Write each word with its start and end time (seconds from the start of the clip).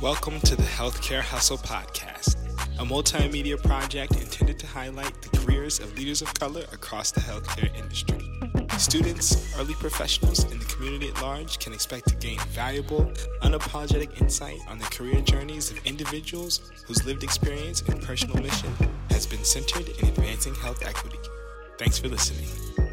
Welcome 0.00 0.38
to 0.42 0.54
the 0.54 0.62
Healthcare 0.62 1.22
Hustle 1.22 1.58
Podcast, 1.58 2.36
a 2.78 2.84
multimedia 2.84 3.60
project 3.60 4.12
intended 4.12 4.56
to 4.60 4.66
highlight 4.68 5.12
the 5.22 5.36
careers 5.38 5.80
of 5.80 5.98
leaders 5.98 6.22
of 6.22 6.32
color 6.34 6.62
across 6.72 7.10
the 7.10 7.18
healthcare 7.18 7.76
industry. 7.76 8.30
Students, 8.78 9.58
early 9.58 9.74
professionals, 9.74 10.44
and 10.44 10.60
the 10.60 10.64
community 10.66 11.08
at 11.08 11.20
large 11.20 11.58
can 11.58 11.72
expect 11.72 12.06
to 12.10 12.14
gain 12.14 12.38
valuable, 12.50 13.12
unapologetic 13.42 14.20
insight 14.20 14.60
on 14.68 14.78
the 14.78 14.84
career 14.84 15.20
journeys 15.20 15.72
of 15.72 15.84
individuals 15.84 16.60
whose 16.86 17.04
lived 17.04 17.24
experience 17.24 17.82
and 17.82 18.00
personal 18.00 18.40
mission 18.40 18.72
has 19.10 19.26
been 19.26 19.42
centered 19.42 19.88
in 19.88 20.06
advancing 20.06 20.54
health 20.54 20.86
equity. 20.86 21.18
Thanks 21.76 21.98
for 21.98 22.06
listening. 22.06 22.87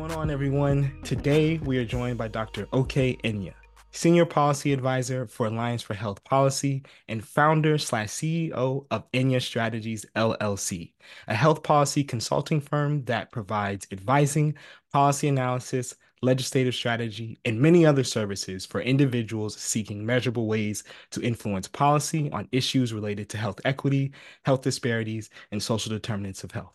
Going 0.00 0.12
on, 0.12 0.30
everyone? 0.30 0.98
Today, 1.04 1.58
we 1.58 1.76
are 1.76 1.84
joined 1.84 2.16
by 2.16 2.28
Dr. 2.28 2.66
Okey 2.72 3.18
Enyia, 3.22 3.52
Senior 3.90 4.24
Policy 4.24 4.72
Advisor 4.72 5.26
for 5.26 5.44
Alliance 5.46 5.82
for 5.82 5.92
Health 5.92 6.24
Policy 6.24 6.84
and 7.08 7.22
founder 7.22 7.76
slash 7.76 8.08
CEO 8.08 8.86
of 8.90 9.12
Enyia 9.12 9.42
Strategies 9.42 10.06
LLC, 10.16 10.94
a 11.28 11.34
health 11.34 11.62
policy 11.62 12.02
consulting 12.02 12.62
firm 12.62 13.04
that 13.04 13.30
provides 13.30 13.86
advising, 13.92 14.54
policy 14.90 15.28
analysis, 15.28 15.94
legislative 16.22 16.74
strategy, 16.74 17.38
and 17.44 17.60
many 17.60 17.84
other 17.84 18.02
services 18.02 18.64
for 18.64 18.80
individuals 18.80 19.54
seeking 19.54 20.06
measurable 20.06 20.46
ways 20.46 20.82
to 21.10 21.20
influence 21.20 21.68
policy 21.68 22.30
on 22.32 22.48
issues 22.52 22.94
related 22.94 23.28
to 23.28 23.36
health 23.36 23.60
equity, 23.66 24.12
health 24.46 24.62
disparities, 24.62 25.28
and 25.52 25.62
social 25.62 25.90
determinants 25.90 26.42
of 26.42 26.52
health. 26.52 26.72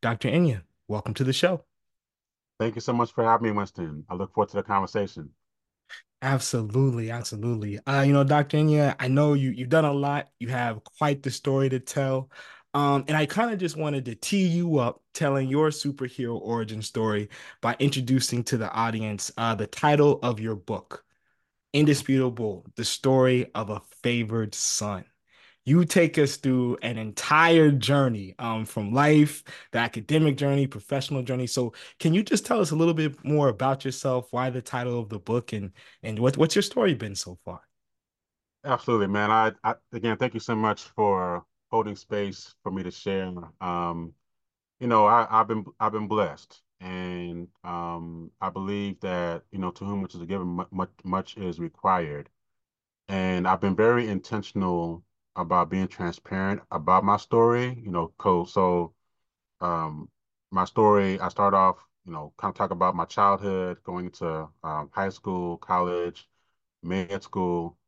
Dr. 0.00 0.28
Enyia, 0.28 0.62
welcome 0.86 1.14
to 1.14 1.24
the 1.24 1.32
show. 1.32 1.64
Thank 2.58 2.76
you 2.76 2.80
so 2.80 2.92
much 2.92 3.12
for 3.12 3.24
having 3.24 3.46
me, 3.46 3.52
Winston. 3.52 4.04
I 4.08 4.14
look 4.14 4.32
forward 4.32 4.50
to 4.50 4.56
the 4.58 4.62
conversation. 4.62 5.30
Absolutely, 6.20 7.10
absolutely. 7.10 7.78
Uh, 7.86 8.02
you 8.02 8.12
know, 8.12 8.24
Dr. 8.24 8.56
Enyia, 8.58 8.96
I 8.98 9.08
know 9.08 9.34
you 9.34 9.50
you've 9.50 9.68
done 9.68 9.84
a 9.84 9.92
lot. 9.92 10.28
You 10.40 10.48
have 10.48 10.82
quite 10.84 11.22
the 11.22 11.30
story 11.30 11.68
to 11.68 11.78
tell. 11.78 12.30
Um, 12.74 13.04
and 13.08 13.16
I 13.16 13.26
kind 13.26 13.52
of 13.52 13.58
just 13.58 13.76
wanted 13.76 14.04
to 14.06 14.14
tee 14.14 14.46
you 14.46 14.78
up 14.78 15.02
telling 15.14 15.48
your 15.48 15.68
superhero 15.70 16.38
origin 16.40 16.82
story 16.82 17.28
by 17.62 17.76
introducing 17.78 18.44
to 18.44 18.56
the 18.58 18.70
audience 18.72 19.32
uh, 19.38 19.54
the 19.54 19.66
title 19.66 20.18
of 20.22 20.38
your 20.40 20.54
book, 20.56 21.04
Indisputable, 21.74 22.66
the 22.76 22.84
story 22.84 23.50
of 23.54 23.70
a 23.70 23.80
favored 24.02 24.54
son 24.54 25.04
you 25.68 25.84
take 25.84 26.18
us 26.18 26.36
through 26.36 26.78
an 26.82 26.98
entire 26.98 27.70
journey 27.70 28.34
um, 28.38 28.64
from 28.64 28.92
life, 28.92 29.44
the 29.72 29.78
academic 29.78 30.36
journey, 30.36 30.66
professional 30.66 31.22
journey. 31.22 31.46
So, 31.46 31.74
can 31.98 32.14
you 32.14 32.22
just 32.22 32.46
tell 32.46 32.60
us 32.60 32.70
a 32.70 32.76
little 32.76 32.94
bit 32.94 33.22
more 33.24 33.48
about 33.48 33.84
yourself, 33.84 34.28
why 34.32 34.50
the 34.50 34.62
title 34.62 34.98
of 34.98 35.08
the 35.08 35.18
book, 35.18 35.52
and 35.52 35.72
and 36.02 36.18
what, 36.18 36.36
what's 36.36 36.56
your 36.56 36.62
story 36.62 36.94
been 36.94 37.14
so 37.14 37.38
far? 37.44 37.60
Absolutely, 38.64 39.06
man. 39.08 39.30
I, 39.30 39.52
I 39.62 39.74
again, 39.92 40.16
thank 40.16 40.34
you 40.34 40.40
so 40.40 40.56
much 40.56 40.82
for 40.82 41.44
holding 41.70 41.96
space 41.96 42.54
for 42.62 42.72
me 42.72 42.82
to 42.82 42.90
share. 42.90 43.32
Um, 43.60 44.14
you 44.80 44.86
know, 44.86 45.06
I, 45.06 45.26
I've 45.30 45.48
been 45.48 45.64
I've 45.80 45.92
been 45.92 46.08
blessed, 46.08 46.60
and 46.80 47.48
um, 47.64 48.30
I 48.40 48.50
believe 48.50 49.00
that 49.00 49.42
you 49.50 49.58
know, 49.58 49.70
to 49.72 49.84
whom 49.84 50.02
much 50.02 50.14
is 50.14 50.22
given, 50.24 50.64
much 50.70 50.90
much 51.04 51.36
is 51.36 51.58
required, 51.58 52.28
and 53.08 53.46
I've 53.46 53.60
been 53.60 53.76
very 53.76 54.08
intentional 54.08 55.04
about 55.38 55.70
being 55.70 55.88
transparent 55.88 56.60
about 56.70 57.04
my 57.04 57.16
story. 57.16 57.80
You 57.82 57.90
know, 57.90 58.12
so 58.46 58.92
um, 59.60 60.10
my 60.50 60.64
story. 60.64 61.20
I 61.20 61.28
start 61.28 61.54
off, 61.54 61.76
you 62.04 62.12
know, 62.12 62.32
kind 62.38 62.50
of 62.52 62.56
talk 62.56 62.70
about 62.70 62.96
my 62.96 63.04
childhood, 63.04 63.78
going 63.84 64.06
into 64.06 64.48
um, 64.64 64.90
high 64.92 65.10
school, 65.10 65.56
college, 65.58 66.28
med 66.82 67.22
school, 67.22 67.78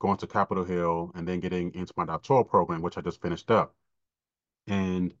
going 0.00 0.18
to 0.18 0.26
Capitol 0.26 0.64
Hill, 0.64 1.12
and 1.14 1.26
then 1.26 1.40
getting 1.40 1.72
into 1.74 1.94
my 1.96 2.04
doctoral 2.04 2.44
program, 2.44 2.82
which 2.82 2.98
I 2.98 3.00
just 3.00 3.22
finished 3.22 3.50
up. 3.50 3.74
And 4.66 5.14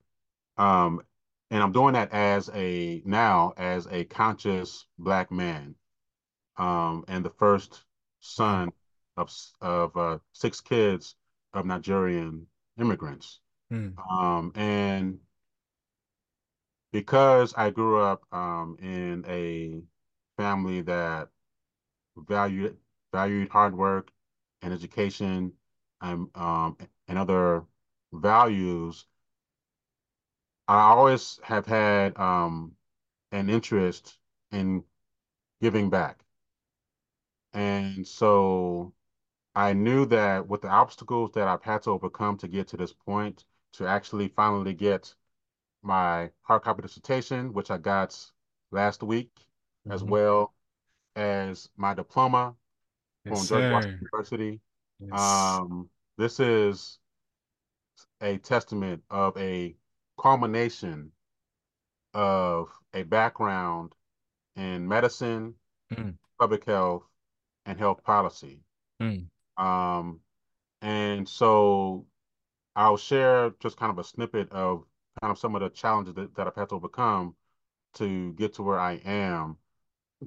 um, 0.58 1.02
and 1.50 1.62
I'm 1.62 1.72
doing 1.72 1.94
that 1.94 2.12
as 2.12 2.50
a 2.54 3.02
now 3.06 3.54
as 3.56 3.86
a 3.90 4.04
conscious 4.04 4.86
black 4.98 5.30
man, 5.30 5.76
um, 6.56 7.04
and 7.08 7.24
the 7.24 7.30
first 7.30 7.84
son 8.20 8.72
of 9.16 9.32
of 9.60 9.96
uh, 9.96 10.18
six 10.32 10.60
kids 10.60 11.14
of 11.52 11.64
Nigerian 11.66 12.46
immigrants. 12.78 13.40
Mm. 13.72 13.94
Um, 14.10 14.52
and 14.54 15.18
because 16.92 17.54
I 17.54 17.70
grew 17.70 18.00
up 18.00 18.24
um, 18.32 18.76
in 18.80 19.24
a 19.28 19.82
family 20.36 20.80
that 20.82 21.28
valued 22.16 22.76
valued 23.12 23.48
hard 23.50 23.74
work 23.76 24.10
and 24.62 24.72
education 24.72 25.52
and 26.00 26.28
um, 26.34 26.76
and 27.08 27.18
other 27.18 27.64
values, 28.12 29.06
I 30.68 30.80
always 30.90 31.40
have 31.42 31.66
had 31.66 32.18
um, 32.18 32.72
an 33.32 33.48
interest 33.50 34.18
in 34.52 34.84
giving 35.60 35.90
back. 35.90 36.24
And 37.52 38.06
so 38.06 38.92
I 39.58 39.72
knew 39.72 40.06
that 40.06 40.46
with 40.46 40.62
the 40.62 40.68
obstacles 40.68 41.32
that 41.32 41.48
I've 41.48 41.64
had 41.64 41.82
to 41.82 41.90
overcome 41.90 42.38
to 42.38 42.46
get 42.46 42.68
to 42.68 42.76
this 42.76 42.92
point, 42.92 43.44
to 43.72 43.88
actually 43.88 44.28
finally 44.28 44.72
get 44.72 45.12
my 45.82 46.30
hard 46.42 46.62
copy 46.62 46.82
dissertation, 46.82 47.52
which 47.52 47.68
I 47.72 47.78
got 47.78 48.16
last 48.70 49.02
week, 49.02 49.32
mm-hmm. 49.34 49.90
as 49.90 50.04
well 50.04 50.54
as 51.16 51.70
my 51.76 51.92
diploma 51.92 52.54
yes, 53.24 53.36
from 53.36 53.48
George 53.48 53.72
Washington 53.72 54.00
University. 54.00 54.60
Yes. 55.00 55.20
Um, 55.20 55.90
this 56.16 56.38
is 56.38 57.00
a 58.20 58.38
testament 58.38 59.02
of 59.10 59.36
a 59.36 59.74
culmination 60.20 61.10
of 62.14 62.68
a 62.94 63.02
background 63.02 63.92
in 64.54 64.86
medicine, 64.86 65.54
mm. 65.92 66.14
public 66.38 66.64
health, 66.64 67.02
and 67.66 67.76
health 67.76 68.04
policy. 68.04 68.60
Mm. 69.02 69.26
Um, 69.58 70.20
and 70.82 71.28
so 71.28 72.06
I'll 72.76 72.96
share 72.96 73.52
just 73.60 73.76
kind 73.76 73.90
of 73.92 73.98
a 73.98 74.04
snippet 74.04 74.50
of 74.52 74.84
kind 75.20 75.32
of 75.32 75.38
some 75.38 75.54
of 75.54 75.62
the 75.62 75.70
challenges 75.70 76.14
that, 76.14 76.34
that 76.36 76.46
I've 76.46 76.54
had 76.56 76.70
to 76.70 76.76
overcome 76.76 77.36
to 77.94 78.32
get 78.34 78.54
to 78.54 78.62
where 78.62 78.78
I 78.80 78.94
am 79.04 79.58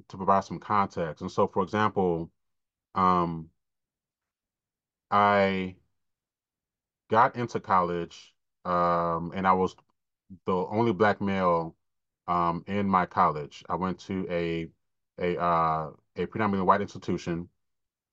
to 0.08 0.16
provide 0.16 0.44
some 0.44 0.58
context. 0.58 1.22
And 1.22 1.30
so, 1.30 1.48
for 1.48 1.62
example, 1.62 2.30
um, 2.94 3.50
I 5.10 5.76
got 7.10 7.36
into 7.36 7.60
college 7.60 8.34
um, 8.64 9.32
and 9.34 9.46
I 9.46 9.52
was 9.52 9.76
the 10.46 10.54
only 10.54 10.92
black 10.92 11.20
male 11.20 11.76
um, 12.28 12.64
in 12.66 12.88
my 12.88 13.06
college. 13.06 13.64
I 13.68 13.76
went 13.76 13.98
to 14.00 14.26
a 14.30 14.68
a 15.18 15.40
uh, 15.40 15.90
a 16.16 16.26
predominantly 16.26 16.66
white 16.66 16.80
institution 16.80 17.48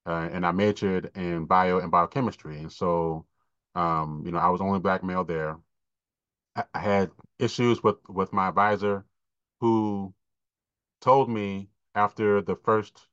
uh, 0.05 0.29
and 0.31 0.45
I 0.45 0.51
majored 0.51 1.11
in 1.15 1.45
bio 1.45 1.79
and 1.79 1.91
biochemistry. 1.91 2.59
And 2.59 2.71
so, 2.71 3.25
um, 3.75 4.23
you 4.25 4.31
know, 4.31 4.39
I 4.39 4.49
was 4.49 4.61
only 4.61 4.79
black 4.79 5.03
male 5.03 5.23
there. 5.25 5.57
I, 6.55 6.63
I 6.73 6.79
had 6.79 7.11
issues 7.39 7.83
with 7.83 7.97
with 8.09 8.33
my 8.33 8.47
advisor, 8.49 9.05
who 9.61 10.13
told 11.01 11.29
me 11.29 11.69
after 11.95 12.41
the 12.41 12.55
first 12.57 13.07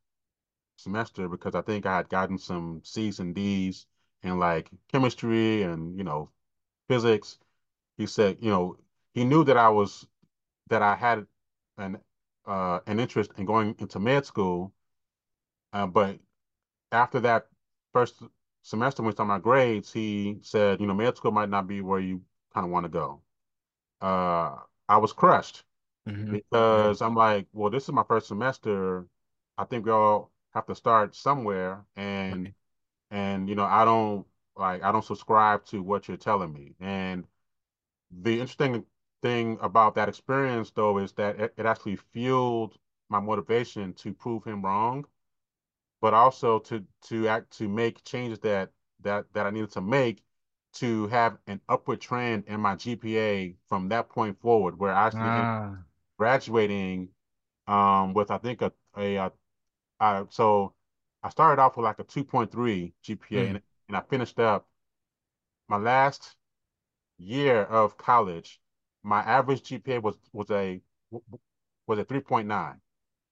semester 0.76 1.28
because 1.28 1.54
I 1.54 1.62
think 1.62 1.86
I 1.86 1.96
had 1.96 2.08
gotten 2.08 2.38
some 2.38 2.82
C's 2.84 3.20
and 3.20 3.34
D's 3.34 3.86
in 4.22 4.38
like 4.38 4.70
chemistry 4.92 5.62
and 5.62 5.96
you 5.98 6.04
know 6.04 6.30
physics. 6.88 7.38
He 7.98 8.06
said, 8.06 8.38
you 8.42 8.50
know, 8.50 8.78
he 9.14 9.24
knew 9.24 9.44
that 9.44 9.56
I 9.58 9.70
was 9.70 10.06
that 10.68 10.82
I 10.82 10.96
had 10.96 11.26
an 11.78 12.00
uh, 12.46 12.80
an 12.86 13.00
interest 13.00 13.32
in 13.38 13.46
going 13.46 13.76
into 13.80 14.00
med 14.00 14.26
school, 14.26 14.74
uh, 15.72 15.86
but 15.86 16.18
after 16.92 17.20
that 17.20 17.46
first 17.92 18.22
semester 18.62 19.02
when 19.02 19.08
we 19.08 19.12
started 19.12 19.28
my 19.28 19.38
grades, 19.38 19.92
he 19.92 20.38
said, 20.42 20.80
you 20.80 20.86
know, 20.86 20.94
med 20.94 21.16
school 21.16 21.32
might 21.32 21.48
not 21.48 21.66
be 21.66 21.80
where 21.80 22.00
you 22.00 22.22
kind 22.52 22.64
of 22.64 22.70
want 22.70 22.84
to 22.84 22.90
go. 22.90 23.20
Uh, 24.00 24.56
I 24.88 24.98
was 24.98 25.12
crushed 25.12 25.64
mm-hmm. 26.08 26.32
because 26.32 27.00
I'm 27.02 27.14
like, 27.14 27.46
well, 27.52 27.70
this 27.70 27.84
is 27.84 27.92
my 27.92 28.04
first 28.04 28.28
semester. 28.28 29.06
I 29.58 29.64
think 29.64 29.86
we 29.86 29.92
all 29.92 30.30
have 30.54 30.66
to 30.66 30.74
start 30.74 31.14
somewhere, 31.14 31.84
and 31.96 32.52
and 33.10 33.48
you 33.48 33.54
know, 33.54 33.64
I 33.64 33.84
don't 33.84 34.26
like 34.56 34.82
I 34.82 34.92
don't 34.92 35.04
subscribe 35.04 35.64
to 35.66 35.82
what 35.82 36.08
you're 36.08 36.16
telling 36.16 36.52
me. 36.52 36.74
And 36.80 37.26
the 38.10 38.34
interesting 38.34 38.84
thing 39.22 39.58
about 39.60 39.94
that 39.94 40.08
experience, 40.08 40.70
though, 40.70 40.98
is 40.98 41.12
that 41.12 41.40
it, 41.40 41.54
it 41.56 41.66
actually 41.66 41.96
fueled 41.96 42.76
my 43.08 43.20
motivation 43.20 43.92
to 43.94 44.12
prove 44.12 44.44
him 44.44 44.62
wrong 44.64 45.04
but 46.00 46.14
also 46.14 46.58
to 46.60 46.84
to 47.02 47.28
act 47.28 47.50
to 47.58 47.68
make 47.68 48.04
changes 48.04 48.38
that 48.40 48.70
that 49.00 49.26
that 49.34 49.46
I 49.46 49.50
needed 49.50 49.72
to 49.72 49.80
make 49.80 50.22
to 50.74 51.06
have 51.08 51.38
an 51.46 51.60
upward 51.68 52.00
trend 52.00 52.44
in 52.46 52.60
my 52.60 52.76
GPA 52.76 53.56
from 53.68 53.88
that 53.88 54.08
point 54.10 54.40
forward, 54.40 54.78
where 54.78 54.92
I 54.94 55.06
actually 55.06 55.50
ah. 55.50 55.76
graduating 56.18 57.10
um, 57.68 58.14
with 58.14 58.30
I 58.30 58.38
think 58.38 58.62
a, 58.62 58.72
a, 58.96 59.16
a 59.16 59.32
I 60.00 60.24
so 60.30 60.74
I 61.22 61.30
started 61.30 61.60
off 61.62 61.76
with 61.76 61.84
like 61.84 61.98
a 62.00 62.04
2.3 62.04 62.94
GPA 63.02 63.46
Mm, 63.46 63.50
and, 63.50 63.62
and 63.88 63.96
I 63.96 64.02
finished 64.02 64.38
up 64.40 64.68
my 65.68 65.76
last 65.76 66.34
year 67.18 67.62
of 67.64 67.96
college. 67.98 68.60
My 69.02 69.20
average 69.22 69.62
GPA 69.62 70.02
was 70.02 70.16
was 70.32 70.50
a 70.50 70.82
was 71.86 71.98
a 71.98 72.04
3.9 72.04 72.80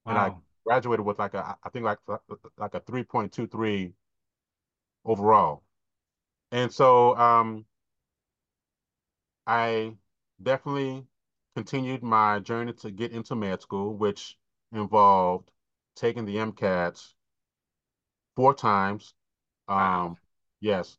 and 0.07 0.19
I 0.19 0.31
wow. 0.31 0.43
Graduated 0.65 1.05
with 1.05 1.19
like 1.19 1.35
a 1.35 1.57
I 1.63 1.69
think 1.71 1.85
like 1.85 1.99
like 2.59 2.75
a 2.75 2.81
3.23 2.81 3.93
overall. 5.05 5.63
And 6.53 6.73
so 6.73 7.17
um 7.17 7.67
I 9.47 9.97
definitely 10.43 11.07
continued 11.57 12.03
my 12.03 12.41
journey 12.41 12.75
to 12.75 12.91
get 12.91 13.13
into 13.13 13.35
med 13.35 13.63
school, 13.63 13.95
which 13.97 14.39
involved 14.73 15.51
taking 15.95 16.27
the 16.27 16.37
MCATs 16.39 17.15
four 18.37 18.55
times. 18.55 19.15
Wow. 19.69 20.07
Um, 20.07 20.19
yes, 20.61 20.99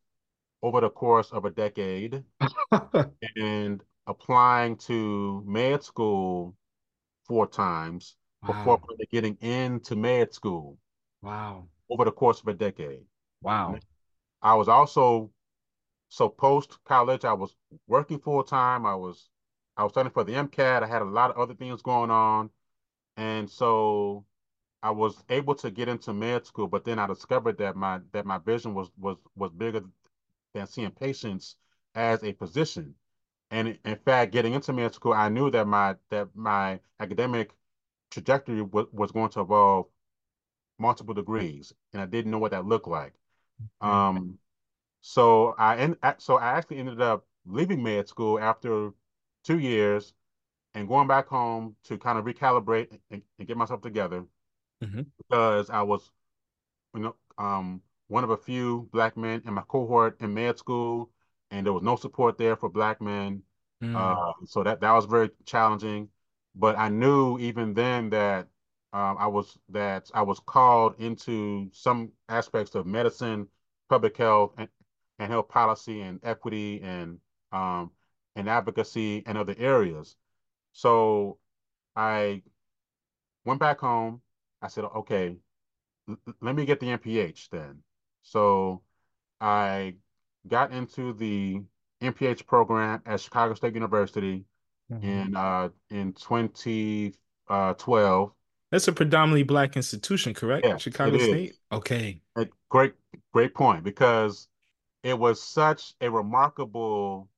over 0.61 0.81
the 0.81 0.89
course 0.89 1.31
of 1.31 1.45
a 1.45 1.51
decade, 1.51 2.23
and 3.35 3.83
applying 4.07 4.77
to 4.77 5.43
med 5.45 5.83
school 5.83 6.55
four 7.25 7.47
times 7.47 8.15
before 8.45 8.79
getting 9.11 9.35
into 9.41 9.95
med 9.95 10.33
school 10.33 10.77
Wow. 11.21 11.67
over 11.89 12.05
the 12.05 12.11
course 12.11 12.41
of 12.41 12.47
a 12.47 12.53
decade. 12.53 13.05
Wow. 13.41 13.79
I 14.41 14.55
was 14.55 14.67
also 14.69 15.31
so 16.09 16.29
post 16.29 16.83
college, 16.85 17.25
I 17.25 17.33
was 17.33 17.55
working 17.87 18.19
full 18.19 18.43
time. 18.43 18.85
I 18.85 18.95
was 18.95 19.29
I 19.77 19.83
was 19.83 19.93
studying 19.93 20.13
for 20.13 20.23
the 20.23 20.35
MCAT. 20.35 20.83
I 20.83 20.87
had 20.87 21.01
a 21.01 21.05
lot 21.05 21.31
of 21.31 21.37
other 21.37 21.55
things 21.55 21.81
going 21.81 22.11
on. 22.11 22.49
And 23.17 23.49
so 23.49 24.25
I 24.83 24.91
was 24.91 25.23
able 25.29 25.55
to 25.55 25.71
get 25.71 25.89
into 25.89 26.13
med 26.13 26.45
school, 26.47 26.67
but 26.67 26.85
then 26.85 26.99
I 26.99 27.07
discovered 27.07 27.57
that 27.59 27.75
my 27.77 28.01
that 28.13 28.25
my 28.25 28.39
vision 28.39 28.73
was 28.75 28.89
was 28.97 29.17
was 29.35 29.51
bigger 29.53 29.83
than 30.53 30.67
seeing 30.67 30.91
patients 30.91 31.55
as 31.95 32.23
a 32.23 32.33
physician. 32.33 32.95
And 33.51 33.79
in 33.85 33.97
fact, 33.97 34.31
getting 34.33 34.53
into 34.53 34.73
med 34.73 34.93
school, 34.95 35.13
I 35.13 35.29
knew 35.29 35.51
that 35.51 35.67
my 35.67 35.95
that 36.09 36.35
my 36.35 36.79
academic 36.99 37.55
trajectory 38.15 38.63
was, 38.63 38.87
was 38.93 39.11
going 39.13 39.29
to 39.31 39.41
involve 39.41 39.87
multiple 40.79 41.13
degrees, 41.13 41.73
and 41.93 42.01
I 42.01 42.05
didn't 42.05 42.31
know 42.31 42.39
what 42.39 42.51
that 42.51 42.65
looked 42.65 42.87
like. 42.87 43.13
Um, 43.81 44.39
so 45.01 45.55
I 45.59 45.95
so 46.19 46.37
I 46.37 46.53
actually 46.57 46.79
ended 46.79 47.01
up 47.01 47.25
leaving 47.45 47.83
med 47.83 48.07
school 48.09 48.39
after 48.39 48.91
two 49.43 49.59
years 49.59 50.13
and 50.75 50.87
going 50.87 51.07
back 51.07 51.27
home 51.27 51.75
to 51.85 51.97
kind 51.97 52.19
of 52.19 52.25
recalibrate 52.25 52.99
and, 53.11 53.23
and 53.39 53.47
get 53.47 53.57
myself 53.57 53.81
together 53.81 54.25
hmm 54.81 55.15
because 55.17 55.69
I 55.69 55.81
was, 55.83 56.11
you 56.95 57.01
know, 57.01 57.15
um, 57.37 57.81
one 58.07 58.23
of 58.23 58.29
a 58.31 58.37
few 58.37 58.89
black 58.91 59.17
men 59.17 59.41
in 59.45 59.53
my 59.53 59.63
cohort 59.67 60.21
in 60.21 60.33
med 60.33 60.57
school, 60.59 61.11
and 61.51 61.65
there 61.65 61.73
was 61.73 61.83
no 61.83 61.95
support 61.95 62.37
there 62.37 62.55
for 62.55 62.69
black 62.69 63.01
men. 63.01 63.43
Mm, 63.81 63.95
Uh, 63.95 64.33
so 64.45 64.63
that 64.63 64.81
that 64.81 64.91
was 64.93 65.05
very 65.05 65.29
challenging. 65.45 66.09
But 66.55 66.77
I 66.77 66.89
knew 66.89 67.37
even 67.39 67.73
then 67.73 68.09
that 68.11 68.47
um, 68.93 69.17
I 69.19 69.27
was 69.27 69.57
that 69.69 70.09
I 70.13 70.21
was 70.21 70.39
called 70.39 70.95
into 70.99 71.69
some 71.73 72.11
aspects 72.29 72.75
of 72.75 72.85
medicine, 72.85 73.47
public 73.89 74.15
health, 74.15 74.53
and, 74.57 74.69
and 75.19 75.31
health 75.31 75.49
policy 75.49 76.01
and 76.01 76.19
equity 76.23 76.81
and 76.81 77.19
um, 77.51 77.91
and 78.35 78.49
advocacy 78.49 79.23
and 79.25 79.37
other 79.37 79.55
areas. 79.57 80.15
So 80.71 81.39
I 81.95 82.41
went 83.45 83.59
back 83.59 83.79
home. 83.79 84.21
I 84.61 84.67
said, 84.67 84.85
okay, 84.85 85.37
let 86.41 86.55
me 86.55 86.65
get 86.65 86.79
the 86.79 86.87
MPH 86.87 87.49
then. 87.49 87.79
So 88.23 88.81
I 89.39 89.95
got 90.47 90.71
into 90.71 91.13
the 91.13 91.61
MPH 92.01 92.45
program 92.45 93.01
at 93.05 93.19
Chicago 93.19 93.53
State 93.53 93.73
University 93.73 94.45
mhm. 94.89 95.05
in 95.05 95.35
uh 95.35 95.69
in 95.89 96.13
2012. 96.13 98.31
That's 98.71 98.87
a 98.87 98.93
predominantly 98.93 99.43
black 99.43 99.75
institution, 99.75 100.33
correct? 100.33 100.65
Yes, 100.65 100.81
Chicago 100.81 101.17
State? 101.17 101.51
is. 101.51 101.59
Okay. 101.71 102.21
A 102.35 102.47
great 102.69 102.95
great 103.33 103.53
point 103.53 103.83
because 103.83 104.47
it 105.03 105.19
was 105.19 105.41
such 105.41 105.95
a 106.01 106.11
remarkable 106.11 107.29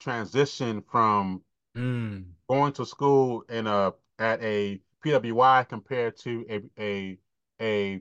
transition 0.00 0.82
from 0.82 1.44
Mm, 1.76 2.26
going 2.48 2.72
to 2.72 2.86
school 2.86 3.42
in 3.48 3.66
a 3.66 3.92
at 4.18 4.42
a 4.42 4.80
PWI 5.02 5.64
compared 5.64 6.16
to 6.18 6.46
a 6.48 6.60
a 6.80 7.18
a 7.60 8.00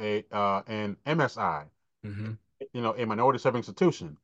a 0.00 0.24
uh, 0.32 0.62
an 0.66 0.96
MSI, 1.06 1.66
hmm 2.04 2.32
you 2.72 2.82
know, 2.82 2.94
a 2.96 3.06
minority 3.06 3.38
serving 3.38 3.60
institution 3.60 4.16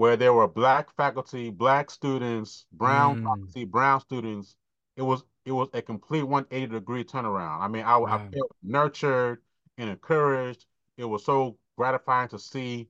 where 0.00 0.16
there 0.16 0.32
were 0.32 0.48
black 0.48 0.90
faculty, 0.96 1.50
black 1.50 1.90
students, 1.90 2.64
brown 2.72 3.16
mm, 3.16 3.22
faculty, 3.22 3.64
brown 3.66 4.00
students. 4.00 4.56
It 4.96 5.02
was 5.02 5.24
it 5.44 5.52
was 5.52 5.68
a 5.74 5.82
complete 5.82 6.22
180 6.22 6.72
degree 6.72 7.04
turnaround. 7.04 7.60
I 7.60 7.68
mean, 7.68 7.84
I, 7.84 7.98
I 7.98 8.18
felt 8.32 8.56
nurtured 8.62 9.42
and 9.76 9.90
encouraged. 9.90 10.64
It 10.96 11.04
was 11.04 11.22
so 11.24 11.58
gratifying 11.76 12.28
to 12.30 12.38
see 12.38 12.88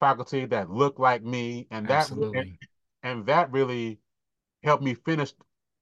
faculty 0.00 0.46
that 0.46 0.70
looked 0.70 0.98
like 0.98 1.22
me, 1.22 1.66
and 1.70 1.86
that 1.88 2.10
and, 2.10 2.58
and 3.02 3.26
that 3.26 3.52
really 3.52 3.98
helped 4.62 4.82
me 4.84 4.94
finish 4.94 5.34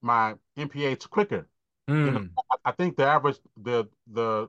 my 0.03 0.35
MPH 0.56 1.09
quicker. 1.11 1.49
You 2.03 2.12
know, 2.12 2.23
Mm, 2.23 2.31
I, 2.50 2.56
I 2.71 2.73
think 2.73 2.97
the 2.97 3.06
average 3.06 3.38
the 3.56 3.88
the 4.09 4.49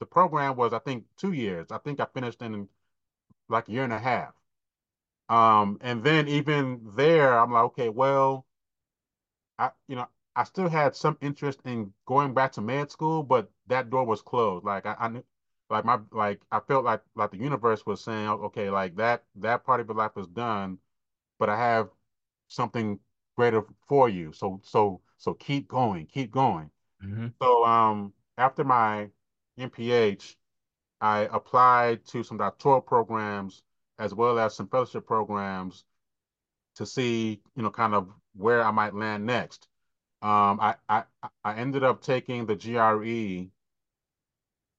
the 0.00 0.06
program 0.06 0.56
was 0.56 0.72
I 0.72 0.78
think 0.80 1.06
two 1.16 1.32
years. 1.32 1.72
I 1.72 1.78
think 1.78 2.00
I 2.00 2.06
finished 2.14 2.42
in 2.42 2.68
like 3.48 3.68
a 3.68 3.72
year 3.72 3.84
and 3.84 3.92
a 3.94 3.98
half. 3.98 4.34
Um, 5.32 5.78
and 5.82 6.04
then 6.04 6.28
even 6.28 6.82
there, 6.96 7.38
I'm 7.40 7.52
like, 7.52 7.64
okay, 7.66 7.90
well, 7.90 8.46
I 9.58 9.70
you 9.88 9.96
know 9.96 10.08
I 10.36 10.44
still 10.44 10.68
had 10.68 10.94
some 10.96 11.16
interest 11.22 11.60
in 11.64 11.92
going 12.06 12.34
back 12.34 12.52
to 12.52 12.60
med 12.60 12.90
school, 12.90 13.22
but 13.22 13.50
that 13.66 13.88
door 13.90 14.04
was 14.04 14.20
closed. 14.22 14.64
Like 14.64 14.84
I, 14.86 14.94
I 14.98 15.08
knew, 15.08 15.24
like 15.70 15.84
my 15.86 16.00
like 16.10 16.42
I 16.50 16.60
felt 16.60 16.84
like 16.84 17.02
like 17.14 17.30
the 17.30 17.38
universe 17.38 17.86
was 17.86 18.02
saying, 18.04 18.28
okay, 18.28 18.68
like 18.70 18.94
that 18.96 19.24
that 19.36 19.64
part 19.64 19.80
of 19.80 19.86
your 19.88 19.96
life 19.96 20.16
is 20.18 20.26
done, 20.28 20.78
but 21.38 21.48
I 21.50 21.56
have 21.58 21.90
something 22.48 23.00
greater 23.36 23.64
for 23.88 24.08
you. 24.08 24.32
So 24.32 24.60
so 24.64 25.02
so 25.18 25.34
keep 25.34 25.68
going, 25.68 26.06
keep 26.06 26.30
going. 26.32 26.70
hmm 27.00 27.34
So 27.42 27.64
um 27.66 28.14
after 28.38 28.64
my 28.64 29.10
MPH, 29.58 30.38
I 31.00 31.20
applied 31.32 32.04
to 32.06 32.22
some 32.24 32.38
doctoral 32.38 32.80
programs 32.80 33.62
as 34.02 34.14
well 34.14 34.38
as 34.38 34.56
some 34.56 34.68
fellowship 34.68 35.06
programs 35.06 35.84
to 36.76 36.86
see, 36.86 37.42
you 37.56 37.62
know, 37.62 37.70
kind 37.70 37.94
of 37.94 38.08
where 38.34 38.62
I 38.64 38.70
might 38.70 38.94
land 38.94 39.26
next. 39.26 39.68
Um, 40.22 40.60
I, 40.60 40.76
I 40.88 41.04
I 41.44 41.54
ended 41.56 41.84
up 41.84 42.02
taking 42.02 42.46
the 42.46 42.56
GRE 42.56 43.52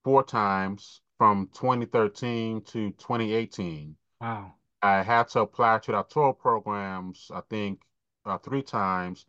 four 0.04 0.24
times 0.24 1.02
from 1.18 1.48
2013 1.54 2.62
to 2.64 2.92
2018. 2.94 3.98
Wow. 4.20 4.56
I 4.82 5.04
had 5.04 5.30
to 5.30 5.42
apply 5.42 5.80
to 5.80 5.94
doctoral 5.94 6.34
programs, 6.34 7.32
I 7.34 7.42
think, 7.50 7.82
uh, 8.26 8.38
three 8.40 8.64
times 8.64 9.26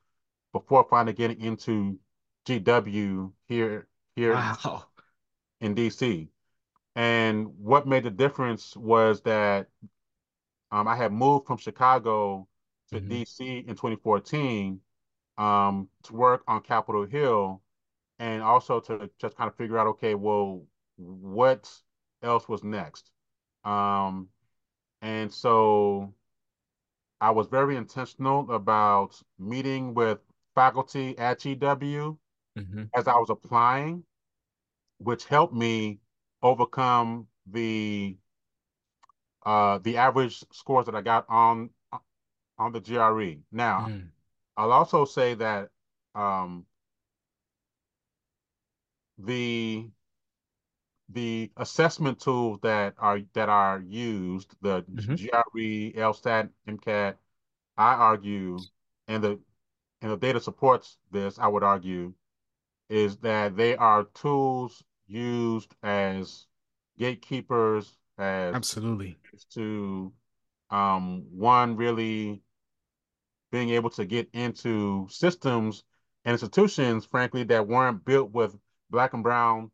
before 0.52 0.86
finally 0.90 1.14
getting 1.14 1.40
into 1.40 1.98
GW 2.46 3.34
here 3.48 3.88
here 4.16 4.34
Wow. 4.34 4.86
in 5.60 5.74
DC. 5.74 6.30
And 6.96 7.48
what 7.58 7.86
made 7.86 8.04
the 8.04 8.10
difference 8.10 8.76
was 8.76 9.22
that 9.22 9.68
um, 10.70 10.88
I 10.88 10.96
had 10.96 11.12
moved 11.12 11.46
from 11.46 11.58
Chicago 11.58 12.48
to 12.90 13.00
hmm 13.00 13.00
DC 13.00 13.64
in 13.66 13.74
2014 13.76 14.80
um, 15.38 15.88
to 16.04 16.12
work 16.14 16.42
on 16.48 16.62
Capitol 16.62 17.06
Hill 17.06 17.62
and 18.18 18.42
also 18.42 18.80
to 18.80 19.10
just 19.20 19.36
kind 19.36 19.48
of 19.50 19.56
figure 19.56 19.78
out, 19.78 19.86
okay, 19.88 20.14
well, 20.14 20.64
what 20.96 21.70
else 22.22 22.48
was 22.48 22.64
next? 22.64 23.10
Um, 23.64 24.28
and 25.02 25.32
so 25.32 26.14
I 27.20 27.30
was 27.32 27.48
very 27.48 27.74
intentional 27.76 28.48
about 28.52 29.20
meeting 29.36 29.94
with 29.94 30.20
faculty 30.54 31.18
at 31.18 31.40
GW 31.40 32.18
hmm 32.56 32.84
as 32.94 33.08
I 33.08 33.16
was 33.16 33.30
applying, 33.30 34.04
which 34.98 35.26
helped 35.26 35.54
me 35.54 36.00
overcome 36.44 37.28
the 37.48 38.18
uh, 39.44 39.78
the 39.78 39.96
average 39.96 40.44
scores 40.52 40.86
that 40.86 40.94
I 40.94 41.02
got 41.02 41.26
on 41.28 41.70
on 42.58 42.72
the 42.72 42.80
GRE. 42.80 43.44
Now, 43.52 43.94
Mm, 43.94 44.12
I'll 44.56 44.72
also 44.72 45.04
say 45.04 45.34
that 45.34 45.70
um, 46.14 46.66
the 49.18 49.90
the 51.10 51.50
assessment 51.56 52.20
tools 52.20 52.58
that 52.62 52.94
are 52.98 53.20
that 53.34 53.48
are 53.48 53.80
used, 53.80 54.54
the 54.62 54.84
hmm 54.96 55.16
GRE, 55.16 55.92
LSAT, 55.96 56.50
MCAT, 56.66 57.16
I 57.76 57.94
argue, 57.94 58.66
and 59.08 59.22
the 59.22 59.40
and 60.02 60.12
the 60.12 60.16
data 60.18 60.40
supports 60.40 60.98
this, 61.12 61.38
I 61.38 61.48
would 61.48 61.62
argue, 61.64 62.14
is 62.90 63.18
that 63.18 63.56
they 63.56 63.76
are 63.76 64.04
tools 64.04 64.84
used 65.06 65.74
as 65.82 66.46
gatekeepers, 66.98 67.92
as 68.18 68.54
Absolutely. 68.54 69.16
to 69.54 70.12
um, 70.70 71.24
one 71.30 71.76
really 71.76 72.42
being 73.50 73.70
able 73.70 73.90
to 73.90 74.04
get 74.04 74.28
into 74.32 75.06
systems 75.10 75.84
and 76.24 76.32
institutions, 76.32 77.04
frankly, 77.04 77.44
that 77.44 77.66
weren't 77.66 78.04
built 78.04 78.32
with 78.32 78.56
black 78.90 79.14
and 79.14 79.22
brown 79.22 79.70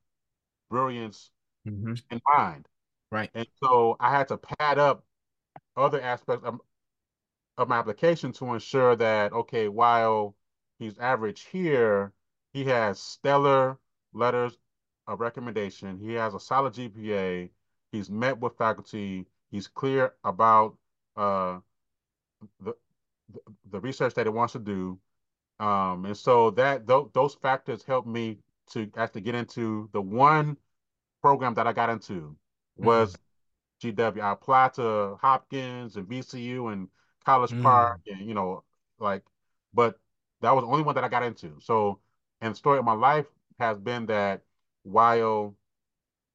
brilliance 0.71 1.31
hmm 1.65 1.95
in 2.11 2.21
mind. 2.35 2.67
Right. 3.13 3.31
And 3.35 3.47
so 3.63 3.97
I 3.99 4.11
had 4.11 4.29
to 4.29 4.39
pad 4.39 4.79
up 4.79 5.05
other 5.77 6.01
aspects 6.01 6.45
of, 6.47 6.61
of 7.59 7.69
my 7.69 7.79
application 7.79 8.33
to 8.33 8.55
ensure 8.55 8.97
that, 8.97 9.33
okay, 9.33 9.69
while 9.69 10.35
he's 10.79 10.99
average 10.99 11.43
here, 11.47 12.13
he 12.53 12.65
has 12.65 13.01
stellar 13.01 13.79
letters 14.13 14.57
of 15.11 15.21
recommendation. 15.21 15.99
He 15.99 16.14
has 16.14 16.35
a 16.35 16.40
solid 16.40 16.75
GPA. 16.75 17.50
He's 17.93 18.11
met 18.11 18.40
with 18.40 18.57
faculty. 18.59 19.26
He's 19.52 19.69
clear 19.69 20.14
about 20.25 20.79
uh, 21.17 21.61
the, 22.61 22.75
the 23.71 23.81
research 23.81 24.14
that 24.14 24.26
he 24.26 24.31
wants 24.31 24.52
to 24.55 24.59
do. 24.59 24.99
Um, 25.61 26.07
and 26.07 26.17
so 26.17 26.50
that 26.52 26.87
th 26.88 27.07
those 27.14 27.35
factors 27.37 27.85
helped 27.85 28.09
me 28.09 28.38
to 28.73 28.90
actually 28.97 29.23
get 29.23 29.35
into 29.37 29.88
the 29.93 30.02
one 30.02 30.57
program 31.23 31.55
that 31.55 31.67
I 31.67 31.73
got 31.73 31.90
into 31.90 32.37
Mm, 32.83 32.90
was 32.90 33.19
GW. 33.81 34.23
I 34.23 34.33
applied 34.33 34.75
to 34.75 35.17
Hopkins 35.21 35.97
and 35.97 36.09
VCU 36.09 36.69
and 36.69 36.88
College 37.25 37.59
Park 37.59 37.88
mm, 37.88 38.02
and 38.07 38.26
you 38.29 38.35
know 38.35 38.64
like, 39.00 39.25
but 39.75 39.99
that 40.43 40.52
was 40.52 40.64
the 40.64 40.69
only 40.71 40.83
one 40.85 40.95
that 40.97 41.05
I 41.05 41.09
got 41.09 41.23
into. 41.25 41.59
So, 41.61 42.00
and 42.40 42.52
the 42.52 42.57
story 42.59 42.79
of 42.79 42.85
my 42.85 42.93
life 42.95 43.26
has 43.61 43.79
been 43.79 44.07
that 44.07 44.43
while 44.83 45.57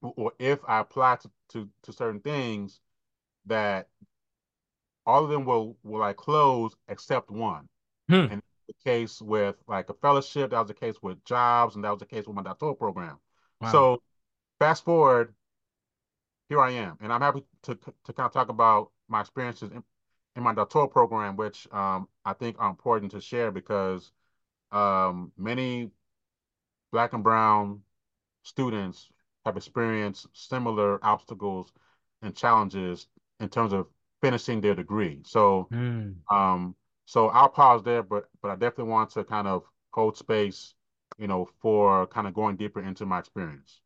or 0.02 0.34
if 0.40 0.60
I 0.68 0.80
apply 0.80 1.18
to, 1.18 1.32
to, 1.50 1.70
to 1.84 1.94
certain 1.94 2.20
things, 2.20 2.80
that 3.46 3.88
all 5.06 5.24
of 5.24 5.30
them 5.30 5.46
will 5.46 5.78
will 5.84 6.00
like 6.00 6.18
close 6.18 6.76
except 6.88 7.30
one. 7.30 7.68
hmm. 8.10 8.28
And 8.32 8.42
the 8.68 8.74
case 8.84 9.22
with 9.22 9.56
like 9.68 9.90
a 9.90 9.94
fellowship, 9.94 10.52
that 10.52 10.60
was 10.60 10.68
the 10.68 10.74
case 10.74 10.96
with 11.02 11.24
jobs, 11.26 11.76
and 11.76 11.84
that 11.84 11.92
was 11.92 12.00
the 12.00 12.06
case 12.06 12.26
with 12.26 12.36
my 12.36 12.44
doctoral 12.44 12.76
program. 12.76 13.18
Wow. 13.62 13.72
So 13.72 14.02
fast 14.60 14.84
forward, 14.84 15.34
here 16.50 16.62
I 16.62 16.72
am, 16.72 16.98
and 17.02 17.14
I'm 17.14 17.22
happy 17.22 17.44
to 17.64 17.76
to 17.76 18.14
kind 18.14 18.28
of 18.28 18.34
talk 18.34 18.50
about 18.50 18.92
my 19.08 19.22
experiences 19.22 19.72
in, 19.72 19.84
in 20.36 20.44
my 20.44 20.54
doctoral 20.54 20.88
program, 20.88 21.36
which 21.36 21.68
um, 21.72 22.08
I 22.24 22.34
think 22.34 22.58
are 22.60 22.70
important 22.70 23.12
to 23.12 23.22
share 23.22 23.52
because 23.52 24.12
um, 24.72 25.32
many 25.38 25.92
black 26.92 27.14
and 27.14 27.24
brown 27.24 27.82
students 28.46 29.10
have 29.46 29.58
experienced 29.58 30.28
similar 30.34 31.00
obstacles 31.06 31.74
and 32.24 32.36
challenges 32.38 33.08
in 33.42 33.50
terms 33.50 33.74
of 33.74 33.88
finishing 34.22 34.62
their 34.62 34.76
degree. 34.76 35.22
So 35.26 35.72
Mm. 35.72 36.26
um, 36.32 36.76
so 37.06 37.30
I'll 37.30 37.50
pause 37.50 37.84
there, 37.84 38.04
but 38.04 38.30
but 38.42 38.52
I 38.52 38.56
definitely 38.56 38.92
want 38.92 39.12
to 39.12 39.24
kind 39.26 39.48
of 39.48 39.64
hold 39.94 40.18
space, 40.18 40.76
you 41.20 41.28
know, 41.28 41.50
for 41.62 42.08
kind 42.08 42.28
of 42.28 42.34
going 42.36 42.58
deeper 42.58 42.82
into 42.82 43.06
my 43.06 43.20
experience. 43.20 43.82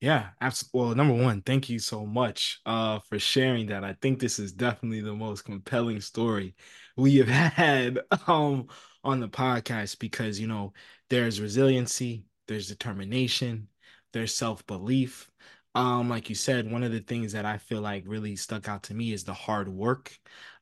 Yeah, 0.00 0.30
absolutely. 0.40 0.80
Well, 0.80 0.94
number 0.94 1.14
one, 1.22 1.42
thank 1.42 1.68
you 1.68 1.78
so 1.78 2.06
much 2.06 2.60
uh 2.64 3.00
for 3.00 3.18
sharing 3.18 3.66
that. 3.66 3.84
I 3.84 3.94
think 4.00 4.18
this 4.18 4.38
is 4.38 4.52
definitely 4.52 5.02
the 5.02 5.14
most 5.14 5.44
compelling 5.44 6.00
story 6.00 6.54
we 6.96 7.16
have 7.18 7.28
had 7.52 7.98
um 8.26 8.68
on 9.04 9.20
the 9.20 9.28
podcast 9.28 9.98
because 9.98 10.40
you 10.40 10.46
know 10.46 10.72
there's 11.10 11.40
resiliency, 11.40 12.24
there's 12.48 12.68
determination, 12.68 13.68
there's 14.12 14.34
self-belief. 14.34 15.30
Um, 15.74 16.08
like 16.08 16.28
you 16.28 16.34
said, 16.34 16.70
one 16.70 16.82
of 16.82 16.92
the 16.92 17.00
things 17.00 17.32
that 17.32 17.44
I 17.46 17.58
feel 17.58 17.80
like 17.80 18.04
really 18.06 18.36
stuck 18.36 18.68
out 18.68 18.82
to 18.84 18.94
me 18.94 19.12
is 19.12 19.24
the 19.24 19.34
hard 19.34 19.68
work 19.68 20.18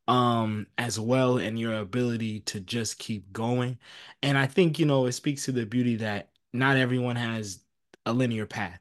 um 0.07 0.67
as 0.79 0.99
well 0.99 1.37
and 1.39 1.59
your 1.59 1.75
ability 1.75 2.41
to 2.41 2.61
just 2.61 2.99
keep 2.99 3.31
going. 3.33 3.79
And 4.23 4.39
I 4.39 4.47
think, 4.47 4.79
you 4.79 4.87
know, 4.87 5.07
it 5.07 5.13
speaks 5.13 5.45
to 5.45 5.53
the 5.53 5.67
beauty 5.67 5.97
that 5.97 6.31
not 6.53 6.77
everyone 6.77 7.17
has 7.17 7.61
a 8.07 8.13
linear 8.13 8.47
path 8.47 8.81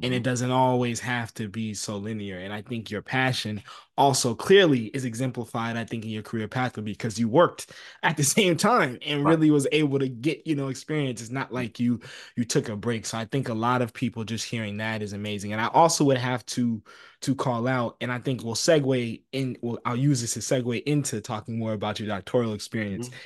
and 0.00 0.12
Mm-hmm. 0.12 0.14
it 0.14 0.22
doesn't 0.24 0.50
always 0.50 0.98
have 1.00 1.32
to 1.34 1.48
be 1.48 1.74
so 1.74 1.96
linear. 1.96 2.38
And 2.38 2.52
I 2.52 2.62
think 2.62 2.90
your 2.90 3.02
passion 3.02 3.62
also 3.96 4.34
clearly 4.34 4.86
is 4.86 5.04
exemplified, 5.04 5.76
I 5.76 5.84
think, 5.84 6.04
in 6.04 6.10
your 6.10 6.22
career 6.22 6.48
pathway 6.48 6.82
because 6.82 7.18
you 7.18 7.28
worked 7.28 7.70
at 8.02 8.16
the 8.16 8.24
same 8.24 8.56
time 8.56 8.98
and 9.06 9.26
really 9.26 9.50
was 9.50 9.68
able 9.70 9.98
to 10.00 10.08
get, 10.08 10.44
you 10.46 10.56
know, 10.56 10.68
experience. 10.68 11.20
It's 11.20 11.30
not 11.30 11.52
like 11.52 11.78
you 11.78 12.00
you 12.36 12.44
took 12.44 12.68
a 12.68 12.76
break. 12.76 13.06
So 13.06 13.18
I 13.18 13.24
think 13.26 13.48
a 13.48 13.54
lot 13.54 13.82
of 13.82 13.92
people 13.92 14.24
just 14.24 14.44
hearing 14.48 14.78
that 14.78 15.02
is 15.02 15.12
amazing. 15.12 15.52
And 15.52 15.60
I 15.60 15.68
also 15.68 16.04
would 16.04 16.18
have 16.18 16.44
to 16.46 16.82
to 17.22 17.34
call 17.34 17.68
out, 17.68 17.96
and 18.00 18.10
I 18.10 18.18
think 18.18 18.42
we'll 18.42 18.54
segue 18.56 19.22
in, 19.32 19.56
well, 19.62 19.78
I'll 19.84 19.94
use 19.96 20.20
this 20.20 20.34
to 20.34 20.40
segue 20.40 20.82
into 20.84 21.20
talking 21.20 21.58
more 21.58 21.72
about 21.72 22.00
your 22.00 22.08
doctoral 22.08 22.54
experience 22.54 23.08
Mm-hmm. 23.08 23.16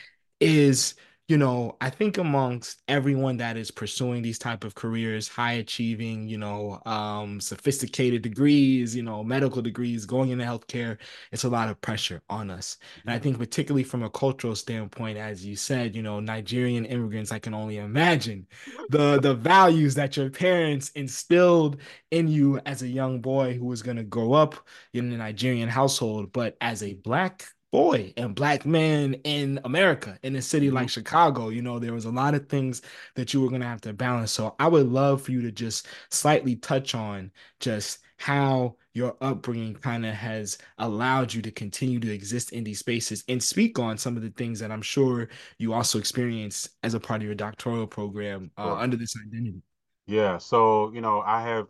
is 0.41 0.95
you 1.29 1.37
know 1.37 1.77
i 1.81 1.91
think 1.91 2.19
amongst 2.19 2.83
everyone 2.89 3.37
that 3.37 3.57
is 3.57 3.71
pursuing 3.71 4.23
these 4.23 4.39
type 4.39 4.63
of 4.65 4.75
careers 4.75 5.29
high 5.29 5.55
achieving 5.55 6.29
you 6.29 6.39
know 6.39 6.81
um 6.87 7.41
sophisticated 7.41 8.23
degrees 8.23 8.95
you 8.95 9.03
know 9.03 9.25
medical 9.25 9.61
degrees 9.61 10.07
going 10.07 10.31
into 10.31 10.45
healthcare 10.45 10.99
it's 11.33 11.45
a 11.45 11.49
lot 11.49 11.69
of 11.69 11.81
pressure 11.81 12.23
on 12.29 12.51
us. 12.51 12.79
And 13.05 13.13
i 13.13 13.19
think 13.19 13.39
particularly 13.39 13.85
from 13.85 14.03
a 14.03 14.11
cultural 14.11 14.55
standpoint 14.55 15.19
as 15.19 15.45
you 15.45 15.57
said 15.57 15.97
you 15.97 16.03
know 16.03 16.21
nigerian 16.21 16.85
immigrants 16.85 17.33
i 17.33 17.39
can 17.39 17.55
only 17.55 17.79
imagine 17.79 18.47
the 18.91 19.19
the 19.21 19.35
values 19.35 19.95
that 19.97 20.17
your 20.17 20.31
parents 20.31 20.91
instilled 20.91 21.79
in 22.11 22.29
you 22.29 22.61
as 22.67 22.83
a 22.83 22.89
young 22.89 23.21
boy 23.21 23.55
who 23.55 23.67
was 23.67 23.83
going 23.83 23.97
to 23.97 24.05
grow 24.05 24.33
up 24.33 24.55
in 24.93 25.13
a 25.13 25.17
nigerian 25.17 25.69
household. 25.69 26.33
But 26.33 26.57
as 26.61 26.83
a 26.83 26.95
black 26.95 27.47
boy 27.73 28.13
and 28.17 28.35
black 28.35 28.65
man 28.67 29.15
in 29.25 29.61
America, 29.65 30.19
in 30.23 30.37
a 30.37 30.43
city 30.43 30.71
Mm-hmm. 30.71 30.71
like 30.71 30.89
Chicago. 30.89 31.49
You 31.51 31.63
know, 31.63 31.79
there 31.79 31.93
was 31.93 32.05
a 32.05 32.11
lot 32.11 32.35
of 32.35 32.49
things 32.49 32.83
that 33.15 33.35
you 33.35 33.41
were 33.41 33.49
going 33.49 33.61
to 33.61 33.67
have 33.67 33.81
to 33.83 33.93
balance. 33.93 34.33
So 34.33 34.55
I 34.59 34.69
would 34.69 34.89
love 34.89 35.23
for 35.23 35.33
you 35.33 35.43
to 35.43 35.53
just 35.53 35.87
slightly 36.11 36.57
touch 36.57 36.95
on 36.95 37.31
just 37.61 37.99
how 38.19 38.77
your 38.95 39.17
upbringing 39.21 39.75
kind 39.75 40.07
of 40.07 40.15
has 40.15 40.57
allowed 40.79 41.35
you 41.35 41.43
to 41.43 41.51
continue 41.51 42.01
to 42.01 42.13
exist 42.13 42.53
in 42.53 42.65
these 42.65 42.79
spaces 42.79 43.23
and 43.29 43.43
speak 43.43 43.79
on 43.79 43.99
some 43.99 44.17
of 44.17 44.23
the 44.23 44.31
things 44.31 44.59
that 44.61 44.71
I'm 44.73 44.81
sure 44.83 45.29
you 45.59 45.75
also 45.75 45.99
experienced 45.99 46.71
as 46.83 46.95
a 46.95 47.01
part 47.01 47.21
of 47.21 47.27
your 47.27 47.35
doctoral 47.35 47.87
program 47.87 48.51
uh, 48.57 48.63
Sure. 48.63 48.77
under 48.77 48.97
this 48.97 49.15
identity. 49.27 49.61
Yeah. 50.07 50.39
So, 50.39 50.93
you 50.93 51.01
know, 51.01 51.21
I 51.23 51.43
have 51.43 51.69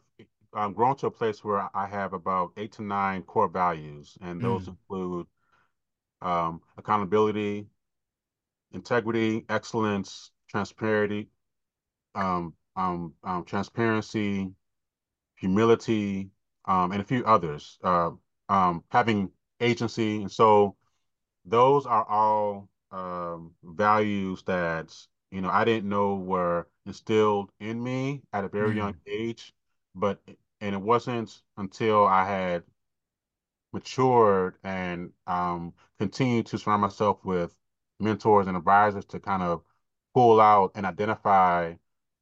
um, 0.55 0.73
grown 0.75 0.97
to 0.97 1.07
a 1.07 1.11
place 1.11 1.45
where 1.45 1.71
I 1.77 1.87
have 1.87 2.13
about 2.13 2.53
eight 2.57 2.73
to 2.73 2.83
nine 2.83 3.23
core 3.23 3.49
values, 3.49 4.17
and 4.21 4.43
those 4.43 4.69
Mm, 4.69 4.69
include 4.69 5.27
um, 6.27 6.61
accountability, 6.79 7.69
integrity, 8.73 9.45
excellence, 9.49 10.33
transparency, 10.49 11.29
um, 12.15 12.55
um, 12.77 13.15
um, 13.25 13.45
transparency, 13.45 14.51
humility, 15.37 16.31
um, 16.67 16.93
and 16.93 17.01
a 17.01 17.05
few 17.05 17.25
others. 17.25 17.79
Uh, 17.85 18.11
um, 18.49 18.85
having 18.91 19.31
agency, 19.61 20.23
and 20.23 20.33
so 20.33 20.77
those 21.45 21.87
are 21.87 22.05
all 22.09 22.69
um, 22.93 23.53
values 23.65 24.43
that 24.47 24.95
you 25.31 25.41
know 25.43 25.51
I 25.51 25.65
didn't 25.65 25.89
know 25.89 26.17
were 26.17 26.69
instilled 26.87 27.51
in 27.61 27.83
me 27.83 28.23
at 28.33 28.45
a 28.45 28.49
very 28.49 28.77
young 28.77 28.95
mm, 28.95 29.01
age, 29.07 29.55
but 29.95 30.21
and 30.61 30.75
it 30.75 30.81
wasn't 30.81 31.43
until 31.57 32.07
I 32.07 32.27
had 32.27 32.65
matured 33.73 34.57
and 34.65 35.13
um, 35.27 35.73
continued 35.99 36.47
to 36.47 36.59
surround 36.59 36.83
myself 36.83 37.25
with 37.25 37.59
mentors 38.01 38.47
and 38.47 38.57
advisors 38.57 39.05
to 39.07 39.21
kind 39.21 39.43
of 39.43 39.63
pull 40.15 40.41
out 40.41 40.73
and 40.75 40.87
identify 40.87 41.75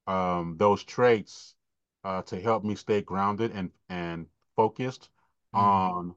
um, 0.07 0.57
those 0.59 0.83
traits 0.85 1.55
uh, 2.05 2.23
to 2.23 2.41
help 2.41 2.65
me 2.65 2.75
stay 2.75 3.01
grounded 3.03 3.53
and 3.53 3.71
and 3.89 4.27
focused 4.57 5.11
mm, 5.53 5.71
on 5.73 6.15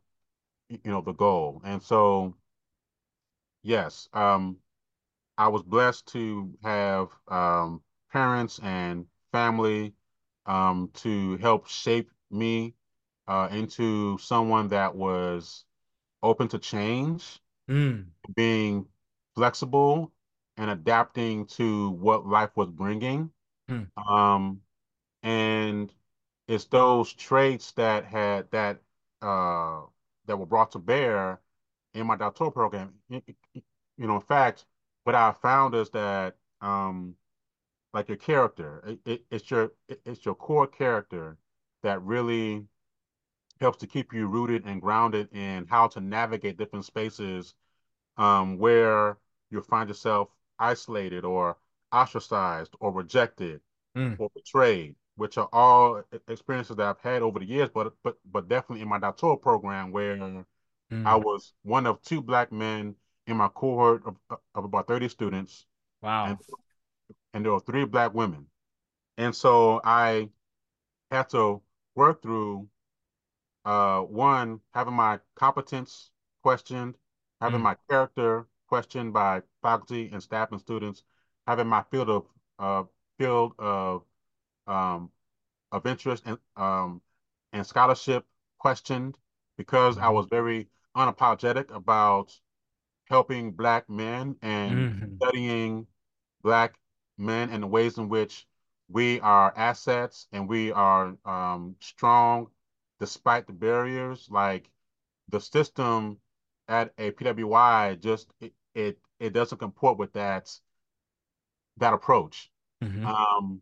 you 0.69 0.79
know 0.91 1.01
the 1.01 1.13
goal. 1.13 1.61
And 1.65 1.81
so 1.83 2.35
yes, 3.63 4.09
um, 4.13 4.57
I 5.37 5.47
was 5.49 5.63
blessed 5.63 6.07
to 6.09 6.53
have 6.63 7.09
um, 7.29 7.81
parents 8.11 8.59
and 8.63 9.05
family 9.31 9.93
um, 10.45 10.89
to 10.95 11.37
help 11.37 11.67
shape 11.67 12.11
me 12.31 12.75
uh, 13.27 13.49
into 13.51 14.17
someone 14.19 14.69
that 14.69 14.95
was 14.95 15.65
open 16.23 16.47
to 16.49 16.59
change, 16.59 17.41
mm, 17.67 18.11
being 18.35 18.87
flexible, 19.35 20.11
and 20.57 20.69
adapting 20.71 21.45
to 21.45 21.91
what 21.91 22.25
life 22.27 22.51
was 22.55 22.69
bringing. 22.69 23.31
mm, 23.69 23.87
Um, 24.09 24.61
and 25.23 25.93
it's 26.47 26.65
those 26.65 27.13
traits 27.13 27.71
that 27.73 28.05
had 28.05 28.51
that 28.51 28.81
uh, 29.21 29.81
that 30.25 30.37
were 30.37 30.45
brought 30.45 30.71
to 30.73 30.79
bear 30.79 31.41
in 31.93 32.07
my 32.07 32.15
doctoral 32.17 32.51
program. 32.51 32.93
You 33.09 34.07
know, 34.07 34.15
in 34.15 34.21
fact, 34.21 34.65
what 35.03 35.15
I 35.15 35.31
found 35.33 35.75
is 35.75 35.89
that 35.91 36.35
um, 36.61 37.15
like 37.93 38.07
your 38.09 38.17
character. 38.17 38.83
It, 38.87 38.99
it, 39.05 39.25
it's 39.31 39.51
your 39.51 39.73
it, 39.87 40.01
it's 40.05 40.25
your 40.25 40.35
core 40.35 40.67
character 40.67 41.37
that 41.83 42.01
really 42.03 42.65
helps 43.61 43.77
to 43.79 43.87
keep 43.87 44.13
you 44.13 44.27
rooted 44.27 44.65
and 44.65 44.81
grounded 44.81 45.29
in 45.33 45.67
how 45.67 45.87
to 45.89 45.99
navigate 46.01 46.57
different 46.57 46.85
spaces 46.85 47.55
um, 48.17 48.57
where 48.57 49.17
you'll 49.49 49.61
find 49.63 49.89
yourself 49.89 50.29
isolated 50.59 51.25
or 51.25 51.57
ostracized 51.91 52.75
or 52.79 52.91
rejected 52.93 53.61
Mm, 53.95 54.17
or 54.17 54.29
betrayed, 54.35 54.95
which 55.15 55.37
are 55.37 55.49
all 55.53 56.03
experiences 56.27 56.75
that 56.77 56.87
I've 56.87 57.01
had 57.01 57.21
over 57.21 57.39
the 57.39 57.45
years, 57.45 57.69
but 57.73 57.93
but 58.03 58.17
but 58.25 58.47
definitely 58.49 58.81
in 58.83 58.89
my 58.89 58.99
doctoral 58.99 59.37
program 59.37 59.91
where 59.91 60.45
I 61.05 61.15
mm. 61.15 61.17
was 61.17 61.53
one 61.63 61.85
of 61.87 62.01
two 62.03 62.21
black 62.21 62.51
men 62.51 62.95
in 63.27 63.37
my 63.37 63.47
cohort 63.49 64.03
of, 64.05 64.17
of 64.55 64.65
about 64.65 64.87
30 64.87 65.09
students, 65.09 65.65
and 66.23 66.37
Wow. 66.37 66.39
and 67.33 67.45
there 67.45 67.51
were 67.53 67.59
three 67.59 67.85
black 67.85 68.13
women. 68.13 68.47
And 69.17 69.35
so 69.35 69.81
I 69.83 70.29
had 71.11 71.29
to 71.31 71.61
work 71.95 72.21
through 72.21 72.69
uh, 73.67 74.01
one, 74.01 74.61
having 74.73 74.95
my 74.95 75.19
competence 75.35 76.11
questioned, 76.43 76.97
having 77.41 77.61
Mm, 77.61 77.63
my 77.63 77.75
character 77.89 78.47
questioned 78.69 79.13
by 79.13 79.43
faculty 79.63 80.09
and 80.13 80.23
staff 80.23 80.51
and 80.53 80.61
students, 80.61 81.03
having 81.47 81.67
my 81.67 81.83
field 81.91 82.09
of 82.09 82.27
uh, 82.59 82.83
field 83.19 83.53
of 83.59 84.03
um, 84.67 85.11
of 85.71 85.85
interest 85.87 86.23
and 86.25 86.39
um, 86.57 87.01
and 87.53 87.65
scholarship 87.67 88.25
questioned 88.59 89.17
because 89.57 89.97
I 89.99 90.09
mhm, 90.09 90.09
was 90.09 90.27
very 90.27 90.69
unapologetic 90.97 91.71
about 91.75 92.33
helping 93.09 93.51
black 93.51 93.89
men 93.89 94.37
and 94.41 94.87
mhm, 94.91 95.21
studying 95.21 95.87
black 96.43 96.79
men 97.17 97.49
and 97.51 97.63
the 97.63 97.67
ways 97.67 97.97
in 97.99 98.09
which 98.09 98.47
we 98.89 99.19
are 99.21 99.53
assets 99.57 100.27
and 100.33 100.49
we 100.49 100.71
are 100.73 101.17
um, 101.25 101.75
strong 101.81 102.47
despite 102.99 103.47
the 103.47 103.53
barriers. 103.53 104.29
Like 104.31 104.69
the 105.29 105.39
system 105.41 106.19
at 106.69 106.93
a 106.99 107.11
PWI 107.11 107.95
just 107.95 108.29
it 108.41 108.53
it, 108.75 108.99
it 109.19 109.33
doesn't 109.33 109.59
comport 109.59 109.97
with 109.99 110.13
that 110.13 110.49
that 111.77 111.93
approach. 111.93 112.51
mhm, 112.81 113.17
Um, 113.37 113.61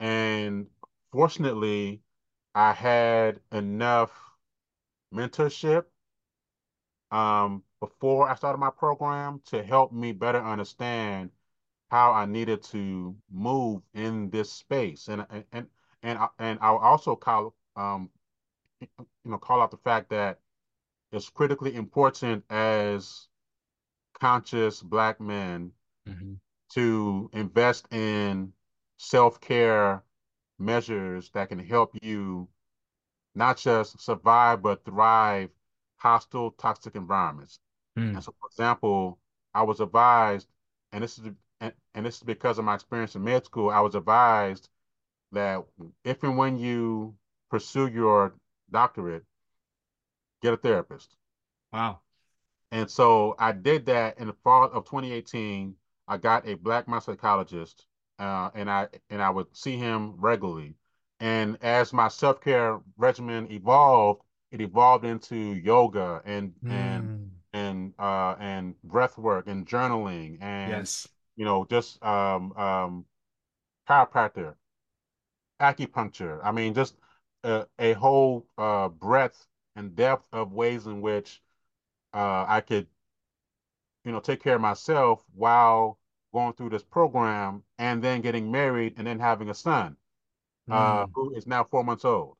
and 0.00 0.68
fortunately, 1.12 2.02
I 2.54 2.72
had 2.72 3.40
enough 3.52 4.12
mentorship 5.12 5.86
um, 7.10 7.62
before 7.80 8.28
I 8.28 8.34
started 8.34 8.58
my 8.58 8.70
program 8.70 9.40
to 9.46 9.62
help 9.62 9.92
me 9.92 10.12
better 10.12 10.42
understand 10.42 11.30
how 11.90 12.12
I 12.12 12.26
needed 12.26 12.62
to 12.64 13.16
move 13.30 13.82
in 13.94 14.30
this 14.30 14.52
space. 14.52 15.08
And 15.08 15.26
and 15.30 15.44
and 15.52 15.68
and, 16.02 16.18
I, 16.18 16.28
and 16.38 16.58
I'll 16.62 16.78
also 16.78 17.16
call 17.16 17.54
um, 17.76 18.10
you 18.80 18.88
know 19.24 19.38
call 19.38 19.60
out 19.62 19.70
the 19.70 19.76
fact 19.78 20.10
that 20.10 20.40
it's 21.12 21.30
critically 21.30 21.74
important 21.74 22.44
as 22.50 23.28
conscious 24.20 24.82
black 24.82 25.20
men 25.20 25.72
mhm, 26.06 26.38
to 26.70 27.30
invest 27.32 27.86
in 27.92 28.52
self-care 28.98 30.02
measures 30.58 31.30
that 31.30 31.48
can 31.48 31.58
help 31.58 31.96
you 32.02 32.48
not 33.34 33.56
just 33.58 34.00
survive 34.00 34.62
but 34.62 34.84
thrive 34.84 35.50
hostile 35.98 36.50
toxic 36.52 36.94
environments 36.96 37.58
and 38.14 38.22
mm. 38.22 38.24
so 38.24 38.34
for 38.40 38.48
example 38.48 39.18
i 39.54 39.62
was 39.62 39.80
advised 39.80 40.48
and 40.92 41.02
this 41.04 41.18
is 41.18 41.28
and, 41.60 41.72
and 41.94 42.06
this 42.06 42.16
is 42.16 42.22
because 42.22 42.58
of 42.58 42.64
my 42.64 42.74
experience 42.74 43.14
in 43.16 43.24
med 43.24 43.44
school 43.44 43.70
i 43.70 43.80
was 43.80 43.94
advised 43.94 44.68
that 45.32 45.64
if 46.04 46.22
and 46.22 46.38
when 46.38 46.58
you 46.58 47.14
pursue 47.50 47.86
your 47.88 48.34
doctorate 48.70 49.24
get 50.40 50.54
a 50.54 50.56
therapist 50.56 51.16
Wow. 51.72 52.00
And 52.70 52.90
so 52.90 53.34
I 53.38 53.52
did 53.52 53.86
that 53.86 54.18
in 54.18 54.26
the 54.28 54.32
fall 54.32 54.64
of 54.70 54.84
2018. 54.84 55.76
I 56.08 56.16
got 56.18 56.46
a 56.46 56.54
black 56.54 56.86
my 56.88 56.98
psychologist, 57.00 57.86
uh, 58.18 58.50
and 58.54 58.70
I 58.70 58.88
and 59.10 59.22
I 59.22 59.30
would 59.30 59.54
see 59.56 59.76
him 59.76 60.14
regularly. 60.18 60.76
And 61.20 61.56
as 61.62 61.92
my 61.92 62.08
self 62.08 62.40
care 62.40 62.80
regimen 62.96 63.50
evolved, 63.50 64.22
it 64.50 64.60
evolved 64.60 65.04
into 65.04 65.36
yoga 65.36 66.22
and 66.24 66.54
and 66.68 67.10
Mm. 67.10 67.30
and 67.52 67.94
uh, 67.98 68.36
and 68.38 68.80
breath 68.82 69.18
work 69.18 69.46
and 69.48 69.66
journaling 69.66 70.38
and 70.40 70.88
Yes. 70.88 71.08
you 71.36 71.44
know 71.44 71.64
just 71.64 72.02
um, 72.04 72.52
um, 72.56 73.06
chiropractor, 73.88 74.56
acupuncture. 75.60 76.40
I 76.42 76.50
mean, 76.52 76.74
just 76.74 76.96
a, 77.46 77.66
a 77.80 77.94
whole 77.94 78.46
uh, 78.58 78.88
breadth 78.90 79.48
and 79.76 79.96
depth 79.96 80.28
of 80.32 80.52
ways 80.52 80.86
in 80.86 81.02
which 81.02 81.42
uh, 82.14 82.46
I 82.48 82.62
could 82.62 82.88
you 84.04 84.12
know, 84.12 84.20
take 84.20 84.42
care 84.42 84.54
of 84.56 84.60
myself 84.60 85.24
while 85.34 85.98
going 86.32 86.52
through 86.54 86.70
this 86.70 86.82
program 86.82 87.62
and 87.78 88.02
then 88.02 88.20
getting 88.20 88.50
married 88.50 88.94
and 88.98 89.06
then 89.06 89.18
having 89.18 89.48
a 89.50 89.54
son 89.54 89.96
uh, 90.70 91.06
Mm. 91.06 91.14
who 91.14 91.34
is 91.34 91.46
now 91.46 91.64
four 91.64 91.84
months 91.84 92.04
old, 92.04 92.36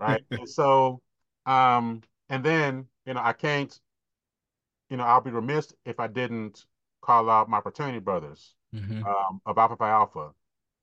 right? 0.00 0.22
And 0.36 0.48
so, 0.48 1.02
um, 1.46 2.02
and 2.30 2.44
then, 2.44 2.88
you 3.06 3.14
know, 3.14 3.22
I 3.22 3.34
can't, 3.34 3.78
you 4.90 4.96
know, 4.96 5.04
I'll 5.04 5.20
be 5.20 5.30
remiss 5.30 5.72
if 5.84 6.00
I 6.00 6.06
didn't 6.08 6.66
call 7.02 7.30
out 7.30 7.48
my 7.48 7.60
fraternity 7.60 8.00
brothers 8.00 8.54
Mhm, 8.72 9.06
um, 9.06 9.40
of 9.46 9.58
Alpha 9.58 9.76
Phi 9.76 9.88
Alpha, 9.90 10.32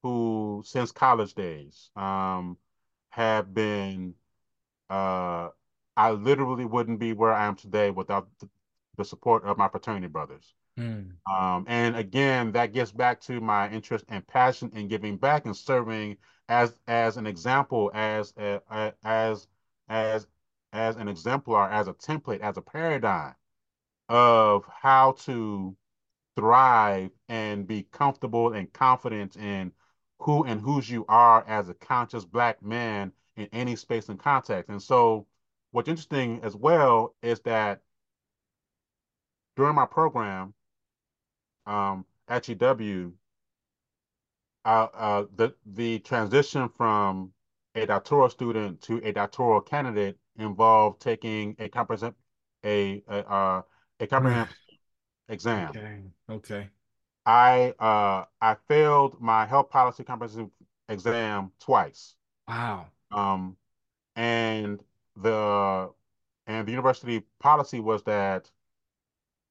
who 0.04 0.63
since 0.65 0.91
college 0.91 1.34
days 1.34 1.91
um, 1.96 2.58
have 3.17 3.53
been, 3.53 4.13
uh, 4.89 5.49
I 5.97 6.12
literally 6.12 6.65
wouldn't 6.65 6.99
be 6.99 7.13
where 7.13 7.34
I 7.34 7.47
am 7.47 7.56
today 7.56 7.91
without 7.91 8.30
the, 8.39 8.49
support 9.06 9.43
of 9.45 9.58
my 9.60 9.67
fraternity 9.69 10.08
brothers. 10.08 10.53
mm. 10.80 11.12
Um, 11.32 11.65
and 11.67 11.95
again, 11.95 12.51
that 12.53 12.73
gets 12.73 12.91
back 12.91 13.21
to 13.21 13.39
my 13.41 13.69
interest 13.69 14.06
and 14.10 14.25
passion 14.27 14.71
in 14.73 14.88
giving 14.88 15.17
back 15.17 15.45
and 15.45 15.56
serving 15.56 16.17
as 16.49 16.75
as 16.88 17.17
an 17.17 17.27
example, 17.27 17.91
as 17.93 18.34
a, 18.38 18.62
as 19.03 19.47
as 19.89 20.27
as 20.73 20.95
an 20.95 21.08
exemplar, 21.08 21.69
as 21.69 21.88
a 21.88 21.93
template, 21.93 22.39
as 22.41 22.58
a 22.58 22.62
paradigm 22.62 23.36
of 24.10 24.65
how 24.82 25.13
to 25.13 25.75
thrive 26.36 27.12
and 27.30 27.67
be 27.67 27.84
comfortable 27.91 28.53
and 28.53 28.71
confident 28.73 29.36
in 29.38 29.71
who 30.19 30.43
and 30.43 30.62
whose 30.62 30.89
you 30.89 31.06
are 31.08 31.45
as 31.47 31.69
a 31.69 31.73
conscious 31.73 32.25
black 32.25 32.62
man 32.63 33.12
in 33.36 33.47
any 33.51 33.75
space 33.75 34.10
and 34.10 34.19
context. 34.19 34.69
And 34.69 34.82
so, 34.82 35.27
what's 35.71 35.88
interesting 35.88 36.39
as 36.43 36.56
well 36.56 37.15
is 37.21 37.39
that 37.41 37.82
during 39.56 39.75
my 39.75 39.86
program 39.86 40.53
um, 41.65 42.06
at 42.27 42.43
GW, 42.43 43.12
uh, 44.65 44.88
uh, 44.93 45.25
the 45.36 45.53
the 45.65 45.99
transition 45.99 46.69
from 46.69 47.32
a 47.75 47.86
doctoral 47.86 48.30
student 48.30 48.82
to 48.82 49.01
a 49.03 49.12
doctoral 49.12 49.62
candidate 49.62 50.17
involved 50.38 51.01
taking 51.01 51.56
a 51.60 51.69
comprehensive 51.69 52.15
a 52.65 53.01
a, 53.08 53.19
uh, 53.30 53.62
a 53.99 54.08
comprehensive 54.08 54.56
exam. 55.30 55.69
Okay. 55.69 56.01
Okay. 56.30 56.69
I 57.28 57.74
uh, 57.78 58.24
I 58.42 58.56
failed 58.70 59.20
my 59.20 59.46
health 59.46 59.70
policy 59.70 60.06
comprehensive 60.06 60.50
exam 60.88 61.52
twice. 61.60 62.16
Wow. 62.48 62.88
Um, 63.12 63.58
and 64.16 64.82
the 65.22 65.92
and 66.48 66.66
the 66.66 66.72
university 66.72 67.24
policy 67.40 67.82
was 67.82 68.02
that 68.04 68.50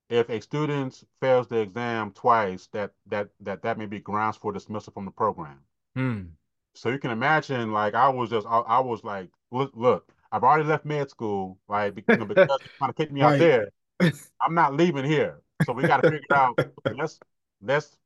if 0.09 0.31
a 0.31 0.41
student 0.41 1.05
fails 1.21 1.49
the 1.49 1.59
exam 1.59 2.13
twice, 2.13 2.67
that 2.73 2.93
that 3.09 3.29
that 3.41 3.63
that 3.63 3.77
may 3.77 3.87
be 3.87 4.01
grounds 4.01 4.39
for 4.39 4.53
dismissal 4.53 4.95
from 4.95 5.05
the 5.05 5.11
program. 5.11 5.59
Mm. 5.99 6.29
So 6.75 6.89
you 6.89 6.99
can 6.99 7.11
imagine, 7.11 7.73
like 7.73 7.95
I 7.95 8.09
was 8.09 8.31
just, 8.31 8.47
I, 8.47 8.61
I 8.61 8.81
was 8.81 9.05
like, 9.05 9.29
look, 9.51 9.73
look, 9.75 10.13
I've 10.33 10.45
already 10.45 10.65
left 10.65 10.87
med 10.87 11.11
school, 11.11 11.59
like 11.69 11.95
because 11.95 12.17
trying 12.79 12.91
to 12.91 12.95
kick 12.95 13.13
me 13.13 13.21
out 13.21 13.39
there. 13.39 13.69
I'm 14.41 14.55
not 14.55 14.75
leaving 14.75 15.05
here. 15.05 15.43
So 15.65 15.75
we 15.75 15.83
got 15.83 16.03
to 16.03 16.11
figure 16.11 16.35
out. 16.35 16.59
Let's 16.97 17.19
let's 17.63 17.97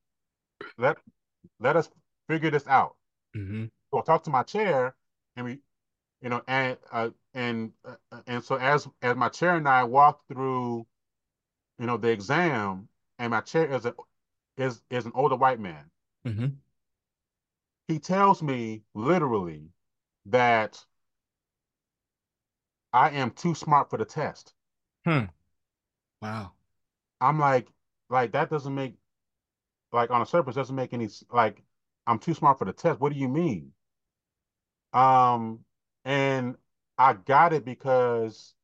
let 0.78 0.98
let 1.60 1.76
us 1.76 1.90
figure 2.28 2.50
this 2.50 2.66
out. 2.66 2.96
hmm 3.34 3.64
So 3.92 4.00
I 4.00 4.02
talked 4.02 4.24
to 4.26 4.30
my 4.30 4.42
chair, 4.42 4.94
and 5.36 5.46
we, 5.46 5.60
you 6.22 6.28
know, 6.30 6.42
and 6.48 6.78
uh, 6.92 7.10
and 7.34 7.72
uh, 7.84 7.96
and 8.26 8.44
so 8.44 8.56
as 8.56 8.88
as 9.02 9.16
my 9.16 9.28
chair 9.28 9.56
and 9.56 9.68
I 9.68 9.84
walked 9.84 10.28
through, 10.28 10.86
you 11.78 11.86
know, 11.86 11.96
the 11.96 12.10
exam, 12.10 12.88
and 13.18 13.30
my 13.30 13.40
chair 13.40 13.72
is 13.72 13.86
a 13.86 13.94
is 14.56 14.82
is 14.90 15.06
an 15.06 15.12
older 15.14 15.36
white 15.36 15.60
man. 15.60 15.90
hmm 16.24 16.60
He 17.88 17.98
tells 17.98 18.42
me 18.42 18.84
literally 18.94 19.72
that 20.24 20.86
I 22.92 23.10
am 23.10 23.32
too 23.32 23.54
smart 23.56 23.90
for 23.90 23.96
the 23.96 24.04
test. 24.04 24.54
Hmm. 25.04 25.24
Wow. 26.22 26.52
I'm 27.20 27.38
like, 27.40 27.72
like 28.10 28.32
that 28.32 28.50
doesn't 28.50 28.74
make 28.74 28.96
like 29.92 30.10
on 30.10 30.20
the 30.20 30.26
surface 30.26 30.54
doesn't 30.54 30.76
make 30.76 30.92
any 30.92 31.08
like 31.30 31.62
I'm 32.06 32.18
too 32.18 32.34
smart 32.34 32.58
for 32.58 32.64
the 32.64 32.72
test. 32.72 33.00
What 33.00 33.12
do 33.12 33.18
you 33.18 33.28
mean? 33.28 33.72
Um, 34.92 35.64
and 36.04 36.56
I 36.98 37.14
got 37.14 37.52
it 37.52 37.64
because 37.64 38.54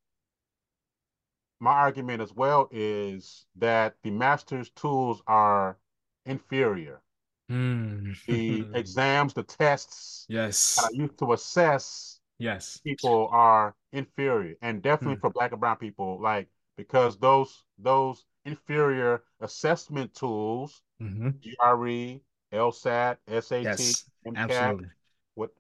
my 1.61 1.73
argument 1.73 2.23
as 2.23 2.33
well 2.33 2.67
is 2.71 3.45
that 3.57 3.97
the 4.03 4.11
master's 4.11 4.71
tools 4.71 5.23
are 5.27 5.79
inferior. 6.25 7.03
Mm. 7.51 8.15
The 8.27 8.69
exams, 8.73 9.35
the 9.35 9.43
tests 9.43 10.29
that 10.77 10.85
yes. 10.85 10.91
I 10.91 10.91
used 10.93 11.19
to 11.19 11.33
assess 11.33 12.21
Yes. 12.39 12.83
people 12.85 13.29
are 13.33 13.77
inferior, 13.93 14.57
and 14.63 14.83
definitely 14.83 15.17
Mm. 15.17 15.21
for 15.21 15.31
Black 15.31 15.53
and 15.53 15.61
Brown 15.61 15.77
people, 15.79 16.21
like 16.21 16.49
because 16.77 17.19
those 17.19 17.65
those 17.79 18.27
inferior 18.47 19.25
assessment 19.41 20.15
tools, 20.15 20.83
hmm 21.01 21.43
GRE, 21.43 22.23
LSAT, 22.53 23.19
SAT, 23.29 23.61
Yes. 23.61 24.05
MCAT, 24.25 24.37
Absolutely. 24.37 24.91
what 25.35 25.51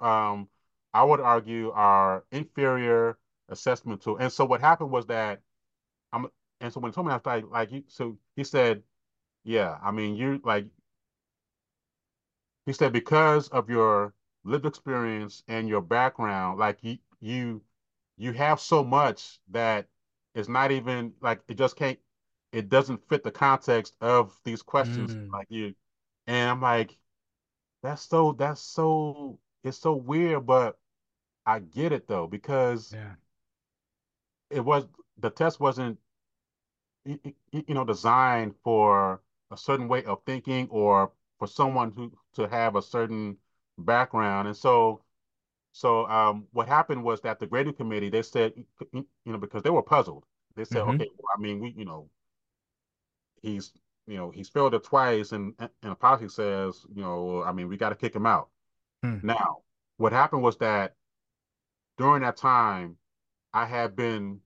um 0.00 0.48
I 0.92 1.04
would 1.04 1.20
argue 1.20 1.70
are 1.72 2.24
inferior 2.32 3.18
assessment 3.48 4.02
tool. 4.02 4.16
And 4.18 4.32
so 4.32 4.44
what 4.44 4.60
happened 4.60 4.90
was 4.90 5.06
that 5.06 5.40
I'm 6.12 6.28
and 6.60 6.72
so 6.72 6.80
when 6.80 6.92
he 6.92 6.94
told 6.94 7.06
me 7.08 7.12
I 7.12 7.16
was 7.16 7.26
like 7.26 7.44
like 7.50 7.72
you 7.72 7.84
so 7.88 8.18
he 8.36 8.44
said, 8.44 8.82
yeah, 9.44 9.78
I 9.82 9.90
mean 9.92 10.16
you 10.16 10.40
like 10.44 10.66
he 12.66 12.72
said 12.72 12.90
because 12.92 13.48
of 13.48 13.68
your 13.68 14.14
lived 14.44 14.64
experience 14.66 15.42
and 15.48 15.68
your 15.68 15.82
background, 15.82 16.58
like 16.58 16.78
you 16.82 16.98
you 17.20 17.62
you 18.16 18.32
have 18.32 18.58
so 18.60 18.82
much 18.84 19.40
that 19.50 19.88
it's 20.34 20.48
not 20.48 20.70
even 20.70 21.12
like 21.20 21.42
it 21.48 21.54
just 21.58 21.76
can't 21.76 21.98
it 22.52 22.68
doesn't 22.68 23.08
fit 23.08 23.22
the 23.22 23.30
context 23.30 23.94
of 24.00 24.38
these 24.44 24.62
questions 24.62 25.16
Mm. 25.16 25.32
like 25.32 25.46
you 25.50 25.74
and 26.26 26.50
I'm 26.50 26.60
like 26.62 26.98
that's 27.82 28.02
so 28.02 28.32
that's 28.32 28.62
so 28.62 29.38
it's 29.64 29.78
so 29.78 29.94
weird 29.94 30.46
but 30.46 30.78
I 31.46 31.60
get 31.60 31.92
it 31.92 32.08
though 32.08 32.26
because 32.28 32.96
Yeah. 32.96 33.14
it 34.50 34.60
was 34.60 34.86
the 35.18 35.30
test 35.30 35.60
wasn't 35.60 35.98
you 37.04 37.64
know 37.74 37.84
designed 37.84 38.54
for 38.62 39.20
a 39.50 39.56
certain 39.56 39.88
way 39.88 40.04
of 40.04 40.22
thinking 40.24 40.68
or 40.70 41.10
for 41.38 41.46
someone 41.46 41.90
who 41.92 42.12
to 42.34 42.46
have 42.48 42.76
a 42.76 42.82
certain 42.82 43.36
background 43.78 44.46
and 44.48 44.56
so 44.56 45.02
so 45.72 46.06
um, 46.08 46.46
what 46.52 46.68
happened 46.68 47.02
was 47.04 47.20
that 47.22 47.38
the 47.40 47.46
grading 47.46 47.74
committee 47.74 48.10
they 48.10 48.22
said 48.22 48.52
you 48.92 49.06
know 49.26 49.38
because 49.38 49.62
they 49.62 49.70
were 49.70 49.82
puzzled 49.82 50.24
they 50.56 50.64
said 50.64 50.82
hmm 50.82 51.00
okay 51.00 51.08
well, 51.18 51.34
I 51.36 51.40
mean 51.40 51.60
we 51.60 51.70
you 51.76 51.84
know 51.84 52.08
he's 53.42 53.72
you 54.06 54.16
know 54.16 54.30
he's 54.30 54.48
failed 54.48 54.74
it 54.74 54.84
twice 54.84 55.32
and 55.32 55.54
and 55.60 55.70
a 55.92 55.94
policy 55.94 56.28
says 56.28 56.84
you 56.94 57.02
know 57.02 57.42
I 57.44 57.52
mean 57.52 57.68
we 57.68 57.76
got 57.76 57.90
to 57.90 57.94
kick 57.96 58.14
him 58.14 58.26
out 58.26 58.50
Mm. 59.04 59.20
now 59.22 59.62
what 59.98 60.12
happened 60.12 60.42
was 60.42 60.58
that 60.58 60.94
during 61.98 62.22
that 62.22 62.36
time 62.36 62.98
I 63.52 63.66
had 63.66 63.96
been 63.96 64.42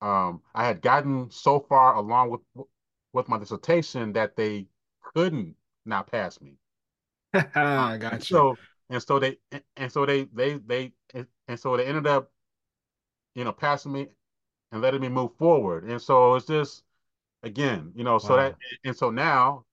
um, 0.00 0.42
I 0.54 0.66
had 0.66 0.82
gotten 0.82 1.30
so 1.30 1.60
far 1.60 1.94
along 1.96 2.30
with 2.30 2.40
with 3.12 3.28
my 3.28 3.38
dissertation 3.38 4.12
that 4.12 4.36
they 4.36 4.66
couldn't 5.14 5.56
not 5.84 6.06
pass 6.10 6.40
me. 6.40 6.56
I 7.34 7.96
got 7.98 8.30
you. 8.30 8.36
so 8.36 8.58
and 8.90 9.02
so 9.02 9.18
they 9.18 9.38
and 9.76 9.90
so 9.92 10.06
they 10.06 10.24
they 10.34 10.58
they 10.58 10.92
and 11.48 11.58
so 11.58 11.76
they 11.76 11.86
ended 11.86 12.06
up 12.06 12.30
you 13.34 13.44
know 13.44 13.52
passing 13.52 13.92
me 13.92 14.08
and 14.72 14.82
letting 14.82 15.02
me 15.02 15.10
move 15.10 15.36
forward. 15.38 15.84
And 15.84 16.02
so 16.02 16.36
it's 16.36 16.46
just 16.46 16.84
again 17.42 17.92
you 17.94 18.04
know 18.04 18.18
so 18.18 18.36
that 18.36 18.56
and 18.84 18.96
so 18.96 19.10
now 19.10 19.64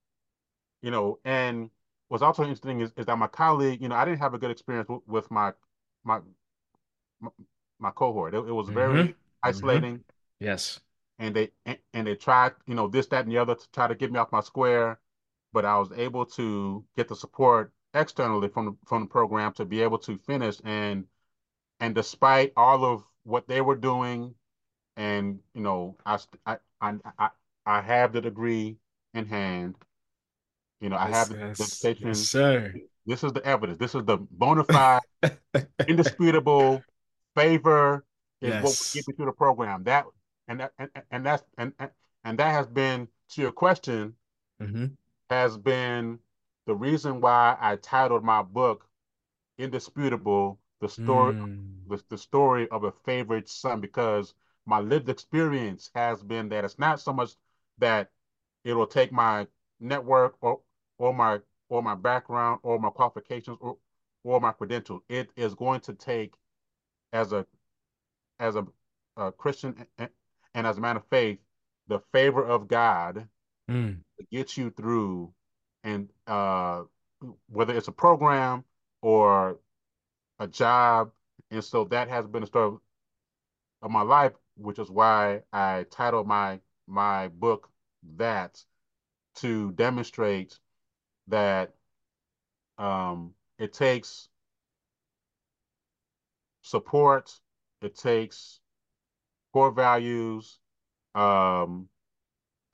you 0.82 0.90
know 0.90 1.18
and 1.24 1.70
what's 2.08 2.22
also 2.22 2.42
interesting 2.42 2.80
is, 2.80 2.92
is 2.96 3.06
that 3.06 3.18
my 3.18 3.28
colleague 3.28 3.82
you 3.82 3.88
know 3.88 3.96
I 3.96 4.04
didn't 4.04 4.20
have 4.20 4.34
a 4.34 4.38
good 4.38 4.50
experience 4.52 4.88
with, 4.88 5.02
with 5.06 5.30
my 5.30 5.52
my 6.04 6.20
my, 7.20 7.30
my 7.78 7.90
cohort. 7.90 8.34
It, 8.34 8.38
it 8.48 8.52
was 8.52 8.68
hmm 8.68 8.70
very 8.70 9.16
hmm 9.46 9.82
isolating 9.82 10.04
Yes. 10.40 10.80
and 11.18 11.34
they 11.34 11.50
and 11.92 12.06
they 12.06 12.14
tried, 12.16 12.52
you 12.66 12.74
know, 12.74 12.88
this, 12.88 13.06
that, 13.08 13.24
and 13.24 13.32
the 13.32 13.38
other 13.38 13.54
to 13.54 13.70
try 13.72 13.86
to 13.86 13.94
get 13.94 14.10
me 14.12 14.18
off 14.18 14.32
my 14.32 14.40
square, 14.40 14.98
but 15.52 15.64
I 15.64 15.78
was 15.78 15.92
able 15.92 16.26
to 16.26 16.84
get 16.96 17.08
the 17.08 17.16
support 17.16 17.72
externally 17.94 18.48
from 18.48 18.66
the 18.66 18.76
from 18.86 19.02
the 19.02 19.08
program 19.08 19.52
to 19.54 19.64
be 19.64 19.80
able 19.82 19.98
to 20.00 20.18
finish. 20.18 20.60
And 20.64 21.06
and 21.80 21.94
despite 21.94 22.52
all 22.56 22.84
of 22.84 23.04
what 23.24 23.48
they 23.48 23.60
were 23.62 23.76
doing, 23.76 24.34
and 24.96 25.40
you 25.54 25.62
know, 25.62 25.96
I 26.06 26.18
I 26.46 26.58
I 27.18 27.30
I, 27.66 27.80
have 27.82 28.12
the 28.12 28.20
degree 28.20 28.78
in 29.14 29.26
hand. 29.26 29.76
You 30.80 30.88
know, 30.90 30.96
I 30.96 31.06
have 31.08 31.30
Yes. 31.30 31.30
the 31.30 31.38
Yes. 31.58 31.94
Yes, 32.00 32.20
sir. 32.20 32.80
This 33.06 33.24
is 33.24 33.32
the 33.32 33.44
evidence. 33.44 33.78
This 33.78 33.94
is 33.94 34.04
the 34.04 34.18
bona 34.18 34.64
fide, 34.64 35.02
indisputable 35.86 36.86
favor 37.36 38.04
is 38.42 38.56
what 38.58 38.70
will 38.78 38.86
get 38.94 39.06
Yes. 39.06 39.08
me 39.08 39.14
through 39.14 39.26
the 39.26 39.32
program. 39.32 39.84
That 39.84 40.06
and 40.48 40.60
that 40.60 40.72
and, 40.78 40.90
and 41.10 41.26
that's 41.26 41.44
and 41.58 41.72
and 42.24 42.38
that 42.38 42.52
has 42.52 42.66
been 42.68 43.08
to 43.30 43.42
your 43.42 43.52
question 43.52 44.16
hmm 44.60 44.86
has 45.30 45.56
been 45.58 46.18
the 46.66 46.74
reason 46.74 47.20
why 47.20 47.56
I 47.60 47.76
titled 47.76 48.24
my 48.24 48.42
book 48.42 48.86
indisputable 49.58 50.60
the 50.80 50.88
story 50.88 51.34
Mm. 51.36 51.88
the, 51.88 52.02
the 52.10 52.18
story 52.18 52.68
of 52.70 52.84
a 52.84 52.92
favorite 53.04 53.48
son 53.48 53.80
because 53.80 54.34
my 54.66 54.80
lived 54.80 55.08
experience 55.08 55.90
has 55.94 56.22
been 56.22 56.48
that 56.50 56.64
it's 56.64 56.78
not 56.78 57.00
so 57.00 57.12
much 57.12 57.34
that 57.78 58.10
it 58.64 58.74
will 58.74 58.86
take 58.86 59.12
my 59.12 59.46
network 59.80 60.36
or 60.40 60.60
or 60.98 61.12
my 61.14 61.40
or 61.68 61.82
my 61.82 61.94
background 61.94 62.60
or 62.62 62.78
my 62.78 62.90
qualifications 62.90 63.58
or 63.60 63.76
or 64.24 64.40
my 64.40 64.52
credentials 64.52 65.02
it 65.08 65.30
is 65.36 65.54
going 65.54 65.80
to 65.80 65.92
take 65.94 66.34
as 67.12 67.32
a 67.32 67.46
as 68.40 68.56
a, 68.56 68.66
a 69.16 69.32
Christian 69.32 69.86
and, 69.98 70.10
and 70.54 70.66
as 70.66 70.78
a 70.78 70.80
man 70.80 70.96
of 70.96 71.04
faith 71.10 71.38
the 71.88 72.00
favor 72.12 72.44
of 72.44 72.68
God 72.68 73.28
Mm. 73.70 74.00
to 74.18 74.26
get 74.30 74.56
you 74.58 74.70
through 74.70 75.32
and 75.84 76.10
uh 76.26 76.82
whether 77.48 77.74
it's 77.76 77.88
a 77.88 77.92
program 77.92 78.64
or 79.02 79.58
a 80.38 80.46
job. 80.46 81.12
And 81.50 81.64
so 81.64 81.84
that 81.86 82.08
has 82.08 82.26
been 82.26 82.42
the 82.42 82.46
story 82.46 82.78
of 83.82 83.90
my 83.90 84.02
life, 84.02 84.32
which 84.56 84.78
is 84.78 84.90
why 84.90 85.42
I 85.52 85.86
titled 85.90 86.26
my 86.26 86.60
my 86.86 87.28
book 87.28 87.70
that 88.16 88.64
to 89.36 89.72
demonstrate 89.72 90.58
that 91.28 91.74
um, 92.78 93.34
it 93.58 93.72
takes 93.72 94.28
support, 96.62 97.40
it 97.80 97.96
takes 97.96 98.60
core 99.52 99.72
values, 99.72 100.58
um, 101.14 101.88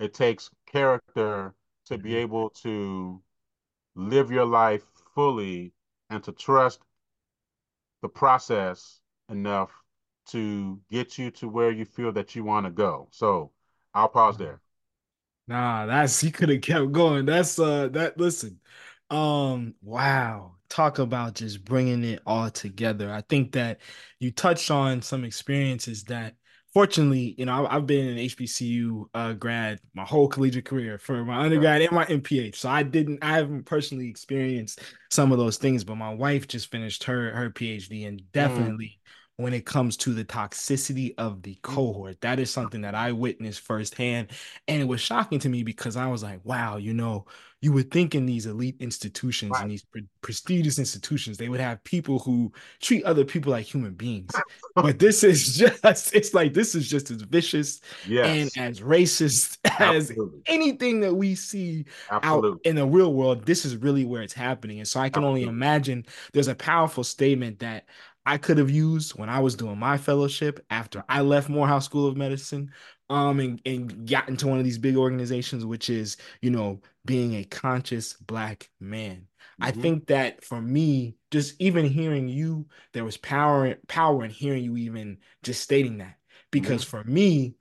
it 0.00 0.14
takes 0.14 0.50
character 0.66 1.54
to 1.86 1.98
be 1.98 2.14
hmm 2.14 2.16
able 2.16 2.50
to 2.50 3.22
live 3.94 4.30
your 4.30 4.46
life 4.46 4.84
fully 5.14 5.72
and 6.10 6.22
to 6.24 6.32
trust 6.32 6.80
the 8.02 8.08
process 8.08 9.00
enough 9.30 9.70
to 10.26 10.80
get 10.90 11.18
you 11.18 11.30
to 11.30 11.48
where 11.48 11.70
you 11.70 11.84
feel 11.84 12.12
that 12.12 12.34
you 12.34 12.44
want 12.44 12.66
to 12.66 12.70
go. 12.70 13.08
So 13.10 13.52
I'll 13.94 14.08
pause 14.08 14.36
there. 14.38 14.60
Nah, 15.46 15.86
that's 15.86 16.20
he 16.20 16.30
could 16.30 16.48
have 16.48 16.60
kept 16.62 16.92
going. 16.92 17.26
That's 17.26 17.58
uh 17.58 17.88
that 17.88 18.18
listen. 18.18 18.60
Um 19.10 19.74
wow. 19.82 20.56
Talk 20.68 20.98
about 21.00 21.34
just 21.34 21.64
bringing 21.64 22.04
it 22.04 22.22
all 22.26 22.48
together. 22.50 23.10
I 23.12 23.22
think 23.22 23.52
that 23.52 23.80
you 24.20 24.30
touched 24.30 24.70
on 24.70 25.02
some 25.02 25.24
experiences 25.24 26.04
that 26.04 26.36
fortunately, 26.72 27.34
you 27.36 27.44
know, 27.46 27.66
I've 27.66 27.86
been 27.86 28.06
an 28.08 28.18
HBCU 28.18 29.10
uh 29.14 29.32
grad 29.32 29.80
my 29.94 30.04
whole 30.04 30.28
collegiate 30.28 30.64
career 30.66 30.98
for 30.98 31.24
my 31.24 31.40
undergrad 31.44 31.82
and 31.82 31.90
my 31.92 32.04
MPH. 32.06 32.60
So 32.60 32.68
I 32.68 32.84
didn't 32.84 33.18
I 33.24 33.34
haven't 33.36 33.64
personally 33.66 34.08
experienced 34.08 34.80
some 35.10 35.32
of 35.32 35.38
those 35.38 35.56
things, 35.56 35.82
but 35.84 35.96
my 35.96 36.14
wife 36.14 36.46
just 36.46 36.70
finished 36.70 37.04
her 37.04 37.32
her 37.32 37.50
PhD 37.50 38.06
and 38.06 38.22
Mm, 38.38 38.70
definitely 38.72 39.00
when 39.42 39.52
it 39.52 39.66
comes 39.66 39.96
to 39.98 40.12
the 40.12 40.24
toxicity 40.24 41.14
of 41.18 41.42
the 41.42 41.54
mm, 41.54 41.62
cohort, 41.62 42.20
that 42.20 42.38
is 42.38 42.50
something 42.50 42.80
that 42.82 42.94
I 42.94 43.12
witnessed 43.12 43.60
firsthand 43.60 44.28
and 44.68 44.80
it 44.80 44.86
was 44.86 45.00
shocking 45.00 45.38
to 45.40 45.48
me 45.48 45.62
because 45.62 45.96
I 45.96 46.06
was 46.06 46.22
like, 46.22 46.40
wow, 46.44 46.76
you 46.76 46.94
know, 46.94 47.26
you 47.62 47.72
would 47.72 47.90
think 47.90 48.14
in 48.14 48.24
these 48.24 48.46
elite 48.46 48.76
institutions 48.80 49.52
and 49.54 49.64
right. 49.64 49.68
these 49.68 49.84
pre- 49.84 50.06
prestigious 50.22 50.78
institutions, 50.78 51.36
they 51.36 51.50
would 51.50 51.60
have 51.60 51.82
people 51.84 52.18
who 52.18 52.50
treat 52.80 53.04
other 53.04 53.24
people 53.24 53.52
like 53.52 53.66
human 53.66 53.92
beings. 53.92 54.32
But 54.76 55.00
this 55.00 55.24
is 55.24 55.56
just, 55.82 56.14
it's 56.14 56.32
like, 56.32 56.54
this 56.54 56.74
is 56.74 56.88
just 56.88 57.10
as 57.10 57.22
vicious 57.22 57.80
and 58.08 58.50
as 58.56 58.80
racist 58.80 59.58
as 59.64 60.10
absolutely. 60.10 60.40
anything 60.46 61.00
that 61.00 61.14
we 61.14 61.34
see 61.34 61.84
out 62.10 62.60
in 62.64 62.76
the 62.76 62.86
real 62.86 63.12
world. 63.12 63.44
This 63.44 63.64
is 63.64 63.76
really 63.76 64.04
where 64.04 64.22
it's 64.22 64.32
happening. 64.32 64.78
And 64.78 64.88
so 64.88 65.00
I 65.00 65.10
can 65.10 65.24
only 65.24 65.42
imagine 65.42 66.06
there's 66.32 66.48
a 66.48 66.54
powerful 66.54 67.04
statement 67.04 67.58
that 67.58 67.84
I 68.26 68.38
could 68.38 68.58
have 68.58 68.70
used 68.70 69.12
when 69.18 69.28
I 69.28 69.40
was 69.40 69.56
doing 69.56 69.78
my 69.78 69.98
fellowship 69.98 70.64
after 70.70 71.04
I 71.08 71.22
left 71.22 71.48
Morehouse 71.48 71.84
School 71.86 72.06
of 72.06 72.16
Medicine, 72.16 72.70
um, 73.08 73.40
and, 73.40 73.60
and 73.66 74.08
got 74.08 74.28
into 74.28 74.46
one 74.46 74.58
of 74.58 74.64
these 74.64 74.78
big 74.78 74.96
organizations, 74.96 75.64
which 75.64 75.90
is, 75.90 76.16
you 76.40 76.50
know, 76.50 76.80
being 77.04 77.34
a 77.34 77.44
conscious 77.44 78.14
black 78.14 78.70
man. 78.78 79.26
I 79.60 79.70
Mm-hmm. 79.70 79.84
think 79.84 80.06
that 80.06 80.44
for 80.44 80.60
me, 80.60 81.16
just 81.30 81.60
even 81.60 81.86
hearing 81.86 82.28
you, 82.28 82.66
there 82.92 83.04
was 83.04 83.16
power 83.16 83.74
power 83.88 84.24
in 84.24 84.30
hearing 84.30 84.64
you 84.64 84.76
even 84.76 85.18
just 85.42 85.62
stating 85.62 85.98
that. 85.98 86.16
Mm-hmm. 86.58 86.80
Because 86.80 86.82
for 86.84 87.02
me, 87.04 87.54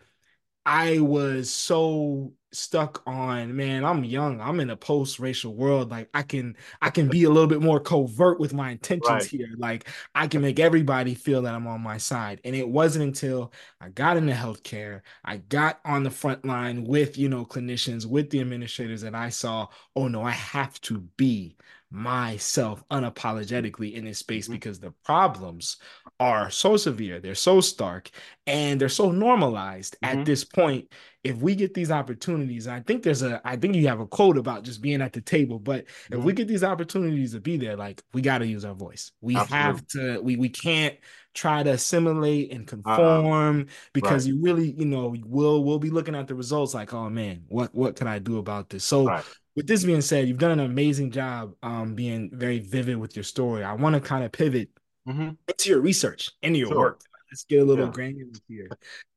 I 0.66 1.00
was 1.00 1.52
so 1.52 2.34
stuck 2.52 3.04
on, 3.08 3.56
man, 3.56 3.86
I'm 3.86 4.04
young. 4.04 4.42
I'm 4.42 4.60
in 4.60 4.70
a 4.72 4.76
post-racial 4.76 5.54
world. 5.56 5.92
Like 5.92 6.10
I 6.14 6.24
can 6.24 6.56
I 6.82 6.90
can 6.90 7.10
be 7.10 7.24
a 7.26 7.30
little 7.30 7.48
bit 7.48 7.62
more 7.62 7.80
covert 7.80 8.40
with 8.40 8.54
my 8.54 8.72
intentions 8.72 9.24
Right. 9.24 9.28
here. 9.28 9.48
Like 9.58 9.88
I 10.16 10.28
can 10.28 10.42
make 10.42 10.60
everybody 10.60 11.14
feel 11.16 11.42
that 11.44 11.54
I'm 11.54 11.68
on 11.68 11.82
my 11.82 11.98
side. 11.98 12.42
And 12.44 12.56
it 12.56 12.68
wasn't 12.68 13.06
until 13.06 13.54
I 13.80 13.90
got 13.90 14.18
into 14.18 14.34
healthcare, 14.34 15.02
I 15.24 15.38
got 15.38 15.80
on 15.86 16.04
the 16.04 16.12
front 16.12 16.46
line 16.46 16.84
with, 16.86 17.18
you 17.18 17.30
know, 17.30 17.46
clinicians, 17.46 18.06
with 18.06 18.30
the 18.30 18.42
administrators 18.42 19.02
that 19.02 19.16
I 19.16 19.30
saw, 19.30 19.68
oh 19.96 20.08
no, 20.08 20.24
I 20.24 20.32
have 20.32 20.80
to 20.82 21.00
be 21.18 21.56
myself 21.92 22.84
unapologetically 22.90 23.94
in 23.94 24.06
this 24.06 24.20
space 24.20 24.48
Mm-hmm. 24.48 24.54
because 24.54 24.80
the 24.80 24.92
problems 25.04 25.78
are 26.20 26.50
so 26.52 26.78
severe, 26.78 27.20
they're 27.20 27.34
so 27.36 27.62
stark, 27.62 28.10
and 28.46 28.80
they're 28.80 28.90
so 28.90 29.12
normalized 29.12 29.98
at 30.04 30.18
Mm-hmm. 30.18 30.24
this 30.24 30.44
point 30.44 30.92
if 31.24 31.36
we 31.38 31.54
get 31.54 31.74
these 31.74 31.92
opportunities 31.92 32.66
i 32.68 32.80
think 32.80 33.04
there's 33.04 33.24
a 33.24 33.42
i 33.44 33.56
think 33.58 33.76
you 33.76 33.86
have 33.88 34.00
a 34.00 34.08
quote 34.08 34.38
about 34.38 34.64
just 34.64 34.82
being 34.82 35.02
at 35.02 35.12
the 35.12 35.20
table 35.20 35.60
but 35.60 35.86
if 36.12 36.20
Mm-hmm. 36.20 36.24
we 36.24 36.32
get 36.34 36.48
these 36.48 36.64
opportunities 36.64 37.34
to 37.34 37.42
be 37.42 37.58
there 37.58 37.76
like 37.76 38.02
we 38.14 38.22
got 38.22 38.38
to 38.38 38.48
use 38.48 38.64
our 38.64 38.74
voice 38.74 39.12
we 39.22 39.42
have 39.44 39.86
to 39.88 40.20
we 40.22 40.38
we 40.38 40.48
can't 40.48 40.96
try 41.34 41.62
to 41.62 41.72
assimilate 41.72 42.52
and 42.52 42.68
Uh-uh. 42.86 43.24
conform 43.24 43.68
because 43.94 44.26
Right. 44.26 44.28
you 44.28 44.42
really 44.42 44.72
you 44.72 44.86
know 44.86 45.14
we'll 45.26 45.64
we'll 45.64 45.80
be 45.80 45.90
looking 45.90 46.16
at 46.16 46.28
the 46.28 46.36
results 46.36 46.74
like 46.74 46.94
oh 46.94 47.10
man 47.10 47.44
what 47.48 47.74
what 47.76 47.96
can 47.96 48.08
i 48.08 48.20
do 48.20 48.38
about 48.38 48.70
this 48.70 48.84
so 48.86 49.06
Right. 49.06 49.26
With 49.60 49.68
this 49.68 49.84
being 49.84 50.00
said 50.00 50.26
you've 50.26 50.38
done 50.38 50.52
an 50.52 50.62
amazing 50.62 51.12
job 51.12 51.54
um 51.62 51.94
being 51.94 52.30
very 52.32 52.60
vivid 52.60 52.96
with 52.96 53.18
your 53.18 53.24
story 53.24 53.62
i 53.62 53.74
want 53.74 53.94
to 53.94 54.00
kind 54.00 54.24
of 54.24 54.32
pivot 54.32 54.70
Mm-hmm. 55.06 55.32
into 55.50 55.70
your 55.70 55.82
research, 55.82 56.32
into 56.42 56.60
your 56.60 56.70
Sure. 56.70 56.78
work. 56.78 57.02
Let's 57.30 57.44
get 57.44 57.62
a 57.62 57.66
little 57.66 57.88
Yeah. 57.88 57.92
granular 57.92 58.32
here. 58.48 58.70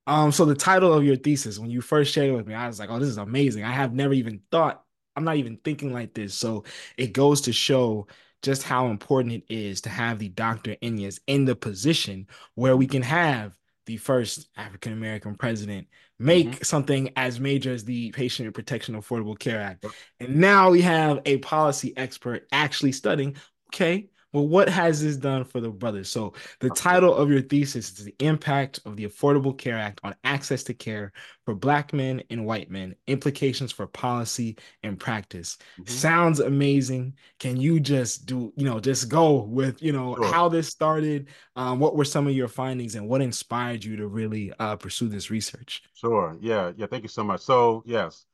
Um, 0.09 0.33
so 0.33 0.45
the 0.45 0.57
title 0.57 0.93
of 0.93 1.05
your 1.05 1.15
thesis, 1.15 1.61
when 1.61 1.71
you 1.71 1.81
first 1.81 2.13
shared 2.13 2.31
it 2.31 2.33
with 2.33 2.49
me, 2.49 2.55
I 2.55 2.67
was 2.67 2.81
like, 2.81 2.91
oh, 2.91 2.99
this 2.99 3.09
is 3.09 3.19
amazing. 3.19 3.63
I 3.63 3.71
have 3.71 3.93
never 3.95 4.15
even 4.15 4.41
thought, 4.51 4.83
I'm 5.15 5.23
not 5.23 5.37
even 5.37 5.59
thinking 5.59 5.93
like 5.93 6.13
this. 6.13 6.35
So 6.35 6.65
it 6.97 7.13
goes 7.13 7.43
to 7.43 7.53
show 7.53 8.09
just 8.43 8.65
how 8.65 8.89
important 8.89 9.33
it 9.33 9.45
is 9.49 9.83
to 9.83 9.91
have 9.91 10.19
the 10.19 10.29
Dr. 10.31 10.75
Enyias 10.83 11.21
in 11.29 11.45
the 11.45 11.55
position 11.55 12.27
where 12.57 12.77
we 12.77 12.89
can 12.89 13.03
have 13.03 13.57
the 13.87 13.97
first 13.97 14.49
African 14.57 14.93
American 14.93 15.35
president 15.35 15.89
Mm-hmm. 16.23 16.27
make 16.27 16.65
something 16.65 17.11
as 17.17 17.41
major 17.41 17.73
as 17.73 17.85
the 17.85 18.13
Patient 18.13 18.53
Protection 18.55 18.95
Affordable 18.95 19.39
Care 19.39 19.61
Act. 19.61 19.87
And 20.21 20.37
now 20.37 20.71
we 20.71 20.83
have 20.83 21.21
a 21.25 21.39
policy 21.39 21.93
expert 21.97 22.47
actually 22.53 22.93
studying, 22.93 23.37
okay, 23.75 24.09
well, 24.33 24.49
what 24.49 24.69
has 24.69 25.03
this 25.03 25.17
done 25.17 25.45
for 25.45 25.61
the 25.61 25.69
brothers? 25.69 26.09
So 26.09 26.33
the 26.61 26.71
title 26.71 27.15
of 27.15 27.31
your 27.31 27.43
thesis 27.43 27.99
is 27.99 28.05
the 28.05 28.15
impact 28.19 28.81
of 28.87 28.97
the 28.97 29.07
Affordable 29.07 29.57
Care 29.57 29.79
Act 29.79 30.01
on 30.03 30.15
access 30.25 30.63
to 30.65 30.75
care 30.75 31.13
for 31.45 31.55
Black 31.55 31.93
men 31.93 32.23
and 32.31 32.47
white 32.47 32.71
men, 32.71 32.95
implications 33.07 33.73
for 33.73 33.87
policy 33.87 34.57
and 34.83 34.99
practice. 34.99 35.59
Mm-hmm. 35.79 35.93
Sounds 35.93 36.41
amazing. 36.41 37.15
Can 37.39 37.57
you 37.59 37.79
just 37.79 38.27
do, 38.27 38.53
you 38.57 38.65
know, 38.65 38.81
just 38.81 39.09
go 39.09 39.43
with, 39.43 39.83
you 39.83 39.93
know, 39.93 40.17
Sure. 40.17 40.33
how 40.33 40.49
this 40.49 40.69
started? 40.69 41.29
Um, 41.57 41.79
what 41.79 41.95
were 41.97 42.05
some 42.05 42.27
of 42.27 42.35
your 42.35 42.49
findings 42.49 42.95
and 42.95 43.09
what 43.09 43.21
inspired 43.21 43.85
you 43.85 43.97
to 43.97 44.07
really 44.07 44.53
uh, 44.59 44.77
pursue 44.77 45.09
this 45.09 45.31
research? 45.31 45.83
Sure. 45.95 46.37
Yeah. 46.41 46.73
Yeah. 46.77 46.87
Thank 46.87 47.03
you 47.03 47.09
so 47.09 47.25
much. 47.25 47.43
So 47.43 47.83
yes, 47.85 48.25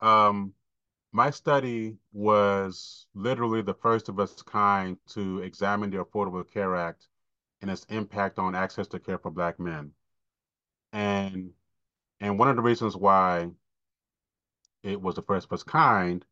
um, 0.00 0.52
my 1.12 1.30
study 1.30 1.96
was 2.12 3.06
literally 3.14 3.62
the 3.62 3.74
first 3.74 4.08
of 4.08 4.18
its 4.18 4.42
kind 4.42 4.98
to 5.08 5.38
examine 5.40 5.90
the 5.90 6.04
Affordable 6.04 6.48
Care 6.50 6.76
Act 6.76 7.08
and 7.60 7.70
its 7.70 7.84
impact 7.84 8.38
on 8.38 8.54
access 8.54 8.86
to 8.88 8.98
care 8.98 9.18
for 9.18 9.30
Black 9.30 9.58
men. 9.58 9.92
And 10.92 11.52
and 12.20 12.38
one 12.38 12.48
of 12.48 12.56
the 12.56 12.62
reasons 12.62 12.96
why 12.96 13.50
it 14.82 15.00
was 15.00 15.14
the 15.14 15.22
first 15.22 15.46
of 15.46 15.52
its 15.52 15.62
kind 15.62 16.24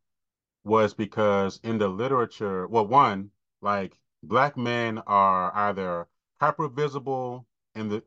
was 0.65 0.95
because 0.95 1.61
in 1.63 1.79
the 1.79 1.89
literature, 1.89 2.67
well, 2.67 2.87
one, 2.87 3.31
like 3.61 3.99
Black 4.23 4.57
men 4.57 4.99
are 5.07 5.55
either 5.55 6.09
hyper 6.41 6.69
visible 6.69 7.47
in 7.75 7.89
the 7.89 8.03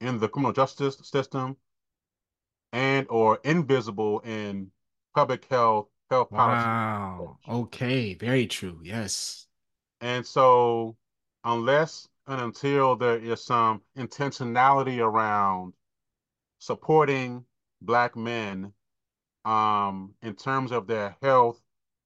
in 0.00 0.18
the 0.18 0.28
criminal 0.28 0.52
justice 0.52 0.98
system 1.02 1.56
and 2.72 3.06
or 3.08 3.38
invisible 3.44 4.20
in 4.20 4.70
public 5.14 5.44
health 5.46 5.88
health 6.12 6.32
policy. 6.34 6.70
Wow. 7.22 7.38
Okay. 7.48 8.14
Very 8.14 8.48
true. 8.48 8.80
Yes. 8.82 9.46
And 10.00 10.26
so 10.26 10.96
unless 11.44 12.08
and 12.26 12.40
until 12.40 12.96
there 12.96 13.18
is 13.18 13.42
some 13.44 13.82
intentionality 13.96 14.98
around 14.98 15.74
supporting 16.58 17.46
black 17.82 18.16
men 18.16 18.72
um, 19.44 20.14
in 20.22 20.34
terms 20.36 20.72
of 20.72 20.86
their 20.86 21.16
health, 21.22 21.62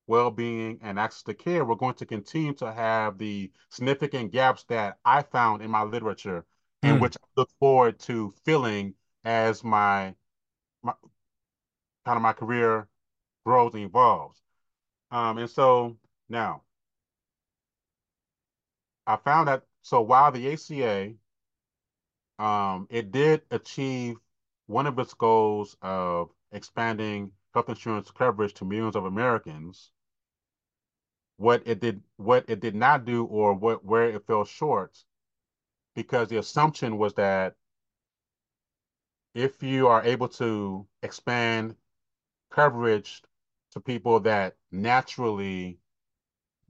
well-being, 0.07 0.79
and 0.83 0.99
access 0.99 1.23
to 1.25 1.35
care, 1.35 1.65
we're 1.65 1.77
going 1.77 1.95
to 1.97 2.07
continue 2.07 2.55
to 2.55 2.73
have 2.73 3.19
the 3.19 3.53
significant 3.71 4.33
gaps 4.33 4.65
that 4.67 4.99
I 5.05 5.23
found 5.23 5.63
in 5.63 5.71
my 5.71 5.83
literature 5.85 6.47
and 6.83 6.99
Hmm. 6.99 7.01
which 7.01 7.17
I 7.17 7.27
look 7.37 7.51
forward 7.61 7.99
to 8.01 8.35
filling 8.45 8.95
as 9.25 9.65
my 9.65 10.15
my 10.83 10.95
kind 12.05 12.17
of 12.17 12.23
my 12.23 12.33
career 12.33 12.89
grows 13.47 13.75
and 13.75 13.85
evolves. 13.85 14.43
Um, 15.13 15.39
and 15.39 15.49
so 15.49 15.97
now 16.29 16.63
I 19.07 19.17
found 19.17 19.47
that 19.47 19.63
so 19.83 20.01
while 20.01 20.33
the 20.33 20.53
ACA 20.53 21.15
um, 22.45 22.89
it 22.91 23.13
did 23.13 23.43
achieve 23.53 24.17
one 24.67 24.87
of 24.87 24.99
its 24.99 25.15
goals 25.15 25.77
of 25.81 26.31
expanding 26.51 27.31
health 27.55 27.69
insurance 27.69 28.11
coverage 28.11 28.53
to 28.55 28.65
millions 28.65 28.97
of 28.97 29.05
Americans, 29.05 29.93
what 31.37 31.63
it 31.67 31.79
did 31.81 32.03
what 32.17 32.45
it 32.49 32.59
did 32.59 32.75
not 32.75 33.05
do 33.05 33.27
or 33.27 33.55
what 33.55 33.85
where 33.85 34.11
it 34.11 34.27
fell 34.27 34.45
short 34.45 34.99
because 35.95 36.29
the 36.29 36.39
assumption 36.39 36.99
was 36.99 37.15
that 37.15 37.55
if 39.35 39.63
you 39.63 39.87
are 39.87 40.03
able 40.03 40.29
to 40.29 40.85
expand 41.03 41.77
coverage 42.51 43.23
to 43.77 43.81
people 43.83 44.21
that 44.21 44.57
naturally 44.73 45.79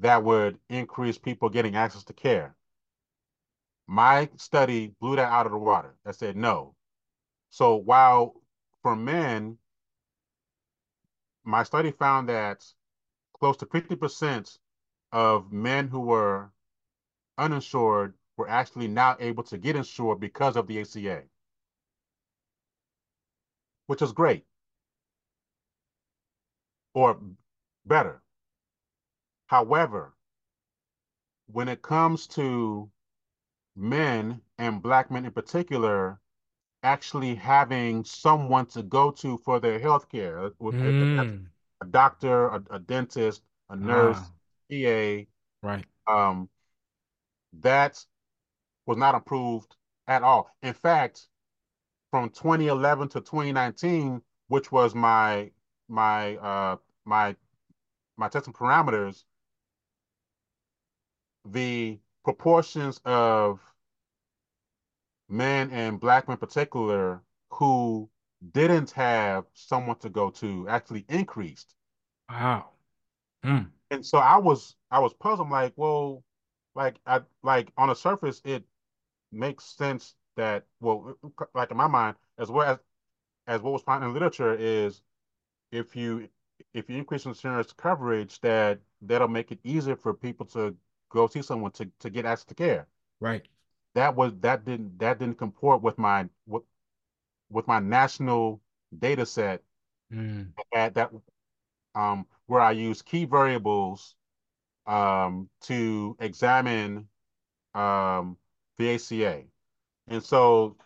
that 0.01 0.25
would 0.25 0.59
increase 0.69 1.17
people 1.17 1.49
getting 1.49 1.77
access 1.77 2.03
to 2.03 2.13
care. 2.13 2.57
My 3.87 4.29
study 4.39 4.93
blew 5.01 5.15
that 5.15 5.31
out 5.31 5.47
of 5.47 5.53
the 5.53 5.59
water. 5.59 5.95
I 6.05 6.11
said 6.11 6.37
no. 6.37 6.75
So 7.51 7.77
while 7.77 8.35
for 8.83 8.97
men, 8.97 9.57
my 11.45 11.63
study 11.63 11.93
found 11.93 12.29
that 12.29 12.65
close 13.39 13.57
to 13.59 13.67
50% 13.67 14.59
of 15.13 15.53
men 15.53 15.87
who 15.87 16.01
were 16.01 16.51
uninsured 17.39 18.15
were 18.37 18.49
actually 18.49 18.89
now 18.89 19.17
able 19.21 19.45
to 19.45 19.59
get 19.59 19.77
insured 19.77 20.19
because 20.19 20.57
of 20.57 20.67
the 20.67 20.81
ACA, 20.81 21.23
which 23.87 24.03
is 24.03 24.11
great 24.11 24.45
or 26.97 27.21
better. 27.87 28.23
However, 29.47 30.15
when 31.49 31.69
it 31.69 31.83
comes 31.83 32.27
to 32.27 32.91
men 33.77 34.43
and 34.59 34.83
black 34.83 35.11
men 35.11 35.25
in 35.27 35.33
particular, 35.33 36.21
actually 36.83 37.35
having 37.37 38.05
someone 38.05 38.67
to 38.67 38.83
go 38.83 39.11
to 39.13 39.39
for 39.39 39.61
their 39.61 39.79
health 39.81 40.09
care, 40.11 40.51
Hmm. 40.71 41.47
a 41.81 41.87
doctor, 41.87 42.49
a, 42.49 42.63
a 42.71 42.79
dentist, 42.81 43.43
a 43.71 43.77
nurse, 43.77 44.23
Ah, 44.23 44.33
PA, 44.69 45.29
right. 45.63 45.87
um, 46.09 46.49
that 47.61 48.05
was 48.87 48.99
not 48.99 49.15
improved 49.15 49.77
at 50.09 50.23
all. 50.23 50.51
In 50.63 50.75
fact, 50.75 51.29
from 52.11 52.31
2011 52.31 53.09
to 53.11 53.23
2019, 53.23 54.23
which 54.49 54.73
was 54.73 54.95
my 54.95 55.53
my 55.89 56.37
uh 56.37 56.77
my 57.05 57.37
my 58.17 58.29
testing 58.29 58.53
parameters, 58.55 59.25
the 61.45 61.99
proportions 62.25 63.01
of 63.05 63.61
men 65.29 65.71
and 65.71 66.01
black 66.01 66.29
men 66.29 66.35
in 66.35 66.39
particular 66.39 67.23
who 67.51 68.09
didn't 68.53 68.91
have 68.93 69.45
someone 69.55 69.97
to 69.99 70.09
go 70.09 70.31
to 70.31 70.69
actually 70.69 71.05
increased. 71.09 71.75
Wow. 72.29 72.71
Hmm. 73.43 73.63
And 73.91 74.05
so 74.05 74.19
I 74.19 74.37
was 74.39 74.77
I 74.91 74.99
was 74.99 75.15
puzzled. 75.15 75.47
I'm 75.47 75.51
like, 75.51 75.73
well, 75.77 76.25
like 76.75 76.97
I 77.07 77.23
like 77.43 77.73
on 77.77 77.89
the 77.89 77.95
surface, 77.95 78.41
it 78.45 78.65
makes 79.33 79.65
sense 79.65 80.15
that 80.37 80.67
well, 80.81 81.17
like 81.55 81.71
in 81.71 81.77
my 81.77 81.87
mind, 81.89 82.17
as 82.39 82.51
well 82.51 82.69
as 82.69 82.79
as 83.47 83.63
what 83.63 83.73
was 83.73 83.83
found 83.83 84.05
in 84.05 84.13
literature 84.13 84.55
is 84.55 85.03
if 85.77 85.97
you 85.97 86.29
if 86.75 86.91
you 86.91 86.97
increase 86.99 87.27
insurance 87.27 87.73
coverage, 87.73 88.41
that 88.41 88.81
that'll 89.03 89.29
make 89.29 89.53
it 89.53 89.61
easier 89.65 89.97
for 89.97 90.15
people 90.15 90.47
to 90.47 90.77
go 91.11 91.27
see 91.29 91.43
someone 91.43 91.73
to 91.73 91.87
to 92.01 92.11
get 92.11 92.25
access 92.27 92.47
to 92.47 92.55
care. 92.55 92.89
Right. 93.21 93.47
That 93.95 94.15
was 94.15 94.33
that 94.41 94.65
didn't 94.65 94.99
that 95.01 95.19
didn't 95.19 95.39
comport 95.39 95.83
with 95.83 95.99
my 95.99 96.29
with 96.47 96.63
with 97.51 97.67
my 97.67 97.81
national 97.81 98.63
data 98.99 99.27
set 99.27 99.63
Mm. 100.11 100.55
at 100.75 100.95
that 100.95 101.11
um 101.97 102.27
where 102.47 102.61
I 102.61 102.73
use 102.73 103.03
key 103.03 103.27
variables 103.27 104.17
um 104.87 105.51
to 105.63 106.17
examine 106.21 107.09
um 107.75 108.39
the 108.79 108.91
ACA. 108.91 109.45
And 110.09 110.23
so 110.25 110.77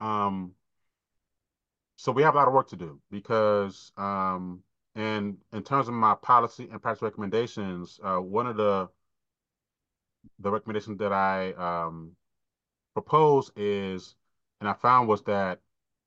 um 0.00 0.54
so 1.98 2.12
we 2.12 2.22
have 2.22 2.34
a 2.36 2.38
lot 2.38 2.48
of 2.48 2.54
work 2.54 2.68
to 2.70 2.76
do 2.76 3.00
because 3.12 3.92
um 3.98 4.64
and 4.96 5.38
in 5.54 5.64
terms 5.64 5.88
of 5.88 5.94
my 5.94 6.16
policy 6.16 6.68
and 6.72 6.82
practice 6.82 7.02
recommendations, 7.02 8.00
uh, 8.04 8.18
one 8.18 8.48
of 8.48 8.56
the 8.58 8.90
the 10.40 10.50
recommendations 10.50 10.98
that 10.98 11.12
I 11.12 11.52
um, 11.52 12.12
propose 12.94 13.52
is, 13.56 14.16
and 14.60 14.68
I 14.68 14.74
found 14.74 15.08
was 15.08 15.22
that, 15.24 15.60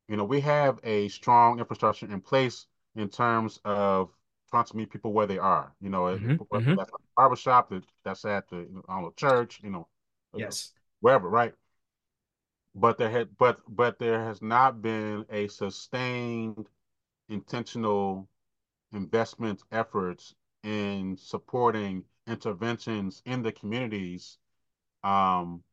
you 0.10 0.18
know, 0.18 0.26
we 0.26 0.42
have 0.42 0.80
a 0.84 1.10
strong 1.10 1.60
infrastructure 1.60 2.08
in 2.08 2.22
place 2.22 2.68
in 2.96 3.10
terms 3.10 3.60
of 3.66 4.12
trying 4.52 4.66
to 4.66 4.78
meet 4.78 4.92
people 4.92 5.14
where 5.14 5.28
they 5.28 5.40
are. 5.40 5.74
You 5.82 5.90
know, 5.90 6.06
hmm 6.12 6.36
whether 6.50 6.66
hmm 6.66 6.76
that's 6.76 6.90
at 6.94 7.00
the 7.02 7.08
barbershop, 7.18 7.72
that 7.72 7.86
that's 8.06 8.26
at 8.26 8.50
the 8.50 8.58
I 8.90 8.96
don't 8.96 9.04
know, 9.04 9.14
church, 9.18 9.62
you 9.64 9.72
know, 9.72 9.88
Yes. 10.34 10.74
wherever, 11.02 11.30
right? 11.30 11.54
But 12.76 12.98
there 12.98 13.10
had 13.10 13.38
but 13.38 13.62
but 13.68 14.00
there 14.00 14.24
has 14.24 14.42
not 14.42 14.82
been 14.82 15.26
a 15.30 15.48
sustained 15.48 16.68
intentional 17.30 18.30
investment 18.94 19.64
efforts 19.72 20.36
in 20.64 21.18
supporting 21.18 22.06
interventions 22.28 23.22
in 23.26 23.42
the 23.44 23.52
communities 23.52 24.38
um, 25.04 25.64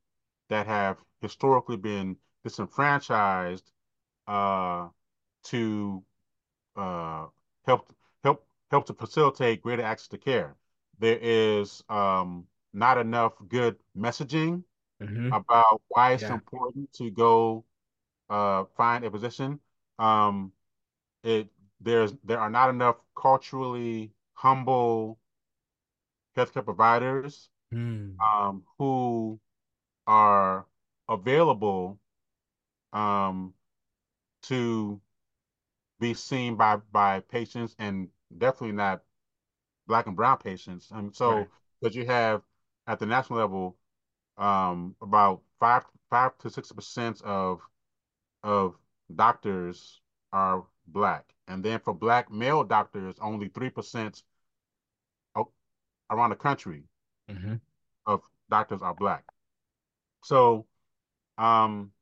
that 0.49 0.67
have 0.67 0.99
historically 1.21 1.77
been 1.77 2.17
disenfranchised 2.45 3.73
uh, 4.27 4.89
to 5.45 6.05
uh, 6.77 7.27
help 7.67 7.93
help 8.25 8.47
help 8.71 8.87
to 8.87 8.95
facilitate 8.95 9.63
greater 9.63 9.83
access 9.83 10.09
to 10.09 10.19
care. 10.19 10.57
There 10.99 11.19
is 11.21 11.85
um, 11.89 12.47
not 12.73 12.99
enough 12.99 13.35
good 13.49 13.77
messaging 13.97 14.65
hmm 15.01 15.31
about 15.33 15.83
why 15.89 16.13
it's 16.13 16.31
Yeah. 16.31 16.31
important 16.31 16.93
to 16.95 17.11
go 17.11 17.65
uh, 18.31 18.65
find 18.77 19.05
a 19.05 19.11
position. 19.11 19.61
Um, 19.99 20.53
it 21.25 21.49
there's 21.81 22.15
there 22.25 22.41
are 22.41 22.51
not 22.51 22.71
enough 22.71 22.97
culturally 23.17 24.13
humble 24.35 25.19
healthcare 26.37 26.65
providers 26.65 27.51
Mm. 27.73 28.21
um, 28.25 28.65
who 28.79 29.41
are 30.07 30.67
available 31.09 31.99
um, 32.93 33.55
to 34.43 35.01
be 36.01 36.15
seen 36.15 36.57
by 36.57 36.77
by 36.93 37.21
patients 37.21 37.75
and 37.79 38.09
definitely 38.39 38.73
not 38.77 39.03
black 39.87 40.07
and 40.07 40.17
brown 40.17 40.39
patients. 40.39 40.91
And 40.93 41.15
so, 41.15 41.51
because 41.81 41.97
you 41.97 42.07
have 42.07 42.43
at 42.87 42.99
the 43.01 43.07
national 43.07 43.39
level 43.41 43.79
um, 44.39 44.97
about 45.03 45.43
five 45.61 45.85
five 46.11 46.39
to 46.39 46.51
six 46.51 46.73
percent 46.73 47.23
of 47.23 47.61
of 48.45 48.77
doctors 49.15 50.01
are 50.33 50.67
black, 50.89 51.35
and 51.49 51.65
then 51.65 51.81
for 51.81 51.95
black 51.95 52.31
male 52.33 52.65
doctors, 52.65 53.17
only 53.21 53.49
three 53.49 53.71
percent 53.71 54.23
around 56.11 56.31
the 56.31 56.37
country 56.37 56.85
hmm 57.29 57.61
of 58.07 58.23
doctors 58.51 58.83
are 58.83 58.95
black. 58.95 59.25
So, 60.23 60.67
um, 61.39 61.93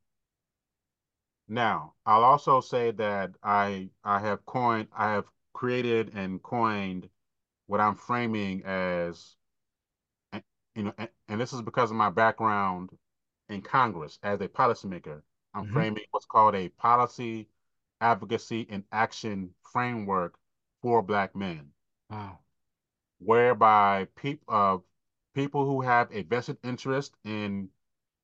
now 1.49 1.93
I'll 2.05 2.23
also 2.23 2.61
say 2.61 2.91
that 2.91 3.31
I 3.43 3.89
I 4.03 4.19
have 4.19 4.45
coined, 4.45 4.87
I 4.93 5.11
have 5.11 5.25
created 5.53 6.11
and 6.15 6.41
coined 6.41 7.09
what 7.67 7.81
I'm 7.81 7.95
framing 7.95 8.63
as, 8.65 9.36
you 10.77 10.83
know, 10.85 10.93
and, 10.99 11.09
and 11.29 11.41
this 11.41 11.53
is 11.53 11.61
because 11.63 11.91
of 11.91 11.97
my 11.97 12.09
background 12.09 12.91
in 13.49 13.61
Congress 13.61 14.19
as 14.23 14.41
a 14.41 14.49
policymaker. 14.49 15.23
I'm 15.55 15.65
hmm 15.65 15.83
framing 15.83 16.05
what's 16.11 16.27
called 16.27 16.55
a 16.55 16.69
policy, 16.69 17.49
advocacy, 18.01 18.67
and 18.69 18.85
action 18.93 19.55
framework 19.73 20.39
for 20.83 21.03
Black 21.03 21.35
men, 21.35 21.73
Wow. 22.11 22.39
whereby 23.19 24.07
people 24.15 24.53
uh, 24.53 24.77
people 25.35 25.65
who 25.65 25.81
have 25.81 26.11
a 26.11 26.23
vested 26.23 26.57
interest 26.63 27.15
in 27.23 27.69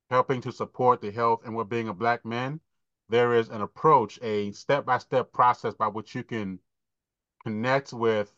helping 0.09 0.41
to 0.41 0.51
support 0.53 1.01
the 1.01 1.11
health 1.11 1.41
and 1.45 1.55
well-being 1.55 1.87
of 1.89 1.99
Black 1.99 2.25
men, 2.25 2.61
there 3.09 3.33
is 3.35 3.49
an 3.49 3.61
approach, 3.61 4.19
a 4.23 4.51
step-by-step 4.53 5.33
process 5.33 5.75
by 5.75 5.87
which 5.87 6.15
you 6.15 6.23
can 6.23 6.59
connect 7.43 7.93
with 7.93 8.35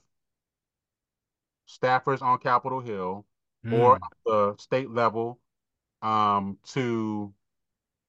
staffers 1.67 2.21
on 2.23 2.39
Capitol 2.39 2.79
Hill 2.81 3.25
or 3.69 3.95
Mm. 3.95 4.01
at 4.03 4.17
the 4.25 4.55
state 4.59 4.89
level 4.91 5.39
um, 6.01 6.57
to 6.65 7.33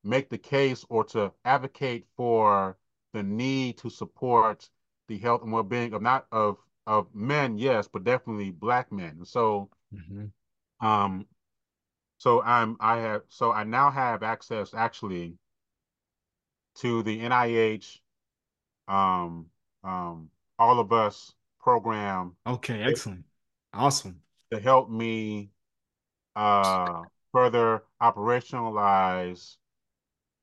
make 0.05 0.31
the 0.31 0.39
case 0.39 0.85
or 0.89 1.05
to 1.05 1.33
advocate 1.45 2.07
for 2.17 2.79
the 3.13 3.23
need 3.23 3.79
to 3.79 3.91
support 3.91 4.71
the 5.09 5.19
health 5.19 5.43
and 5.43 5.53
well-being 5.53 5.93
of 5.95 6.03
not 6.03 6.27
of 6.33 6.59
of 6.87 7.15
men, 7.15 7.59
yes, 7.59 7.89
but 7.89 8.05
definitely 8.05 8.51
black 8.53 8.93
men. 8.93 9.25
So 9.25 9.71
hmm 9.93 10.27
um 10.81 11.27
so 12.19 12.43
I'm 12.43 12.77
I 12.81 12.99
have 12.99 13.23
so 13.29 13.53
I 13.53 13.65
now 13.65 13.91
have 13.91 14.23
access 14.23 14.75
actually 14.75 15.39
to 16.77 17.03
the 17.03 17.21
NIH 17.21 18.01
um 18.89 19.47
um 19.85 20.31
all 20.59 20.81
of 20.81 20.93
us 20.93 21.35
program 21.61 22.37
Okay. 22.47 22.83
Excellent. 22.83 23.25
Awesome. 23.73 24.23
To 24.53 24.61
help 24.61 24.91
me 24.91 25.51
uh 26.37 27.05
further 27.33 27.85
operationalize 28.03 29.57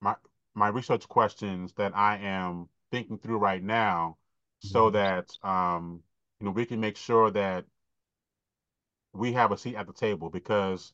my 0.01 0.15
my 0.55 0.67
research 0.69 1.07
questions 1.09 1.73
that 1.75 1.95
I 1.95 2.17
am 2.19 2.69
thinking 2.91 3.17
through 3.19 3.37
right 3.39 3.63
now 3.63 4.17
so 4.59 4.89
hmm 4.89 4.91
that 4.91 5.37
um, 5.43 6.03
you 6.39 6.45
know 6.45 6.51
we 6.51 6.65
can 6.65 6.79
make 6.81 6.97
sure 6.97 7.31
that 7.31 7.65
we 9.13 9.31
have 9.33 9.51
a 9.51 9.57
seat 9.57 9.75
at 9.75 9.87
the 9.87 9.93
table 9.93 10.29
because 10.29 10.93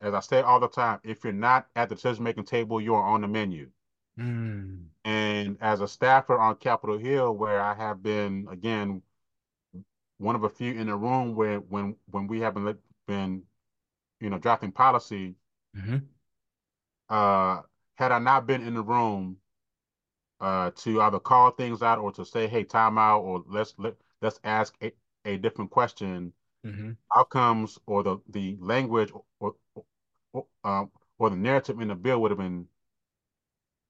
as 0.00 0.14
I 0.14 0.20
say 0.20 0.42
all 0.42 0.60
the 0.60 0.68
time, 0.68 1.00
if 1.04 1.24
you're 1.24 1.32
not 1.32 1.68
at 1.76 1.88
the 1.90 1.96
decision 1.96 2.24
making 2.24 2.44
table, 2.44 2.80
you 2.80 2.94
are 2.94 3.02
on 3.04 3.22
the 3.22 3.28
menu. 3.28 3.70
Mm. 4.18 4.90
And 5.04 5.56
as 5.60 5.80
a 5.80 5.88
staffer 5.88 6.38
on 6.38 6.54
Capitol 6.56 6.98
Hill, 6.98 7.32
where 7.36 7.60
I 7.60 7.74
have 7.74 8.00
been 8.02 8.46
again 8.50 9.02
one 10.18 10.34
of 10.36 10.44
a 10.44 10.48
few 10.50 10.72
in 10.74 10.86
the 10.88 10.96
room 10.96 11.34
where 11.34 11.58
when 11.60 11.96
when 12.10 12.26
we 12.28 12.40
haven't 12.40 12.80
been 13.06 13.44
you 14.20 14.30
know 14.30 14.38
drafting 14.38 14.72
policy, 14.72 15.36
hmm 15.74 16.08
uh, 17.10 17.62
had 17.96 18.12
I 18.12 18.18
not 18.18 18.46
been 18.46 18.62
in 18.62 18.74
the 18.74 18.82
room 18.82 19.38
uh, 20.40 20.70
to 20.76 21.00
either 21.02 21.18
call 21.18 21.50
things 21.50 21.82
out 21.82 21.98
or 21.98 22.12
to 22.12 22.24
say, 22.24 22.46
"Hey, 22.48 22.64
time 22.64 22.98
out," 22.98 23.20
or 23.20 23.44
let's 23.48 23.74
let 23.78 23.96
let's 24.22 24.40
ask 24.44 24.76
a, 24.82 24.92
a 25.24 25.36
different 25.38 25.70
question. 25.70 26.32
hmm 26.64 26.90
Outcomes 27.16 27.78
or 27.86 28.02
the 28.02 28.18
the 28.28 28.56
language 28.60 29.12
or 29.40 29.54
or, 30.32 30.46
um, 30.64 30.90
or 31.18 31.30
the 31.30 31.36
narrative 31.36 31.80
in 31.80 31.88
the 31.88 31.94
bill 31.96 32.20
would 32.22 32.30
have 32.30 32.38
been 32.38 32.68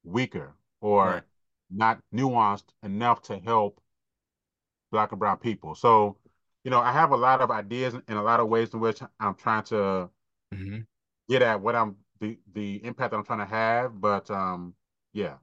weaker 0.03 0.55
Right. 1.01 1.23
or 1.23 1.25
not 1.69 2.01
nuanced 2.13 2.73
enough 2.83 3.21
to 3.21 3.39
help 3.39 3.81
Black 4.91 5.11
and 5.11 5.19
Brown 5.19 5.37
people. 5.37 5.75
So, 5.75 6.17
you 6.63 6.71
know, 6.71 6.79
I 6.81 6.91
have 6.91 7.11
a 7.11 7.17
lot 7.17 7.41
of 7.41 7.51
ideas 7.51 7.93
and 7.93 8.17
a 8.19 8.21
lot 8.21 8.39
of 8.39 8.47
ways 8.49 8.73
in 8.73 8.79
which 8.79 9.01
I'm 9.19 9.35
trying 9.35 9.63
to 9.65 10.09
hmm 10.53 10.79
get 11.29 11.41
at 11.41 11.61
what 11.61 11.75
I'm 11.75 11.95
the 12.19 12.37
the 12.53 12.83
impact 12.83 13.11
that 13.11 13.17
I'm 13.17 13.25
trying 13.25 13.39
to 13.39 13.45
have. 13.45 13.99
But 13.99 14.29
um, 14.31 14.73
yeah, 15.13 15.35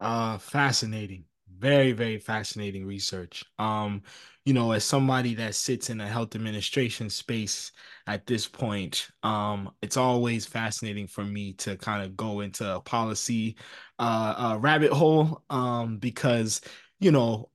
Uh, 0.00 0.38
fascinating. 0.38 1.24
Very, 1.58 1.92
very 1.92 2.18
fascinating 2.18 2.86
research. 2.86 3.44
Um, 3.58 4.02
you 4.44 4.54
know, 4.54 4.70
as 4.72 4.84
somebody 4.84 5.34
that 5.34 5.54
sits 5.56 5.90
in 5.90 6.00
a 6.00 6.06
health 6.06 6.34
administration 6.36 7.10
space 7.10 7.72
at 8.06 8.26
this 8.26 8.46
point, 8.46 9.08
um, 9.24 9.70
it's 9.82 9.96
always 9.96 10.46
fascinating 10.46 11.06
for 11.08 11.24
me 11.24 11.52
to 11.54 11.76
kind 11.76 12.04
of 12.04 12.16
go 12.16 12.40
into 12.40 12.76
a 12.76 12.80
policy 12.80 13.56
uh, 13.98 14.34
uh 14.54 14.58
rabbit 14.58 14.92
hole 14.92 15.42
um 15.50 15.98
because, 15.98 16.60
you 17.00 17.10
know, 17.10 17.50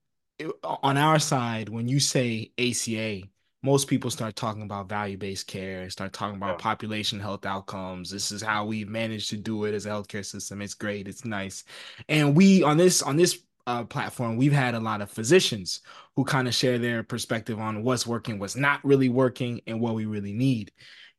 on 0.63 0.97
our 0.97 1.19
side, 1.19 1.69
when 1.69 1.87
you 1.87 1.99
say 1.99 2.51
ACA, 2.57 3.21
most 3.61 3.87
people 3.87 4.09
start 4.09 4.35
talking 4.35 4.63
about 4.63 4.89
value-based 4.89 5.47
care, 5.47 5.89
start 5.89 6.11
talking 6.11 6.35
about 6.35 6.59
Yeah. 6.59 6.63
population 6.63 7.19
health 7.19 7.45
outcomes. 7.45 8.09
This 8.09 8.31
is 8.31 8.41
how 8.41 8.65
we've 8.65 8.89
managed 8.89 9.29
to 9.29 9.37
do 9.37 9.63
it 9.65 9.73
as 9.73 9.85
a 9.85 9.89
healthcare 9.89 10.25
system. 10.25 10.61
It's 10.61 10.73
great, 10.73 11.07
it's 11.07 11.23
nice. 11.23 11.63
And 12.09 12.35
we 12.35 12.61
on 12.63 12.77
this 12.77 13.01
on 13.01 13.15
this 13.15 13.39
uh, 13.65 13.85
platform, 13.85 14.35
we've 14.35 14.51
had 14.51 14.75
a 14.75 14.79
lot 14.79 15.01
of 15.01 15.09
physicians 15.09 15.79
who 16.17 16.25
kind 16.25 16.47
of 16.49 16.53
share 16.53 16.77
their 16.77 17.03
perspective 17.03 17.59
on 17.59 17.83
what's 17.83 18.05
working, 18.05 18.37
what's 18.37 18.57
not 18.57 18.83
really 18.83 19.07
working, 19.07 19.61
and 19.67 19.79
what 19.79 19.95
we 19.95 20.05
really 20.05 20.33
need. 20.33 20.71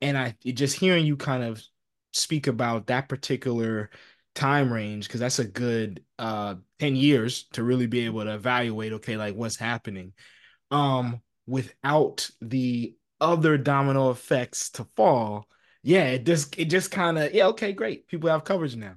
And 0.03 0.19
I 0.19 0.37
just 0.45 0.79
hearing 0.79 1.07
you 1.07 1.17
kind 1.17 1.43
of 1.43 1.63
speak 2.13 2.47
about 2.47 2.87
that 2.89 3.09
particular 3.09 3.91
time 4.35 4.73
range, 4.73 5.07
because 5.07 5.21
that's 5.21 5.39
a 5.39 5.45
good 5.45 6.03
uh 6.19 6.55
10 6.79 6.97
years 6.97 7.45
to 7.53 7.63
really 7.63 7.87
be 7.87 8.07
able 8.07 8.25
to 8.25 8.35
evaluate, 8.35 8.93
okay, 8.95 9.17
like 9.17 9.35
what's 9.35 9.57
happening 9.57 10.13
um 10.71 11.21
without 11.47 12.29
the 12.41 12.97
other 13.21 13.57
domino 13.59 14.11
effects 14.11 14.71
to 14.71 14.87
fall, 14.97 15.47
yeah, 15.83 16.05
it 16.07 16.25
just 16.25 16.59
it 16.59 16.67
just 16.67 16.91
kind 16.91 17.19
of 17.19 17.33
yeah, 17.35 17.47
okay, 17.49 17.73
great. 17.73 18.07
People 18.09 18.31
have 18.31 18.45
coverage 18.45 18.77
now. 18.77 18.95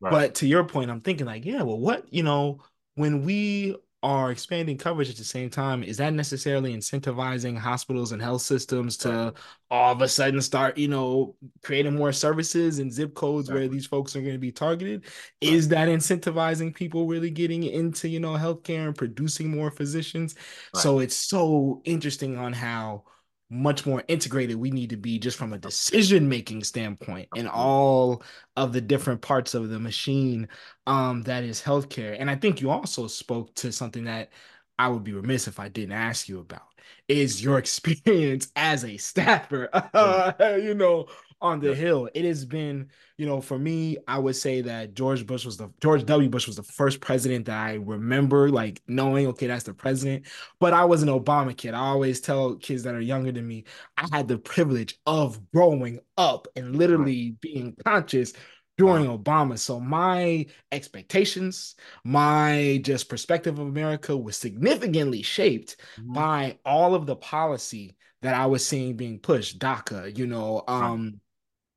Right. 0.00 0.10
But 0.10 0.36
to 0.36 0.46
your 0.46 0.64
point, 0.64 0.90
I'm 0.90 1.00
thinking 1.02 1.26
like, 1.26 1.44
yeah, 1.44 1.62
well, 1.62 1.78
what, 1.78 2.12
you 2.12 2.22
know, 2.22 2.62
when 2.94 3.24
we 3.24 3.76
are 4.02 4.30
expanding 4.30 4.78
coverage 4.78 5.10
at 5.10 5.16
the 5.16 5.24
same 5.24 5.50
time, 5.50 5.82
is 5.82 5.98
that 5.98 6.14
necessarily 6.14 6.74
incentivizing 6.74 7.56
hospitals 7.58 8.12
and 8.12 8.22
health 8.22 8.42
systems 8.42 8.96
to 8.98 9.34
Exactly. 9.34 9.42
all 9.70 9.92
of 9.92 10.00
a 10.02 10.08
sudden 10.08 10.40
start, 10.40 10.78
you 10.78 10.88
know, 10.88 11.36
creating 11.62 11.96
more 11.96 12.12
services 12.12 12.78
and 12.78 12.92
zip 12.92 13.14
codes 13.14 13.50
where 13.50 13.68
these 13.68 13.86
folks 13.86 14.16
are 14.16 14.22
going 14.22 14.32
to 14.34 14.38
be 14.38 14.52
targeted? 14.52 15.04
Right. 15.44 15.52
Is 15.52 15.68
that 15.68 15.88
incentivizing 15.88 16.74
people 16.74 17.06
really 17.06 17.30
getting 17.30 17.64
into, 17.64 18.08
you 18.08 18.20
know, 18.20 18.34
healthcare 18.34 18.86
and 18.86 18.96
producing 18.96 19.50
more 19.50 19.70
physicians? 19.70 20.34
Right. 20.74 20.80
So 20.82 20.98
it's 21.00 21.16
so 21.16 21.82
interesting 21.84 22.36
on 22.38 22.52
how 22.52 23.04
much 23.50 23.84
more 23.84 24.02
integrated. 24.08 24.56
We 24.56 24.70
need 24.70 24.90
to 24.90 24.96
be 24.96 25.18
just 25.18 25.36
from 25.36 25.52
a 25.52 25.58
decision 25.58 26.28
making 26.28 26.64
standpoint 26.64 27.28
in 27.34 27.48
all 27.48 28.22
of 28.56 28.72
the 28.72 28.80
different 28.80 29.20
parts 29.20 29.54
of 29.54 29.68
the 29.68 29.80
machine 29.80 30.48
um, 30.86 31.22
that 31.22 31.42
is 31.44 31.60
healthcare. 31.60 32.16
And 32.18 32.30
I 32.30 32.36
think 32.36 32.60
you 32.60 32.70
also 32.70 33.08
spoke 33.08 33.54
to 33.56 33.72
something 33.72 34.04
that 34.04 34.30
I 34.78 34.88
would 34.88 35.04
be 35.04 35.12
remiss 35.12 35.48
if 35.48 35.60
I 35.60 35.68
didn't 35.68 35.92
ask 35.92 36.28
you 36.28 36.38
about 36.38 36.62
is 37.08 37.42
your 37.42 37.58
experience 37.58 38.48
as 38.56 38.84
a 38.84 38.96
staffer, 38.96 39.68
you 40.62 40.74
know, 40.74 41.06
on 41.40 41.60
the 41.60 41.70
Yeah. 41.70 41.74
Hill. 41.74 42.08
It 42.14 42.24
has 42.24 42.44
been, 42.44 42.90
you 43.16 43.26
know, 43.26 43.40
for 43.40 43.58
me, 43.58 43.96
I 44.06 44.18
would 44.18 44.36
say 44.36 44.62
that 44.62 44.94
George 44.94 45.26
Bush 45.26 45.44
was 45.44 45.56
the 45.56 45.70
George 45.80 46.04
W. 46.04 46.28
Bush 46.28 46.46
was 46.46 46.56
the 46.56 46.62
first 46.62 47.00
president 47.00 47.46
that 47.46 47.58
I 47.58 47.74
remember 47.74 48.50
like 48.50 48.82
knowing, 48.86 49.26
okay, 49.28 49.46
that's 49.46 49.64
the 49.64 49.74
president. 49.74 50.26
But 50.58 50.72
I 50.74 50.84
was 50.84 51.02
an 51.02 51.08
Obama 51.08 51.56
kid. 51.56 51.74
I 51.74 51.78
always 51.80 52.20
tell 52.20 52.56
kids 52.56 52.82
that 52.84 52.94
are 52.94 53.00
younger 53.00 53.32
than 53.32 53.46
me, 53.46 53.64
I 53.96 54.06
had 54.12 54.28
the 54.28 54.38
privilege 54.38 54.98
of 55.06 55.40
growing 55.52 56.00
up 56.16 56.48
and 56.56 56.76
literally 56.76 57.36
being 57.40 57.76
conscious 57.84 58.32
during 58.78 59.04
Obama. 59.06 59.58
So 59.58 59.78
my 59.78 60.46
expectations, 60.72 61.74
my 62.04 62.80
just 62.82 63.08
perspective 63.08 63.58
of 63.58 63.66
America 63.66 64.16
was 64.16 64.36
significantly 64.36 65.22
shaped 65.22 65.76
Mhm. 65.98 66.14
by 66.14 66.58
all 66.64 66.94
of 66.94 67.06
the 67.06 67.16
policy 67.16 67.96
that 68.22 68.34
I 68.34 68.46
was 68.46 68.66
seeing 68.66 68.96
being 68.96 69.18
pushed. 69.18 69.58
DACA, 69.58 70.16
you 70.16 70.26
know, 70.26 70.62
um, 70.68 71.20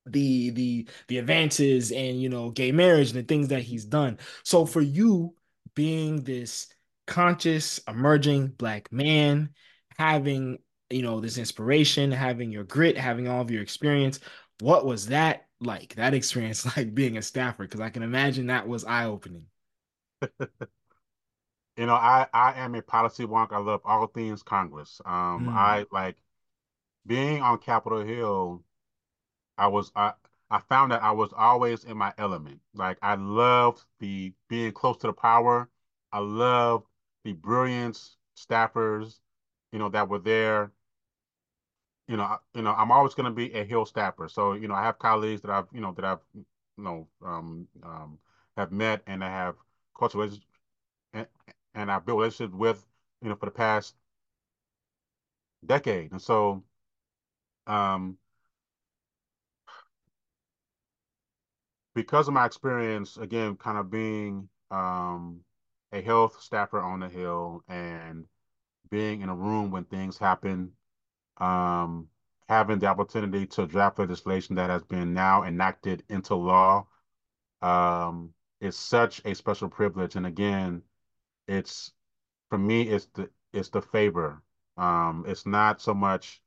the 0.06 0.49
the 0.51 0.88
the 1.08 1.18
advances 1.18 1.91
and 1.91 2.22
you 2.22 2.30
know 2.30 2.49
gay 2.51 2.72
marriage 2.72 3.10
and 3.12 3.20
the 3.20 3.24
things 3.24 3.47
that 3.49 3.62
he's 3.64 3.86
done. 3.86 4.18
So 4.43 4.66
for 4.66 4.82
you 4.82 5.36
being 5.76 6.24
this 6.24 6.68
conscious 7.08 7.80
emerging 7.88 8.47
black 8.47 8.91
man 8.91 9.49
having 9.97 10.58
you 10.89 11.01
know 11.01 11.20
this 11.20 11.38
inspiration 11.38 12.12
having 12.12 12.51
your 12.51 12.64
grit 12.64 12.97
having 12.97 13.28
all 13.28 13.41
of 13.41 13.51
your 13.51 13.62
experience 13.62 14.20
what 14.60 14.86
was 14.86 15.08
that 15.08 15.47
like 15.60 15.95
that 15.95 16.14
experience 16.14 16.66
like 16.78 16.93
being 16.95 17.18
a 17.18 17.22
staffer 17.22 17.64
because 17.64 17.82
i 17.82 17.89
can 17.89 18.04
imagine 18.04 18.47
that 18.47 18.68
was 18.68 18.86
eye-opening 18.86 19.45
You 21.78 21.88
know, 21.88 21.95
I 21.95 22.28
I 22.34 22.54
am 22.54 22.76
a 22.76 22.82
policy 22.82 23.26
wonk. 23.26 23.51
I 23.51 23.58
love 23.58 23.82
all 23.84 24.08
things 24.08 24.43
Congress. 24.43 25.01
Um, 25.06 25.49
Mm, 25.49 25.49
I 25.49 25.86
like 25.91 26.18
being 27.06 27.41
on 27.41 27.60
Capitol 27.60 28.04
Hill. 28.04 28.64
I 29.58 29.68
was 29.68 29.91
I 29.95 30.14
I 30.49 30.60
found 30.60 30.91
that 30.91 31.01
I 31.04 31.12
was 31.12 31.34
always 31.34 31.84
in 31.86 31.97
my 31.97 32.14
element. 32.18 32.62
Like 32.74 32.97
I 33.01 33.16
loved 33.16 33.84
the 33.99 34.34
being 34.47 34.72
close 34.74 34.97
to 34.97 35.08
the 35.08 35.14
power. 35.14 35.70
I 36.12 36.20
loved 36.20 36.88
the 37.24 37.34
brilliance 37.34 38.18
staffers, 38.38 39.20
you 39.72 39.80
know, 39.80 39.89
that 39.89 40.10
were 40.10 40.20
there. 40.20 40.72
You 42.08 42.18
know, 42.18 42.24
I, 42.24 42.38
you 42.54 42.62
know, 42.62 42.74
I'm 42.74 42.91
always 42.91 43.14
going 43.14 43.26
to 43.26 43.32
be 43.32 43.54
a 43.54 43.64
Hill 43.64 43.86
staffer. 43.86 44.28
So, 44.28 44.54
you 44.54 44.68
know, 44.68 44.74
I 44.76 44.84
have 44.84 44.99
colleagues 44.99 45.41
that 45.41 45.51
I've, 45.51 45.68
you 45.72 45.80
know, 45.82 45.93
that 45.93 46.04
I've, 46.06 46.20
you 46.36 46.45
know, 46.78 47.08
um, 47.26 47.68
um, 47.82 48.20
have 48.58 48.72
met 48.72 49.01
and 49.08 49.24
I 49.24 49.30
have 49.30 49.56
cultivated 49.97 50.43
and, 51.14 51.28
and 51.76 51.91
I've 51.91 52.06
built 52.06 52.20
relationships 52.20 52.56
with, 52.56 52.86
you 53.22 53.30
know, 53.30 53.36
for 53.36 53.47
the 53.47 53.51
past 53.51 53.95
decade. 55.66 56.12
And 56.12 56.22
so, 56.22 56.64
um, 57.68 58.18
because 61.96 62.28
of 62.28 62.34
my 62.34 62.46
experience, 62.46 63.18
again, 63.18 63.56
kind 63.58 63.78
of 63.78 63.89
being 63.91 64.50
um, 64.72 65.41
a 65.91 66.02
health 66.02 66.41
staffer 66.41 66.80
on 66.82 67.00
the 67.00 67.10
Hill 67.10 67.64
and 67.68 68.26
being 68.89 69.22
in 69.22 69.30
a 69.30 69.36
room 69.36 69.72
when 69.72 69.86
things 69.86 70.18
happen, 70.18 70.72
um, 71.38 72.08
having 72.50 72.80
the 72.80 72.88
opportunity 72.88 73.46
to 73.48 73.68
draft 73.68 74.00
legislation 74.00 74.56
that 74.56 74.70
has 74.70 74.84
been 74.84 75.14
now 75.14 75.44
enacted 75.44 76.04
into 76.10 76.36
law, 76.36 76.88
um, 77.62 78.34
is 78.62 78.78
such 78.78 79.22
a 79.26 79.36
special 79.36 79.70
privilege. 79.70 80.16
And 80.16 80.26
again, 80.26 80.84
it's 81.48 81.94
for 82.50 82.58
me, 82.58 82.84
it's 82.89 83.08
the 83.16 83.30
it's 83.54 83.70
the 83.70 83.82
favor. 83.82 84.44
Um, 84.78 85.26
it's 85.28 85.46
not 85.46 85.82
so 85.82 85.94
much 85.94 86.41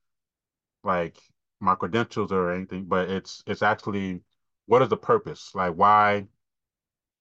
like 0.85 1.19
my 1.61 1.75
credentials 1.75 2.33
or 2.33 2.53
anything, 2.53 2.85
but 2.87 3.11
it's 3.11 3.43
it's 3.47 3.63
actually 3.63 4.23
what 4.67 4.83
is 4.83 4.89
the 4.89 4.97
purpose? 4.97 5.55
Like 5.55 5.75
why 5.75 6.29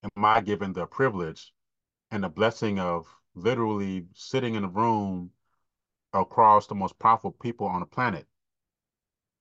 am 0.03 0.25
I 0.25 0.41
given 0.41 0.73
the 0.73 0.85
privilege 0.85 1.53
and 2.11 2.23
the 2.23 2.29
blessing 2.29 2.79
of 2.79 3.07
literally 3.35 4.07
sitting 4.13 4.55
in 4.55 4.63
a 4.63 4.69
room 4.69 5.31
across 6.13 6.67
the 6.67 6.75
most 6.75 6.97
powerful 6.99 7.31
people 7.31 7.67
on 7.67 7.81
the 7.81 7.85
planet? 7.85 8.27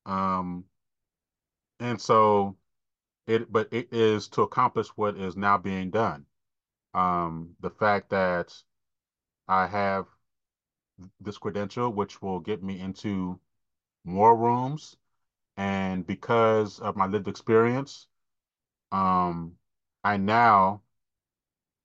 Um, 0.07 0.64
and 1.80 2.00
so 2.00 2.57
it, 3.26 3.50
but 3.52 3.68
it 3.72 3.88
is 3.92 4.28
to 4.28 4.42
accomplish 4.42 4.88
what 4.88 5.16
is 5.16 5.36
now 5.36 5.59
being 5.59 5.90
done. 5.90 6.26
Um, 6.94 7.57
the 7.61 7.70
fact 7.70 8.11
that 8.11 8.55
I 9.48 9.66
have 9.66 10.07
this 11.20 11.38
credential, 11.38 11.92
which 11.92 12.22
will 12.22 12.40
get 12.40 12.62
me 12.62 12.80
into 12.80 13.40
more 14.05 14.36
rooms, 14.36 14.96
and 15.57 16.07
because 16.07 16.80
of 16.80 16.96
my 16.96 17.07
lived 17.07 17.28
experience, 17.28 18.07
um, 18.92 19.52
I 20.02 20.16
now 20.16 20.82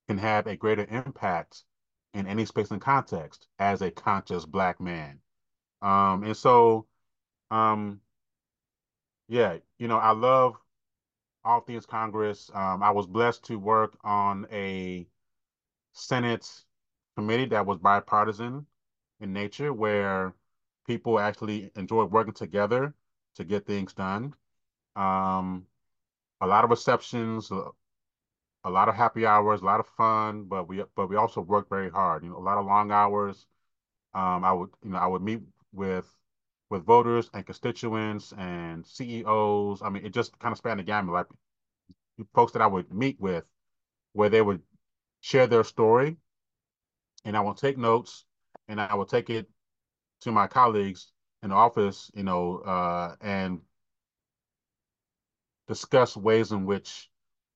can 0.08 0.18
have 0.18 0.46
a 0.46 0.56
greater 0.56 0.86
impact 0.90 1.64
in 2.14 2.26
any 2.26 2.44
space 2.44 2.70
and 2.70 2.80
context 2.80 3.46
as 3.58 3.82
a 3.82 3.90
conscious 3.90 4.44
black 4.44 4.80
man. 4.80 5.20
Um, 5.82 6.24
and 6.24 6.36
so, 6.36 6.86
um, 7.50 8.00
yeah, 9.28 9.58
you 9.78 9.88
know, 9.88 9.98
I 9.98 10.10
love 10.10 10.56
all 11.44 11.60
things 11.60 11.86
Congress. 11.86 12.50
Um, 12.54 12.82
I 12.82 12.90
was 12.90 13.06
blessed 13.06 13.44
to 13.46 13.58
work 13.58 13.96
on 14.04 14.46
a 14.50 15.06
Senate 15.92 16.48
committee 17.16 17.46
that 17.46 17.66
was 17.66 17.78
bipartisan 17.78 18.66
in 19.20 19.32
nature, 19.32 19.72
where 19.72 20.34
people 20.86 21.18
actually 21.20 21.70
enjoyed 21.76 22.10
working 22.10 22.34
together 22.34 22.94
to 23.40 23.46
get 23.46 23.66
things 23.66 23.94
done. 23.94 24.34
Um, 24.96 25.66
a 26.40 26.46
lot 26.48 26.64
of 26.64 26.70
receptions, 26.70 27.50
a, 28.64 28.70
lot 28.70 28.88
of 28.88 28.94
happy 28.94 29.26
hours, 29.26 29.60
a 29.62 29.64
lot 29.64 29.80
of 29.80 29.86
fun, 29.86 30.44
but 30.44 30.68
we 30.68 30.82
but 30.96 31.08
we 31.08 31.16
also 31.16 31.40
worked 31.40 31.70
very 31.70 31.90
hard. 31.90 32.22
You 32.24 32.30
know, 32.30 32.38
a 32.38 32.40
lot 32.48 32.58
of 32.58 32.66
long 32.66 32.90
hours, 32.92 33.46
Um, 34.14 34.44
I 34.44 34.52
would, 34.52 34.70
you 34.84 34.90
know, 34.92 34.98
I 34.98 35.06
would 35.08 35.22
meet 35.22 35.42
with 35.72 36.08
with 36.70 36.84
voters 36.86 37.30
and 37.34 37.46
constituents 37.46 38.32
and 38.38 38.86
CEOs. 38.86 39.82
I 39.82 39.90
mean, 39.90 40.06
it 40.06 40.14
just 40.14 40.38
kind 40.40 40.52
of 40.52 40.58
spanned 40.58 40.80
the 40.80 40.84
gamut. 40.84 41.14
Like 41.14 41.28
folks 42.34 42.52
that 42.52 42.62
I 42.62 42.66
would 42.66 42.92
meet 42.92 43.20
with, 43.20 43.44
where 44.14 44.30
they 44.30 44.42
would 44.42 44.62
share 45.22 45.46
their 45.48 45.64
story, 45.64 46.18
and 47.24 47.36
I 47.36 47.40
would 47.40 47.56
take 47.56 47.78
notes, 47.78 48.24
and 48.68 48.80
I 48.80 48.94
would 48.94 49.08
take 49.08 49.30
it 49.30 49.48
to 50.22 50.32
my 50.32 50.48
colleagues 50.48 51.12
in 51.42 51.52
office, 51.52 52.10
you 52.14 52.22
know, 52.22 52.58
uh, 52.58 53.16
and 53.20 53.60
discuss 55.68 56.16
ways 56.16 56.52
in 56.52 56.64
which, 56.66 57.10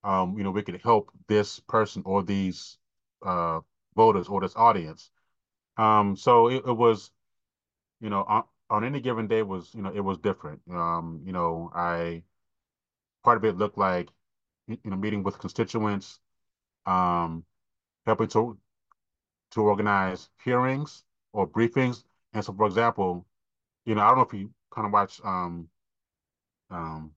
um, 0.05 0.37
you 0.39 0.45
know, 0.45 0.51
we 0.51 0.63
could 0.63 0.81
help 0.83 1.11
this 1.29 1.61
person 1.61 2.03
or 2.05 2.23
these 2.23 2.79
uh, 3.25 3.61
voters 3.97 4.29
or 4.29 4.41
this 4.41 4.57
audience. 4.57 5.11
Um, 5.77 6.17
so 6.17 6.49
it, 6.49 6.65
it 6.67 6.73
was, 6.73 7.11
you 8.01 8.11
know, 8.11 8.23
uh, 8.23 8.43
on 8.71 8.85
any 8.85 9.01
given 9.01 9.27
day 9.29 9.43
was, 9.43 9.75
you 9.75 9.83
know, 9.83 9.93
it 9.95 10.01
was 10.01 10.19
different. 10.19 10.61
Um, 10.71 11.23
you 11.25 11.33
know, 11.33 11.71
I 11.75 12.23
part 13.25 13.37
of 13.39 13.45
it 13.45 13.57
looked 13.57 13.79
like, 13.79 14.09
you 14.69 14.79
know, 14.85 14.97
meeting 14.97 15.23
with 15.23 15.39
constituents, 15.39 16.21
um, 16.87 17.45
helping 18.07 18.29
to 18.29 18.59
to 19.53 19.61
organize 19.63 20.29
hearings 20.45 21.05
or 21.33 21.47
briefings. 21.49 22.05
And 22.35 22.45
so, 22.45 22.53
for 22.53 22.67
example, 22.67 23.27
you 23.85 23.95
know, 23.95 24.03
I 24.03 24.09
don't 24.09 24.19
know 24.19 24.25
if 24.25 24.35
you 24.35 24.51
kind 24.71 24.87
of 24.87 24.93
watch 24.93 25.21
um, 25.25 25.69
um, 26.71 27.13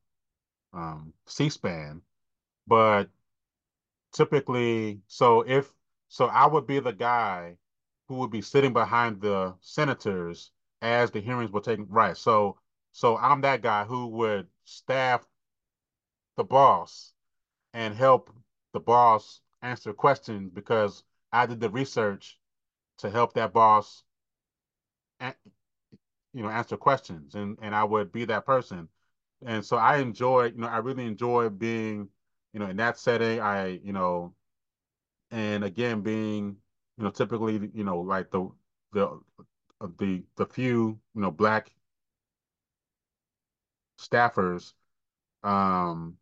um, 0.73 1.13
C-SPAN, 1.25 2.01
but 2.67 3.09
typically, 4.13 5.01
so 5.07 5.41
if 5.41 5.71
so, 6.09 6.25
I 6.27 6.45
would 6.47 6.67
be 6.67 6.79
the 6.79 6.93
guy 6.93 7.57
who 8.07 8.15
would 8.15 8.31
be 8.31 8.41
sitting 8.41 8.73
behind 8.73 9.21
the 9.21 9.55
senators 9.61 10.51
as 10.81 11.11
the 11.11 11.19
hearings 11.19 11.51
were 11.51 11.61
taking. 11.61 11.87
Right. 11.89 12.15
So, 12.15 12.57
so 12.91 13.17
I'm 13.17 13.41
that 13.41 13.61
guy 13.61 13.83
who 13.83 14.07
would 14.07 14.47
staff 14.63 15.25
the 16.37 16.43
boss 16.43 17.13
and 17.73 17.93
help 17.95 18.31
the 18.73 18.79
boss 18.79 19.41
answer 19.61 19.93
questions 19.93 20.51
because 20.53 21.03
I 21.31 21.45
did 21.45 21.59
the 21.59 21.69
research 21.69 22.39
to 22.99 23.09
help 23.09 23.33
that 23.33 23.53
boss, 23.53 24.03
you 26.37 26.43
know, 26.43 26.49
answer 26.51 26.77
questions, 26.77 27.35
and 27.35 27.59
and 27.63 27.75
I 27.75 27.85
would 27.85 28.13
be 28.13 28.25
that 28.27 28.45
person. 28.47 28.89
And 29.45 29.65
so 29.65 29.77
I 29.77 29.97
enjoy, 29.99 30.47
you 30.47 30.59
know, 30.59 30.67
I 30.69 30.79
really 30.79 31.05
enjoy 31.07 31.49
being, 31.49 32.09
you 32.53 32.61
know, 32.61 32.67
in 32.69 32.77
that 32.77 32.99
setting. 32.99 33.41
I, 33.41 33.81
you 33.83 33.93
know, 33.93 34.35
and 35.31 35.63
again 35.63 36.01
being, 36.01 36.57
you 36.97 37.05
know, 37.05 37.11
typically, 37.11 37.71
you 37.73 37.83
know, 37.83 38.01
like 38.01 38.31
the 38.31 38.49
the 38.93 39.19
the 39.99 40.23
the 40.37 40.45
few, 40.45 40.99
you 41.15 41.21
know, 41.21 41.31
black 41.31 41.71
staffers, 43.99 44.73
um, 45.43 46.17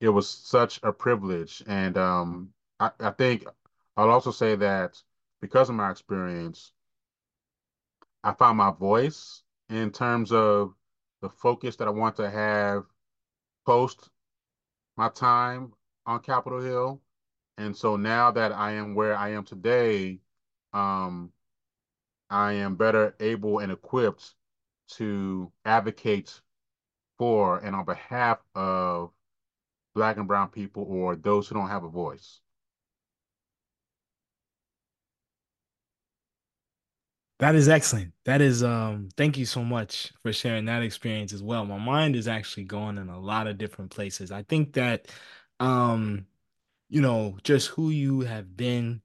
it 0.00 0.10
was 0.10 0.28
such 0.30 0.80
a 0.84 0.92
privilege. 0.92 1.62
And 1.68 1.98
um, 1.98 2.54
I, 2.80 2.92
I 3.00 3.10
think 3.12 3.46
I'll 3.96 4.10
also 4.10 4.32
say 4.32 4.56
that 4.56 5.02
because 5.42 5.70
of 5.70 5.76
my 5.76 5.90
experience, 5.90 6.72
I 8.24 8.32
found 8.32 8.58
my 8.58 8.72
voice 8.72 9.41
in 9.72 9.90
terms 9.90 10.32
of 10.32 10.74
the 11.22 11.30
focus 11.30 11.76
that 11.76 11.88
I 11.88 11.90
want 11.90 12.16
to 12.16 12.28
have 12.28 12.84
post 13.64 14.10
my 14.96 15.08
time 15.08 15.72
on 16.04 16.20
Capitol 16.20 16.60
Hill. 16.60 17.00
And 17.56 17.74
so 17.76 17.96
now 17.96 18.30
that 18.32 18.52
I 18.52 18.72
am 18.72 18.94
where 18.94 19.16
I 19.16 19.30
am 19.30 19.44
today, 19.44 20.20
um, 20.74 21.32
I 22.28 22.52
am 22.52 22.76
better 22.76 23.14
able 23.20 23.60
and 23.60 23.72
equipped 23.72 24.34
to 24.92 25.50
advocate 25.64 26.40
for 27.18 27.58
and 27.58 27.74
on 27.74 27.84
behalf 27.84 28.38
of 28.54 29.10
black 29.94 30.16
and 30.18 30.28
brown 30.28 30.48
people 30.48 30.84
or 30.88 31.16
those 31.16 31.48
who 31.48 31.54
don't 31.54 31.68
have 31.68 31.84
a 31.84 31.88
voice. 31.88 32.40
That 37.42 37.56
is 37.56 37.68
excellent. 37.68 38.14
That 38.24 38.40
is 38.40 38.62
um 38.62 39.10
thank 39.16 39.36
you 39.36 39.46
so 39.46 39.64
much 39.64 40.12
for 40.22 40.32
sharing 40.32 40.66
that 40.66 40.82
experience 40.82 41.32
as 41.34 41.42
well. 41.42 41.66
My 41.66 41.78
mind 41.78 42.16
is 42.16 42.28
actually 42.28 42.64
going 42.64 42.98
in 42.98 43.10
a 43.10 43.20
lot 43.20 43.48
of 43.48 43.58
different 43.58 43.90
places. 43.90 44.32
I 44.32 44.44
think 44.44 44.74
that 44.74 45.08
um 45.60 46.26
you 46.90 47.00
know, 47.02 47.38
just 47.44 47.68
who 47.68 47.90
you 47.90 48.22
have 48.22 48.56
been 48.56 49.02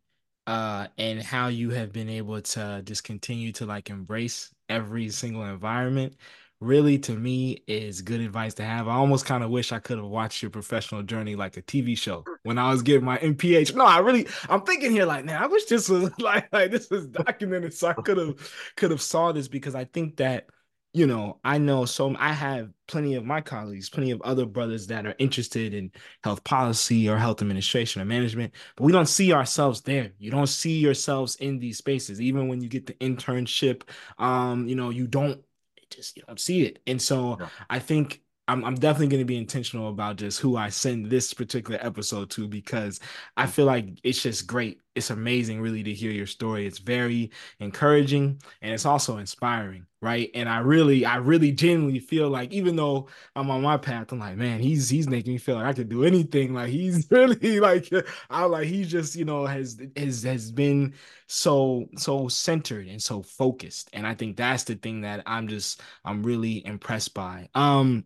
uh 0.48 0.88
and 1.00 1.22
how 1.24 1.48
you 1.50 1.72
have 1.72 1.94
been 1.94 2.10
able 2.10 2.42
to 2.42 2.84
just 2.86 3.04
continue 3.06 3.52
to 3.54 3.66
like 3.68 3.90
embrace 3.92 4.54
every 4.70 5.10
single 5.10 5.46
environment 5.46 6.16
really 6.60 6.98
to 6.98 7.14
me 7.14 7.64
is 7.68 8.02
good 8.02 8.20
advice 8.20 8.56
to 8.56 8.64
have. 8.64 8.88
I 8.88 8.96
almost 8.96 9.26
kind 9.26 9.44
of 9.44 9.50
wish 9.50 9.72
I 9.72 9.80
could 9.80 9.98
have 9.98 10.08
watched 10.08 10.42
your 10.42 10.52
professional 10.52 11.04
journey 11.04 11.36
like 11.36 11.58
a 11.58 11.62
TV 11.62 11.98
show 11.98 12.24
when 12.44 12.58
I 12.58 12.72
was 12.72 12.82
getting 12.82 13.06
my 13.06 13.18
MPH. 13.18 13.76
No, 13.76 13.86
I 13.86 14.00
really 14.00 14.28
I'm 14.50 14.62
thinking 14.62 14.92
here 14.92 15.06
like, 15.06 15.26
man, 15.26 15.42
I 15.42 15.48
wish 15.48 15.66
this 15.66 15.90
was 15.90 16.12
like 16.20 16.52
like 16.52 16.72
this 16.72 16.90
was 16.90 17.08
documented 17.08 17.74
so 17.74 17.90
I 17.90 17.94
could 17.94 18.18
have 18.18 18.54
could 18.76 18.92
have 18.92 19.02
saw 19.02 19.32
this 19.32 19.48
because 19.48 19.76
I 19.76 19.86
think 19.86 20.18
that 20.18 20.48
you 20.94 21.06
know, 21.06 21.40
I 21.44 21.60
know 21.60 21.86
so 21.86 22.16
I 22.18 22.34
have 22.34 22.72
plenty 22.88 23.14
of 23.14 23.24
my 23.24 23.40
colleagues, 23.40 23.88
plenty 23.88 24.10
of 24.10 24.22
other 24.24 24.48
brothers 24.48 24.88
that 24.88 25.06
are 25.06 25.14
interested 25.20 25.76
in 25.76 25.92
health 26.24 26.44
policy 26.44 27.08
or 27.08 27.18
health 27.18 27.42
administration 27.42 28.02
or 28.02 28.06
management, 28.06 28.54
but 28.76 28.84
we 28.84 28.92
don't 28.92 29.06
see 29.06 29.32
ourselves 29.32 29.82
there. 29.82 30.12
You 30.18 30.32
don't 30.32 30.48
see 30.48 30.80
yourselves 30.80 31.36
in 31.36 31.60
these 31.60 31.78
spaces. 31.78 32.20
Even 32.20 32.48
when 32.48 32.62
you 32.62 32.70
get 32.70 32.88
the 32.88 32.94
internship, 32.94 33.84
um, 34.18 34.68
you 34.68 34.76
know, 34.76 34.90
you 34.90 35.06
don't 35.06 35.44
just 35.90 36.16
you 36.18 36.24
don't 36.28 36.40
see 36.40 36.64
it. 36.64 36.80
And 36.88 37.02
so 37.02 37.38
Yeah. 37.40 37.50
I 37.70 37.80
think 37.80 38.22
I'm, 38.48 38.64
I'm 38.64 38.76
definitely 38.76 39.08
going 39.08 39.22
to 39.22 39.26
be 39.26 39.38
intentional 39.38 39.90
about 39.90 40.16
just 40.16 40.40
who 40.40 40.56
I 40.58 40.70
send 40.70 41.08
this 41.08 41.34
particular 41.34 41.80
episode 41.82 42.30
to 42.32 42.48
because 42.48 43.00
I 43.36 43.46
feel 43.48 43.66
like 43.66 44.00
it's 44.04 44.22
just 44.22 44.48
great. 44.48 44.82
It's 44.96 45.10
amazing, 45.10 45.62
really, 45.62 45.84
to 45.84 45.94
hear 45.94 46.12
your 46.12 46.26
story. 46.26 46.66
It's 46.66 46.80
very 46.80 47.32
encouraging 47.60 48.42
and 48.62 48.74
it's 48.74 48.86
also 48.86 49.18
inspiring, 49.18 49.86
right? 50.02 50.32
And 50.34 50.48
I 50.50 50.60
really, 50.60 51.06
I 51.06 51.18
really 51.18 51.52
genuinely 51.52 52.00
feel 52.00 52.30
like 52.30 52.52
even 52.52 52.76
though 52.76 53.10
I'm 53.36 53.52
on 53.52 53.62
my 53.62 53.78
path, 53.78 54.12
I'm 54.12 54.20
like, 54.20 54.38
man, 54.38 54.60
he's 54.60 54.90
he's 54.90 55.08
making 55.08 55.34
me 55.34 55.38
feel 55.40 55.56
like 55.56 55.66
I 55.66 55.74
could 55.74 55.90
do 55.90 56.04
anything. 56.04 56.54
Like 56.54 56.70
he's 56.70 57.06
really 57.12 57.60
like 57.60 57.90
I 58.30 58.46
like 58.46 58.68
he 58.68 58.86
just 58.86 59.16
you 59.16 59.26
know 59.26 59.46
has 59.46 59.80
has 59.96 60.24
has 60.24 60.52
been 60.52 60.94
so 61.28 61.88
so 61.98 62.28
centered 62.28 62.88
and 62.88 63.02
so 63.02 63.22
focused, 63.22 63.90
and 63.94 64.06
I 64.08 64.14
think 64.16 64.38
that's 64.38 64.64
the 64.64 64.76
thing 64.76 65.02
that 65.02 65.24
I'm 65.26 65.48
just 65.48 65.82
I'm 66.06 66.24
really 66.24 66.66
impressed 66.66 67.14
by. 67.14 67.50
Um 67.54 68.06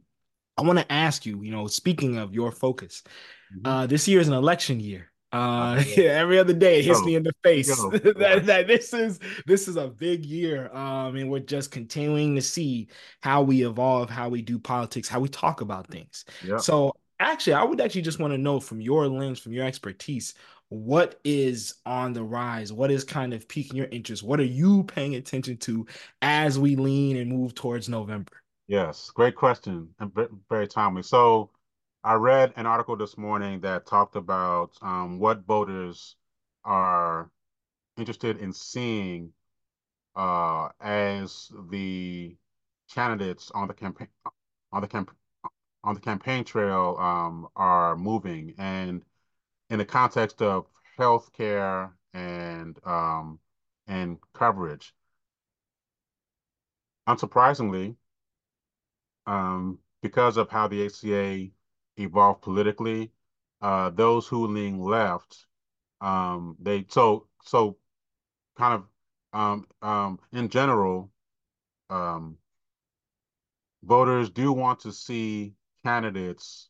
I 0.57 0.63
want 0.63 0.79
to 0.79 0.91
ask 0.91 1.25
you, 1.25 1.41
you 1.43 1.51
know, 1.51 1.67
speaking 1.67 2.17
of 2.17 2.33
your 2.33 2.51
focus, 2.51 3.03
Mhm. 3.55 3.61
uh, 3.65 3.87
this 3.87 4.07
year 4.07 4.19
is 4.19 4.27
an 4.27 4.33
election 4.33 4.79
year. 4.79 5.11
Uh, 5.33 5.81
yeah. 5.95 6.03
every 6.19 6.37
other 6.39 6.53
day 6.53 6.79
it 6.79 6.85
hits 6.85 6.99
Go, 6.99 7.05
me 7.05 7.15
in 7.15 7.23
the 7.23 7.31
face 7.41 7.67
that, 7.91 8.43
that 8.45 8.67
this 8.67 8.93
is 8.93 9.17
this 9.45 9.67
is 9.69 9.77
a 9.77 9.87
big 9.87 10.25
year. 10.25 10.69
Um, 10.75 11.15
and 11.15 11.29
we're 11.31 11.39
just 11.39 11.71
continuing 11.71 12.35
to 12.35 12.41
see 12.41 12.89
how 13.21 13.41
we 13.41 13.65
evolve, 13.65 14.09
how 14.09 14.27
we 14.29 14.41
do 14.41 14.59
politics, 14.59 15.07
how 15.07 15.21
we 15.21 15.29
talk 15.29 15.61
about 15.61 15.87
things. 15.87 16.25
Yep. 16.45 16.59
So 16.59 16.93
actually, 17.19 17.53
I 17.53 17.63
would 17.63 17.79
actually 17.79 18.01
just 18.01 18.19
want 18.19 18.33
to 18.33 18.37
know 18.37 18.59
from 18.59 18.81
your 18.81 19.07
lens, 19.07 19.39
from 19.39 19.53
your 19.53 19.65
expertise, 19.65 20.33
what 20.67 21.19
is 21.23 21.75
on 21.85 22.13
the 22.13 22.23
rise? 22.23 22.73
What 22.73 22.91
is 22.91 23.03
kind 23.03 23.33
of 23.33 23.47
piquing 23.47 23.77
your 23.77 23.87
interest? 23.87 24.23
What 24.23 24.39
are 24.39 24.43
you 24.43 24.83
paying 24.83 25.15
attention 25.15 25.57
to 25.59 25.85
as 26.21 26.59
we 26.59 26.75
lean 26.75 27.15
and 27.17 27.29
move 27.29 27.53
towards 27.55 27.87
November? 27.89 28.40
Yes. 28.71 29.09
Great 29.09 29.35
question 29.35 29.93
and 29.99 30.13
very 30.47 30.65
timely. 30.65 31.03
So 31.03 31.51
I 32.05 32.13
read 32.13 32.53
an 32.55 32.65
article 32.65 32.95
this 32.95 33.17
morning 33.17 33.59
that 33.61 33.85
talked 33.85 34.15
about 34.15 34.77
um, 34.81 35.19
what 35.19 35.45
voters 35.45 36.15
are 36.63 37.29
interested 37.97 38.37
in 38.37 38.53
seeing 38.53 39.33
uh, 40.15 40.69
as 40.79 41.51
the 41.69 42.37
candidates 42.93 43.51
on 43.51 43.67
the 43.67 43.73
campaign 43.73 44.07
on 44.71 44.81
the 44.81 44.87
camp 44.87 45.11
on 45.83 45.93
the 45.95 45.99
campaign 45.99 46.45
trail 46.45 46.95
um, 46.97 47.49
are 47.57 47.97
moving, 47.97 48.55
and 48.57 49.03
in 49.69 49.79
the 49.79 49.85
context 49.85 50.41
of 50.41 50.65
healthcare 50.97 51.91
and 52.13 52.79
um, 52.85 53.37
and 53.87 54.17
coverage. 54.33 54.93
Unsurprisingly, 57.07 57.97
um, 59.27 59.79
because 60.01 60.37
of 60.37 60.49
how 60.49 60.67
the 60.67 60.85
ACA 60.85 61.47
evolved 61.97 62.41
politically, 62.41 63.11
uh, 63.61 63.89
those 63.91 64.27
who 64.27 64.47
lean 64.47 64.79
left, 64.79 65.45
um, 66.01 66.55
they 66.59 66.85
so 66.89 67.27
so 67.43 67.77
kind 68.57 68.73
of 68.73 68.85
um, 69.33 69.65
um, 69.81 70.19
in 70.33 70.49
general, 70.49 71.11
um, 71.89 72.37
voters 73.83 74.29
do 74.29 74.51
want 74.51 74.79
to 74.81 74.91
see 74.91 75.53
candidates 75.83 76.69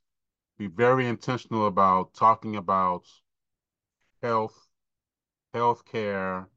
be 0.62 0.68
very 0.68 1.08
intentional 1.08 1.66
about 1.66 2.14
talking 2.14 2.56
about 2.56 3.08
health, 4.22 4.68
health 5.56 5.84
care, 5.86 6.48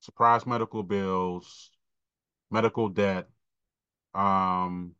surprise 0.00 0.44
medical 0.44 0.82
bills, 0.82 1.70
medical 2.50 2.88
debt, 2.88 3.28
um, 4.14 4.94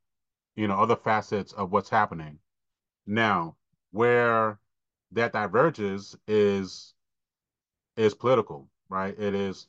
you 0.56 0.68
know, 0.68 0.76
other 0.78 0.96
facets 0.96 1.52
of 1.52 1.72
what's 1.72 1.90
happening. 1.90 2.38
Now, 3.06 3.56
where 3.92 4.60
that 5.12 5.32
diverges 5.32 6.16
is 6.28 6.94
is 7.96 8.14
political, 8.14 8.68
right? 8.88 9.18
It 9.18 9.34
is 9.34 9.68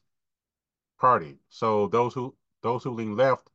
party. 0.99 1.39
So 1.49 1.87
those 1.87 2.13
who 2.13 2.35
those 2.61 2.83
who 2.83 2.91
lean 2.91 3.15
left, 3.17 3.49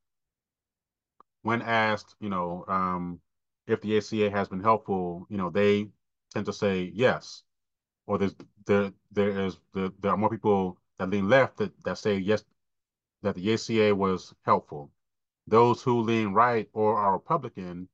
when 1.43 1.62
asked, 1.62 2.14
you 2.20 2.28
know, 2.28 2.64
um, 2.68 3.20
if 3.66 3.80
the 3.80 3.97
ACA 3.97 4.30
has 4.30 4.49
been 4.49 4.61
helpful, 4.61 5.26
you 5.30 5.37
know, 5.39 5.51
they 5.51 5.89
tend 6.32 6.47
to 6.47 6.53
say 6.53 6.91
yes. 6.95 7.43
Or 8.07 8.18
there's 8.18 8.34
there 8.66 8.93
there 9.12 9.30
is 9.47 9.59
there, 9.74 9.91
there 10.01 10.12
are 10.12 10.16
more 10.16 10.30
people 10.30 10.78
that 10.99 11.11
lean 11.11 11.28
left 11.28 11.59
that, 11.59 11.72
that 11.84 11.99
say 11.99 12.18
yes 12.18 12.45
that 13.22 13.34
the 13.37 13.55
ACA 13.55 13.95
was 13.95 14.34
helpful. 14.45 14.91
Those 15.47 15.82
who 15.82 16.01
lean 16.01 16.32
right 16.32 16.68
or 16.72 16.97
are 16.97 17.12
Republican 17.12 17.88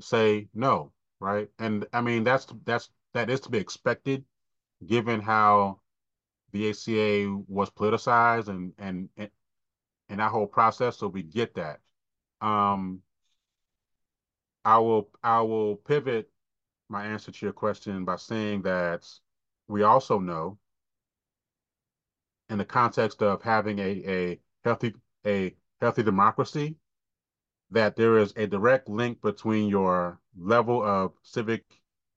say 0.00 0.48
no, 0.54 0.92
right? 1.20 1.48
And 1.58 1.86
I 1.92 2.00
mean 2.00 2.24
that's 2.24 2.46
that's 2.64 2.90
that 3.14 3.30
is 3.30 3.40
to 3.40 3.50
be 3.50 3.58
expected 3.58 4.24
given 4.86 5.20
how 5.20 5.80
the 6.52 6.70
ACA 6.70 7.42
was 7.48 7.70
politicized 7.70 8.48
and 8.48 8.72
and 8.78 9.08
and 10.08 10.20
that 10.20 10.30
whole 10.30 10.46
process. 10.46 10.98
So 10.98 11.08
we 11.08 11.22
get 11.22 11.54
that. 11.54 11.80
Um, 12.40 13.02
I 14.64 14.78
will 14.78 15.10
I 15.22 15.40
will 15.40 15.76
pivot 15.76 16.30
my 16.88 17.06
answer 17.06 17.30
to 17.32 17.46
your 17.46 17.52
question 17.52 18.04
by 18.04 18.16
saying 18.16 18.62
that 18.62 19.06
we 19.68 19.82
also 19.82 20.18
know 20.18 20.58
in 22.48 22.58
the 22.58 22.64
context 22.64 23.22
of 23.22 23.42
having 23.42 23.78
a, 23.78 24.02
a 24.06 24.40
healthy 24.64 24.94
a 25.26 25.54
healthy 25.80 26.02
democracy 26.02 26.76
that 27.70 27.96
there 27.96 28.18
is 28.18 28.32
a 28.36 28.46
direct 28.46 28.88
link 28.88 29.20
between 29.22 29.68
your 29.68 30.18
level 30.36 30.82
of 30.82 31.12
civic 31.22 31.64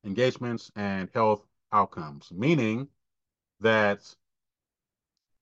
engagements 0.06 0.72
and 0.76 1.10
health 1.14 1.46
outcomes 1.72 2.32
meaning 2.32 2.88
that 3.60 4.16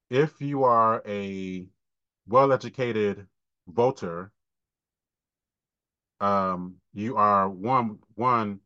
if 0.09 0.41
you 0.41 0.63
are 0.63 1.01
a 1.07 1.65
well-educated 2.27 3.25
voter 3.67 4.31
um, 6.19 6.75
you 6.93 7.15
are 7.15 7.49
one 7.49 7.99
one 8.15 8.59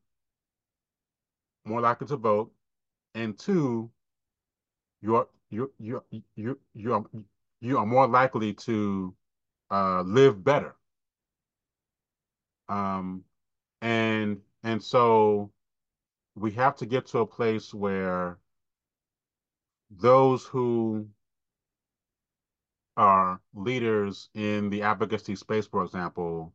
more 1.65 1.81
likely 1.81 2.07
to 2.07 2.17
vote, 2.17 2.51
and 3.15 3.37
two, 3.37 3.89
you're 5.01 5.27
you 5.49 5.71
you 5.79 6.03
you 6.35 6.59
you 6.73 6.93
are 6.93 7.03
you 7.61 7.77
are 7.77 7.85
more 7.85 8.07
likely 8.07 8.53
to 8.53 9.13
uh, 9.71 10.01
live 10.01 10.43
better. 10.43 10.75
Um, 12.69 13.23
and 13.81 14.39
and 14.63 14.81
so 14.81 15.51
we 16.35 16.51
have 16.51 16.75
to 16.77 16.85
get 16.85 17.05
to 17.07 17.19
a 17.19 17.27
place 17.27 17.73
where 17.73 18.39
those 19.91 20.45
who 20.45 21.07
are 22.97 23.39
leaders 23.53 24.29
in 24.33 24.69
the 24.69 24.81
advocacy 24.81 25.35
space, 25.35 25.67
for 25.67 25.83
example, 25.83 26.53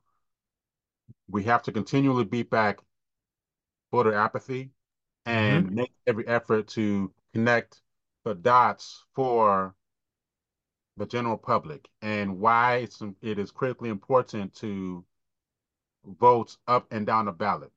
we 1.29 1.45
have 1.45 1.63
to 1.65 1.73
continually 1.73 2.25
beat 2.25 2.51
back 2.51 2.79
voter 3.93 4.15
apathy 4.15 4.71
and 5.27 5.67
mm-hmm. 5.67 5.75
make 5.77 5.93
every 6.07 6.27
effort 6.27 6.69
to 6.69 7.13
connect 7.33 7.83
the 8.25 8.35
dots 8.35 9.05
for 9.15 9.75
the 10.97 11.07
general 11.07 11.37
public 11.37 11.89
and 12.03 12.39
why 12.39 12.77
it's 12.77 13.03
it 13.23 13.39
is 13.39 13.51
critically 13.51 13.89
important 13.89 14.53
to 14.55 15.05
vote 16.19 16.57
up 16.67 16.87
and 16.91 17.07
down 17.07 17.27
the 17.27 17.33
ballot. 17.33 17.73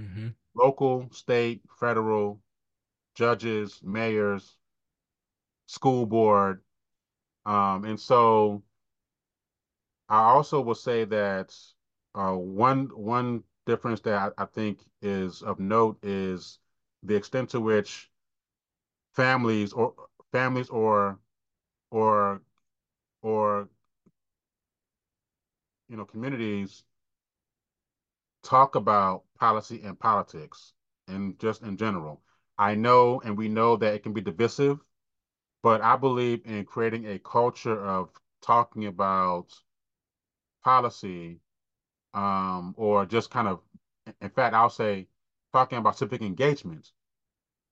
Mm-hmm. 0.00 0.28
Local, 0.54 1.08
state, 1.12 1.62
federal, 1.78 2.40
judges, 3.14 3.80
mayors, 3.82 4.56
school 5.66 6.06
board. 6.06 6.62
Um, 7.46 7.84
and 7.84 7.98
so 7.98 8.62
I 10.08 10.20
also 10.20 10.60
will 10.60 10.74
say 10.74 11.04
that 11.04 11.54
uh, 12.14 12.32
one 12.32 12.86
one 12.94 13.42
difference 13.66 14.00
that 14.02 14.34
I, 14.38 14.42
I 14.42 14.46
think 14.46 14.80
is 15.00 15.42
of 15.42 15.58
note 15.58 15.98
is 16.02 16.58
the 17.02 17.14
extent 17.16 17.50
to 17.50 17.60
which 17.60 18.10
families 19.14 19.72
or 19.72 19.94
families 20.30 20.68
or 20.68 21.18
or 21.90 22.42
or 23.22 23.68
you 25.88 25.96
know 25.96 26.04
communities 26.04 26.84
talk 28.42 28.74
about 28.74 29.24
policy 29.38 29.82
and 29.84 29.98
politics 29.98 30.72
and 31.08 31.38
just 31.38 31.62
in 31.62 31.76
general. 31.76 32.22
I 32.58 32.74
know 32.74 33.20
and 33.24 33.36
we 33.36 33.48
know 33.48 33.76
that 33.76 33.94
it 33.94 34.02
can 34.02 34.12
be 34.12 34.20
divisive, 34.20 34.78
but 35.62 35.80
I 35.80 35.96
believe 35.96 36.42
in 36.44 36.64
creating 36.64 37.06
a 37.06 37.18
culture 37.18 37.78
of 37.84 38.10
talking 38.42 38.86
about 38.86 39.46
policy 40.64 41.40
um, 42.14 42.74
or 42.76 43.06
just 43.06 43.30
kind 43.30 43.48
of, 43.48 43.60
in 44.20 44.30
fact, 44.30 44.54
I'll 44.54 44.70
say 44.70 45.08
talking 45.52 45.78
about 45.78 45.98
civic 45.98 46.22
engagement 46.22 46.90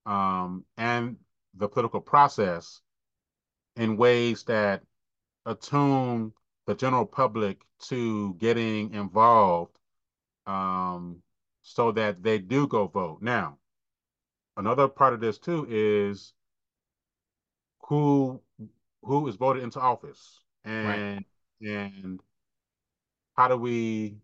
um, 0.07 0.65
and 0.77 1.17
the 1.55 1.69
political 1.69 2.01
process 2.01 2.81
in 3.77 3.97
ways 3.97 4.45
that 4.45 4.83
attune 5.47 6.33
the 6.67 6.75
general 6.75 7.07
public 7.07 7.63
to 7.81 8.35
getting 8.35 8.93
involved 8.95 9.73
um, 10.47 11.23
so 11.63 11.93
that 11.93 12.23
they 12.23 12.39
do 12.39 12.67
go 12.67 12.87
vote. 12.87 13.19
Now, 13.21 13.59
another 14.57 14.89
part 14.89 15.15
of 15.15 15.21
this 15.21 15.39
too 15.39 15.67
is 15.69 16.33
who 17.89 18.41
who 19.03 19.27
is 19.29 19.37
voted 19.37 19.63
into 19.63 19.81
office 19.81 20.41
and 20.65 21.25
right. 21.61 21.69
and 21.69 22.21
how 23.37 23.49
do 23.49 23.57
we 23.57 24.17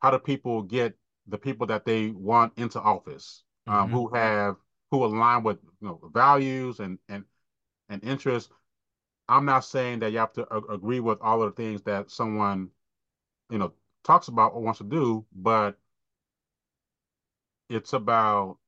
how 0.00 0.10
do 0.10 0.18
people 0.18 0.62
get 0.62 0.94
the 1.26 1.38
people 1.38 1.66
that 1.66 1.84
they 1.84 2.08
want 2.10 2.52
into 2.56 2.80
office 2.80 3.44
um, 3.66 3.74
mm-hmm. 3.74 3.94
who 3.94 4.14
have 4.14 4.56
who 4.90 5.04
align 5.04 5.42
with 5.42 5.58
you 5.80 5.88
know 5.88 6.00
values 6.12 6.80
and 6.80 6.98
and 7.08 7.24
and 7.88 8.04
interests 8.04 8.50
i'm 9.28 9.44
not 9.44 9.64
saying 9.64 9.98
that 10.00 10.12
you 10.12 10.18
have 10.18 10.32
to 10.32 10.46
agree 10.70 11.00
with 11.00 11.18
all 11.20 11.42
of 11.42 11.54
the 11.54 11.62
things 11.62 11.82
that 11.82 12.10
someone 12.10 12.68
you 13.50 13.58
know 13.58 13.72
talks 14.04 14.28
about 14.28 14.52
or 14.54 14.62
wants 14.62 14.78
to 14.78 14.84
do 14.84 15.24
but 15.34 15.76
it's 17.68 17.92
about 17.92 18.58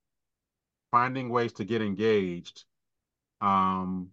finding 0.91 1.29
ways 1.29 1.53
to 1.53 1.65
get 1.65 1.83
engaged 1.83 2.65
um, 3.41 4.09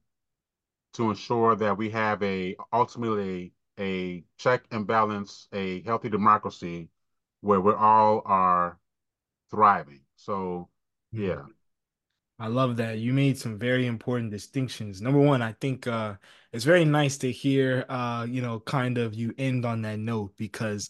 to 0.94 1.10
ensure 1.10 1.56
that 1.56 1.78
we 1.78 1.90
have 1.90 2.22
a 2.24 2.56
ultimately 2.74 3.54
a 3.80 4.24
check 4.38 4.64
and 4.72 4.86
balance 4.86 5.48
a 5.54 5.82
healthy 5.84 6.10
democracy 6.10 6.90
where 7.42 7.62
we 7.62 7.74
all 7.74 8.22
are 8.26 8.78
thriving. 9.50 10.02
So, 10.16 10.70
hmm. 11.14 11.24
yeah. 11.24 11.42
I 12.40 12.48
love 12.48 12.78
that. 12.78 12.98
You 12.98 13.14
made 13.14 13.38
some 13.38 13.58
very 13.60 13.86
important 13.86 14.32
distinctions. 14.32 15.02
Number 15.02 15.20
one, 15.20 15.42
I 15.42 15.54
think 15.54 15.86
uh, 15.86 16.16
it's 16.54 16.66
very 16.66 16.86
nice 16.86 17.18
to 17.20 17.32
hear, 17.32 17.86
uh, 17.90 18.26
you 18.30 18.42
know, 18.42 18.60
kind 18.60 18.98
of 18.98 19.14
you 19.14 19.34
end 19.38 19.66
on 19.66 19.82
that 19.84 20.00
note 20.00 20.34
because 20.38 20.90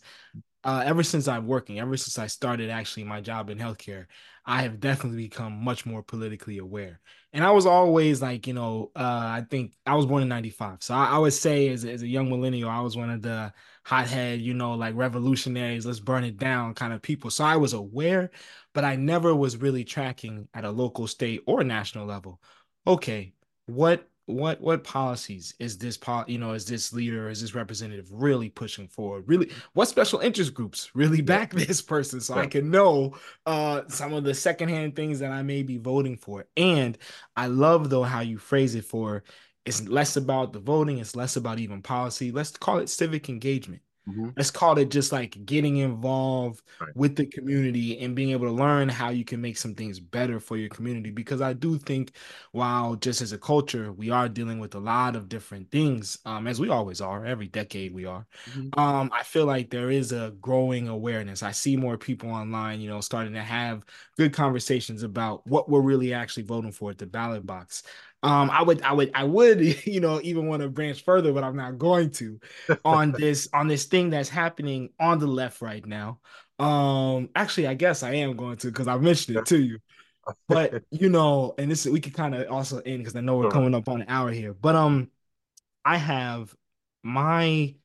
uh, 0.63 0.83
ever 0.85 1.03
since 1.03 1.27
I'm 1.27 1.47
working, 1.47 1.79
ever 1.79 1.97
since 1.97 2.19
I 2.19 2.27
started 2.27 2.69
actually 2.69 3.03
my 3.03 3.21
job 3.21 3.49
in 3.49 3.57
healthcare, 3.57 4.05
I 4.45 4.63
have 4.63 4.79
definitely 4.79 5.23
become 5.23 5.53
much 5.63 5.85
more 5.85 6.03
politically 6.03 6.59
aware. 6.59 6.99
And 7.33 7.43
I 7.43 7.51
was 7.51 7.65
always 7.65 8.21
like, 8.21 8.47
you 8.47 8.53
know, 8.53 8.91
uh, 8.95 8.99
I 9.01 9.45
think 9.49 9.73
I 9.85 9.95
was 9.95 10.05
born 10.05 10.23
in 10.23 10.29
95. 10.29 10.83
So 10.83 10.93
I, 10.93 11.05
I 11.05 11.17
would 11.17 11.33
say 11.33 11.69
as, 11.69 11.85
as 11.85 12.03
a 12.03 12.07
young 12.07 12.29
millennial, 12.29 12.69
I 12.69 12.81
was 12.81 12.97
one 12.97 13.09
of 13.09 13.21
the 13.21 13.53
hothead, 13.85 14.41
you 14.41 14.53
know, 14.53 14.73
like 14.73 14.95
revolutionaries, 14.95 15.85
let's 15.85 15.99
burn 15.99 16.23
it 16.23 16.37
down 16.37 16.75
kind 16.75 16.93
of 16.93 17.01
people. 17.01 17.29
So 17.31 17.43
I 17.43 17.55
was 17.55 17.73
aware, 17.73 18.29
but 18.73 18.83
I 18.85 18.95
never 18.95 19.33
was 19.35 19.57
really 19.57 19.83
tracking 19.83 20.47
at 20.53 20.65
a 20.65 20.71
local, 20.71 21.07
state, 21.07 21.41
or 21.47 21.63
national 21.63 22.05
level. 22.05 22.39
Okay, 22.85 23.33
what 23.65 24.07
what 24.31 24.61
what 24.61 24.83
policies 24.83 25.53
is 25.59 25.77
this 25.77 25.97
pol- 25.97 26.25
you 26.27 26.37
know 26.37 26.53
is 26.53 26.65
this 26.65 26.93
leader 26.93 27.29
is 27.29 27.41
this 27.41 27.55
representative 27.55 28.07
really 28.11 28.49
pushing 28.49 28.87
forward? 28.87 29.23
Really 29.27 29.51
what 29.73 29.87
special 29.87 30.19
interest 30.19 30.53
groups 30.53 30.91
really 30.93 31.21
back 31.21 31.53
this 31.53 31.81
person 31.81 32.21
so 32.21 32.35
i 32.35 32.47
can 32.47 32.69
know 32.69 33.15
uh 33.45 33.81
some 33.87 34.13
of 34.13 34.23
the 34.23 34.33
secondhand 34.33 34.95
things 34.95 35.19
that 35.19 35.31
i 35.31 35.41
may 35.41 35.63
be 35.63 35.77
voting 35.77 36.17
for? 36.17 36.45
And 36.57 36.97
i 37.35 37.47
love 37.47 37.89
though 37.89 38.03
how 38.03 38.21
you 38.21 38.37
phrase 38.37 38.75
it 38.75 38.85
for 38.85 39.23
it's 39.65 39.87
less 39.87 40.17
about 40.17 40.53
the 40.53 40.59
voting 40.59 40.97
it's 40.97 41.15
less 41.15 41.35
about 41.35 41.59
even 41.59 41.81
policy. 41.81 42.31
Let's 42.31 42.51
call 42.51 42.79
it 42.79 42.89
civic 42.89 43.29
engagement 43.29 43.81
Mm-hmm. 44.09 44.29
Let's 44.35 44.49
call 44.49 44.77
it 44.79 44.89
just 44.89 45.11
like 45.11 45.45
getting 45.45 45.77
involved 45.77 46.63
right. 46.79 46.89
with 46.95 47.15
the 47.15 47.25
community 47.27 47.99
and 47.99 48.15
being 48.15 48.31
able 48.31 48.47
to 48.47 48.51
learn 48.51 48.89
how 48.89 49.09
you 49.09 49.23
can 49.23 49.39
make 49.39 49.57
some 49.57 49.75
things 49.75 49.99
better 49.99 50.39
for 50.39 50.57
your 50.57 50.69
community. 50.69 51.11
Because 51.11 51.39
I 51.39 51.53
do 51.53 51.77
think, 51.77 52.13
while 52.51 52.95
just 52.95 53.21
as 53.21 53.31
a 53.31 53.37
culture, 53.37 53.91
we 53.91 54.09
are 54.09 54.27
dealing 54.27 54.59
with 54.59 54.73
a 54.73 54.79
lot 54.79 55.15
of 55.15 55.29
different 55.29 55.69
things, 55.69 56.17
um, 56.25 56.47
as 56.47 56.59
we 56.59 56.69
always 56.69 56.99
are, 56.99 57.25
every 57.25 57.47
decade 57.47 57.93
we 57.93 58.05
are. 58.05 58.25
Mm-hmm. 58.49 58.79
Um, 58.79 59.11
I 59.13 59.21
feel 59.21 59.45
like 59.45 59.69
there 59.69 59.91
is 59.91 60.11
a 60.11 60.33
growing 60.41 60.87
awareness. 60.87 61.43
I 61.43 61.51
see 61.51 61.77
more 61.77 61.97
people 61.97 62.31
online, 62.31 62.81
you 62.81 62.89
know, 62.89 63.01
starting 63.01 63.33
to 63.33 63.43
have 63.43 63.85
good 64.17 64.33
conversations 64.33 65.03
about 65.03 65.45
what 65.45 65.69
we're 65.69 65.81
really 65.81 66.11
actually 66.11 66.43
voting 66.43 66.71
for 66.71 66.89
at 66.89 66.97
the 66.97 67.05
ballot 67.05 67.45
box. 67.45 67.83
Um, 68.23 68.51
I 68.51 68.61
would, 68.61 68.81
I 68.83 68.93
would, 68.93 69.11
I 69.15 69.23
would, 69.23 69.61
you 69.85 69.99
know, 69.99 70.19
even 70.23 70.47
want 70.47 70.61
to 70.61 70.69
branch 70.69 71.03
further, 71.03 71.33
but 71.33 71.43
I'm 71.43 71.55
not 71.55 71.77
going 71.77 72.11
to 72.11 72.39
on 72.85 73.11
this 73.17 73.49
on 73.53 73.67
this 73.67 73.85
thing 73.85 74.09
that's 74.09 74.29
happening 74.29 74.89
on 74.99 75.19
the 75.19 75.27
left 75.27 75.61
right 75.61 75.85
now. 75.85 76.19
Um, 76.59 77.29
actually, 77.35 77.67
I 77.67 77.73
guess 77.73 78.03
I 78.03 78.13
am 78.15 78.35
going 78.35 78.57
to 78.57 78.67
because 78.67 78.87
I 78.87 78.97
mentioned 78.97 79.37
it 79.37 79.45
to 79.47 79.59
you. 79.59 79.79
But 80.47 80.83
you 80.91 81.09
know, 81.09 81.55
and 81.57 81.71
this 81.71 81.85
we 81.85 81.99
could 81.99 82.13
kind 82.13 82.35
of 82.35 82.49
also 82.51 82.79
end 82.79 82.99
because 82.99 83.15
I 83.15 83.21
know 83.21 83.37
we're 83.37 83.49
coming 83.49 83.73
up 83.73 83.89
on 83.89 84.01
an 84.01 84.07
hour 84.09 84.31
here. 84.31 84.53
But 84.53 84.75
um, 84.75 85.09
I 85.83 85.97
have 85.97 86.55
my 87.03 87.75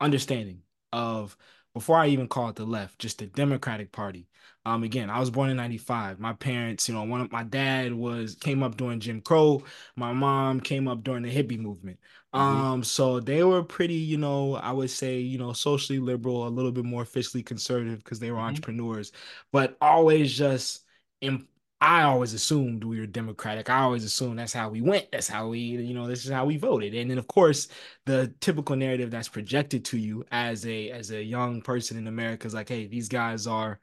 understanding 0.00 0.62
of 0.92 1.36
before 1.72 1.96
I 1.96 2.08
even 2.08 2.28
call 2.28 2.48
it 2.48 2.56
the 2.56 2.64
left, 2.64 2.98
just 2.98 3.18
the 3.18 3.26
Democratic 3.26 3.92
Party. 3.92 4.26
Um, 4.64 4.82
again, 4.82 5.10
I 5.10 5.18
was 5.20 5.30
born 5.30 5.50
in 5.50 5.56
95. 5.56 6.20
My 6.20 6.32
parents, 6.34 6.88
you 6.88 6.94
know, 6.94 7.02
one 7.04 7.20
of 7.20 7.32
my 7.32 7.42
dad 7.44 7.92
was 7.92 8.34
came 8.34 8.62
up 8.62 8.76
during 8.76 9.00
Jim 9.00 9.20
Crow. 9.20 9.62
My 9.96 10.12
mom 10.12 10.60
came 10.60 10.88
up 10.88 11.02
during 11.02 11.22
the 11.22 11.34
hippie 11.34 11.58
movement. 11.58 11.98
hmm 12.34 12.60
Um, 12.60 12.84
so 12.84 13.18
they 13.20 13.42
were 13.42 13.62
pretty, 13.64 13.94
you 13.94 14.16
know, 14.16 14.54
I 14.54 14.70
would 14.72 14.90
say, 14.90 15.18
you 15.18 15.38
know, 15.38 15.52
socially 15.52 15.98
liberal, 15.98 16.46
a 16.46 16.48
little 16.48 16.70
bit 16.72 16.84
more 16.84 17.04
fiscally 17.04 17.44
conservative 17.44 17.98
because 18.04 18.20
they 18.20 18.30
were 18.30 18.38
hmm 18.38 18.60
entrepreneurs, 18.60 19.12
but 19.52 19.76
always 19.80 20.36
just 20.36 20.84
in 21.20 21.46
I 21.82 22.02
always 22.02 22.34
assumed 22.34 22.84
we 22.84 23.00
were 23.00 23.06
Democratic. 23.06 23.70
I 23.70 23.78
always 23.80 24.04
assumed 24.04 24.38
that's 24.38 24.52
how 24.52 24.68
we 24.68 24.82
went. 24.82 25.10
That's 25.12 25.28
how 25.28 25.48
we, 25.48 25.60
you 25.60 25.94
know, 25.94 26.06
this 26.06 26.26
is 26.26 26.30
how 26.30 26.44
we 26.44 26.58
voted. 26.58 26.94
And 26.94 27.10
then 27.10 27.16
of 27.16 27.26
course, 27.26 27.68
the 28.04 28.34
typical 28.40 28.76
narrative 28.76 29.10
that's 29.10 29.28
projected 29.30 29.84
to 29.86 29.96
you 29.98 30.24
as 30.30 30.66
a 30.66 30.90
as 30.90 31.10
a 31.10 31.22
young 31.22 31.62
person 31.62 31.96
in 31.96 32.06
America 32.06 32.46
is 32.46 32.52
like, 32.54 32.68
hey, 32.68 32.86
these 32.86 33.08
guys 33.08 33.46
are 33.46 33.80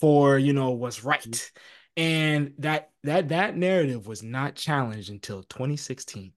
for, 0.00 0.38
you 0.38 0.52
know, 0.52 0.70
what's 0.70 1.04
right. 1.04 1.52
And 1.96 2.52
that 2.58 2.90
that 3.04 3.28
that 3.30 3.56
narrative 3.56 4.06
was 4.06 4.22
not 4.22 4.54
challenged 4.54 5.10
until 5.10 5.42
2016 5.44 6.32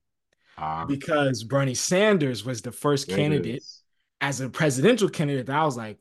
Uh, 0.58 0.86
because 0.86 1.44
Bernie 1.44 1.74
Sanders 1.76 2.46
was 2.46 2.62
the 2.62 2.72
first 2.72 3.08
there 3.08 3.18
candidate 3.18 3.64
as 4.22 4.42
a 4.42 4.50
presidential 4.50 5.10
candidate 5.10 5.48
that 5.48 5.56
I 5.56 5.66
was 5.66 5.78
like, 5.78 5.98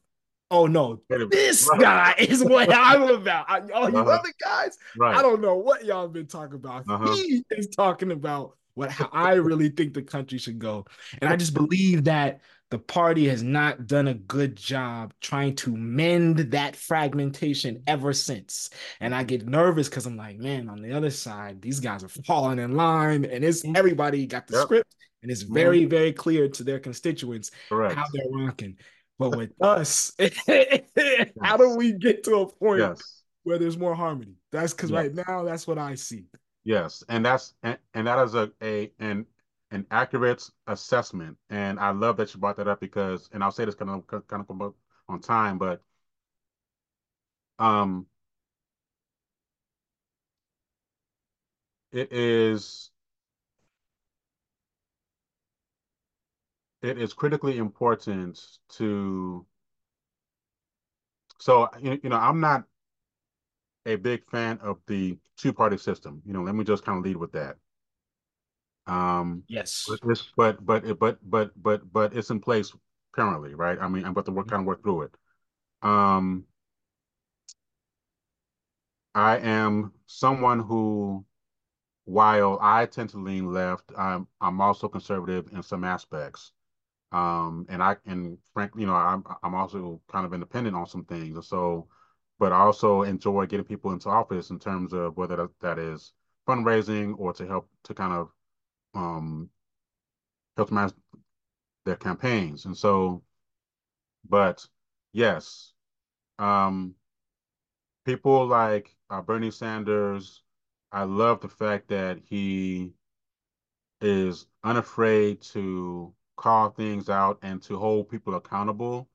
oh 0.50 0.66
no, 0.66 1.02
Wait 1.08 1.16
a 1.16 1.18
minute. 1.18 1.30
this 1.32 1.68
Right. 1.68 1.80
guy 1.80 2.14
is 2.18 2.44
what 2.44 2.68
I'm 2.72 3.02
about. 3.02 3.46
I, 3.48 3.60
all 3.72 3.90
you 3.90 3.96
Uh-huh. 3.98 4.10
other 4.10 4.32
guys, 4.42 4.78
I 5.12 5.22
don't 5.22 5.40
know 5.40 5.56
what 5.56 5.84
y'all 5.84 6.02
have 6.02 6.12
been 6.12 6.26
talking 6.26 6.54
about. 6.54 6.84
Uh-huh. 6.88 7.16
He 7.16 7.44
is 7.50 7.68
talking 7.68 8.10
about 8.12 8.56
what 8.74 8.90
how 8.90 9.08
I 9.12 9.34
really 9.34 9.68
think 9.70 9.94
the 9.94 10.02
country 10.02 10.38
should 10.38 10.58
go. 10.58 10.86
And 11.20 11.30
I 11.30 11.36
just 11.36 11.54
believe 11.54 12.04
that 12.04 12.40
the 12.70 12.78
party 12.78 13.28
has 13.28 13.42
not 13.42 13.86
done 13.86 14.08
a 14.08 14.14
good 14.14 14.54
job 14.56 15.14
trying 15.20 15.56
to 15.56 15.74
mend 15.76 16.38
that 16.52 16.76
fragmentation 16.76 17.82
ever 17.86 18.12
since. 18.12 18.70
And 19.00 19.14
I 19.14 19.22
get 19.24 19.46
nervous 19.46 19.88
because 19.88 20.06
I'm 20.06 20.16
like, 20.16 20.36
man, 20.38 20.68
on 20.68 20.82
the 20.82 20.92
other 20.92 21.10
side, 21.10 21.62
these 21.62 21.80
guys 21.80 22.04
are 22.04 22.08
falling 22.08 22.58
in 22.58 22.74
line 22.76 23.24
and 23.24 23.42
it's 23.44 23.64
Mhm. 23.64 23.76
everybody 23.76 24.26
got 24.26 24.46
the 24.46 24.54
Yep. 24.54 24.62
script 24.62 24.94
and 25.22 25.30
it's 25.30 25.42
hmm 25.42 25.54
very, 25.54 25.84
very 25.86 26.12
clear 26.12 26.48
to 26.48 26.62
their 26.64 26.78
constituents 26.78 27.50
how 27.88 28.04
they're 28.12 28.30
rocking. 28.30 28.76
But 29.18 29.30
with 29.30 29.52
us, 29.60 30.12
how 31.42 31.56
do 31.56 31.70
we 31.76 31.92
get 31.92 32.24
to 32.24 32.36
a 32.36 32.46
point 32.52 32.78
Yes. 32.78 33.22
where 33.44 33.58
there's 33.58 33.78
more 33.78 33.94
harmony? 33.94 34.34
That's 34.52 34.72
because 34.74 34.92
right 34.92 35.12
now, 35.12 35.44
that's 35.44 35.66
what 35.66 35.78
I 35.78 35.94
see. 35.94 36.24
Yes. 36.64 37.02
And 37.08 37.24
that's 37.24 37.54
and, 37.62 37.78
and 37.94 38.06
that 38.06 38.18
is 38.24 38.34
a, 38.34 38.52
a 38.62 38.92
an 38.98 39.26
an 39.70 39.86
accurate 39.90 40.48
assessment. 40.66 41.38
And 41.50 41.78
I 41.80 41.90
love 41.90 42.16
that 42.18 42.34
you 42.34 42.40
brought 42.40 42.56
that 42.56 42.68
up 42.68 42.80
because 42.80 43.28
and 43.32 43.42
I'll 43.44 43.52
say 43.52 43.64
this 43.64 43.74
kind 43.74 43.90
of 43.90 44.26
kind 44.26 44.44
of 44.48 44.74
on 45.08 45.20
time, 45.20 45.58
but 45.58 45.82
um 47.58 48.06
it 51.92 52.12
is 52.12 52.90
it 56.82 56.98
is 56.98 57.12
critically 57.12 57.58
important 57.58 58.58
to 58.68 59.46
so 61.38 61.68
you 61.80 61.98
you 62.02 62.10
know 62.10 62.16
I'm 62.16 62.40
not 62.40 62.64
a 63.86 63.96
big 63.96 64.24
fan 64.30 64.58
of 64.60 64.78
the 64.86 65.18
two-party 65.36 65.78
system. 65.78 66.22
You 66.24 66.32
know, 66.32 66.42
let 66.42 66.54
me 66.54 66.64
just 66.64 66.84
kind 66.84 66.98
of 66.98 67.04
lead 67.04 67.16
with 67.16 67.32
that. 67.32 67.56
Um, 68.88 69.44
but 69.86 69.98
Yes. 69.98 70.00
this, 70.04 70.24
but 70.36 70.64
but 70.66 70.98
but 71.00 71.18
but 71.30 71.52
but 71.62 71.92
but 71.92 72.14
it's 72.16 72.30
in 72.30 72.40
place 72.40 72.72
currently, 73.12 73.54
right? 73.56 73.78
I 73.80 73.88
mean, 73.88 74.04
I'm 74.06 74.12
about 74.12 74.26
to 74.26 74.32
work 74.32 74.48
kind 74.48 74.62
of 74.62 74.66
work 74.66 74.82
through 74.84 75.02
it. 75.04 75.14
Um, 75.82 76.46
I 79.14 79.38
am 79.38 79.92
someone 80.06 80.60
who, 80.60 81.24
while 82.04 82.58
I 82.62 82.86
tend 82.86 83.10
to 83.10 83.18
lean 83.18 83.52
left, 83.52 83.92
I'm 83.98 84.28
I'm 84.40 84.60
also 84.60 84.88
conservative 84.88 85.48
in 85.52 85.62
some 85.62 85.84
aspects. 85.84 86.52
Um, 87.12 87.66
and 87.70 87.82
I 87.82 87.96
and 88.06 88.38
frankly, 88.54 88.82
you 88.82 88.88
know, 88.88 88.94
I'm 88.96 89.24
I'm 89.42 89.54
also 89.54 90.02
kind 90.08 90.26
of 90.26 90.34
independent 90.34 90.76
on 90.76 90.86
some 90.86 91.04
things, 91.06 91.36
and 91.36 91.44
so, 91.44 91.88
but 92.38 92.52
I 92.52 92.58
also 92.60 93.02
enjoy 93.02 93.46
getting 93.46 93.66
people 93.66 93.92
into 93.92 94.10
office 94.10 94.50
in 94.50 94.58
terms 94.60 94.92
of 94.94 95.16
whether 95.16 95.36
that, 95.36 95.50
that 95.60 95.78
is 95.78 96.12
fundraising 96.48 97.14
or 97.18 97.32
to 97.34 97.46
help 97.46 97.70
to 97.84 97.94
kind 97.94 98.12
of 98.14 98.30
um 98.94 99.50
help 100.56 100.70
manage 100.70 100.94
their 101.84 101.96
campaigns. 101.96 102.64
And 102.64 102.76
so, 102.76 103.22
but 104.28 104.66
yes, 105.12 105.72
um, 106.38 106.94
people 108.04 108.46
like 108.46 108.96
uh, 109.10 109.20
Bernie 109.20 109.50
Sanders, 109.50 110.42
I 110.92 111.04
love 111.04 111.40
the 111.40 111.48
fact 111.48 111.88
that 111.88 112.18
he 112.24 112.92
is 114.00 114.46
unafraid 114.64 115.40
to 115.42 116.14
call 116.36 116.70
things 116.70 117.08
out 117.08 117.38
and 117.42 117.60
to 117.62 117.78
hold 117.78 118.08
people 118.08 118.34
accountable 118.34 119.08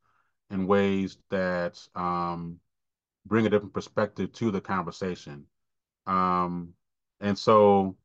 in 0.50 0.68
ways 0.68 1.18
that 1.30 1.80
um, 1.96 2.60
bring 3.26 3.46
a 3.46 3.50
different 3.50 3.74
perspective 3.74 4.32
to 4.34 4.52
the 4.52 4.62
conversation. 4.62 5.46
Um, 6.06 6.74
and 7.22 7.38
so, 7.38 7.96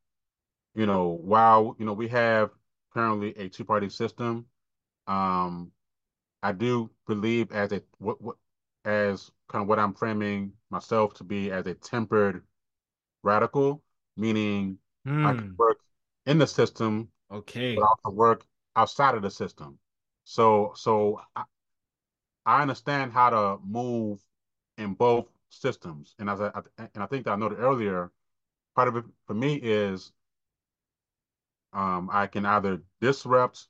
you 0.75 0.85
know, 0.85 1.09
while, 1.21 1.75
you 1.79 1.85
know, 1.85 1.93
we 1.93 2.07
have 2.09 2.51
currently 2.93 3.35
a 3.37 3.49
two-party 3.49 3.89
system, 3.89 4.45
um, 5.07 5.71
I 6.43 6.51
do 6.53 6.91
believe 7.07 7.51
as 7.51 7.71
a 7.73 7.83
what 7.99 8.21
what 8.21 8.37
as 8.85 9.31
kind 9.49 9.63
of 9.63 9.67
what 9.69 9.79
I'm 9.79 9.93
framing 9.93 10.53
myself 10.71 11.13
to 11.15 11.23
be 11.25 11.51
as 11.51 11.67
a 11.67 11.73
tempered 11.75 12.43
radical, 13.23 13.83
meaning 14.17 14.79
I 15.23 15.33
can 15.33 15.39
Hmm. 15.39 15.59
work 15.59 15.79
in 16.25 16.37
the 16.39 16.47
system, 16.47 17.09
okay, 17.31 17.75
but 17.75 17.85
also 17.85 18.15
work 18.15 18.45
outside 18.75 19.15
of 19.15 19.21
the 19.23 19.31
system. 19.31 19.79
So 20.25 20.73
so 20.75 21.21
I, 21.35 21.45
I 22.45 22.61
understand 22.61 23.11
how 23.13 23.29
to 23.29 23.59
move 23.63 24.19
in 24.77 24.93
both 24.93 25.27
systems. 25.49 26.15
And 26.19 26.29
as 26.29 26.41
I 26.41 26.51
and 26.77 27.03
I 27.03 27.05
think 27.05 27.25
that 27.25 27.31
I 27.33 27.35
noted 27.35 27.59
earlier, 27.59 28.11
part 28.75 28.87
of 28.89 28.97
it 28.97 29.05
for 29.27 29.33
me 29.35 29.55
is 29.55 30.11
um, 31.73 32.09
I 32.11 32.27
can 32.27 32.45
either 32.45 32.81
disrupt, 33.01 33.67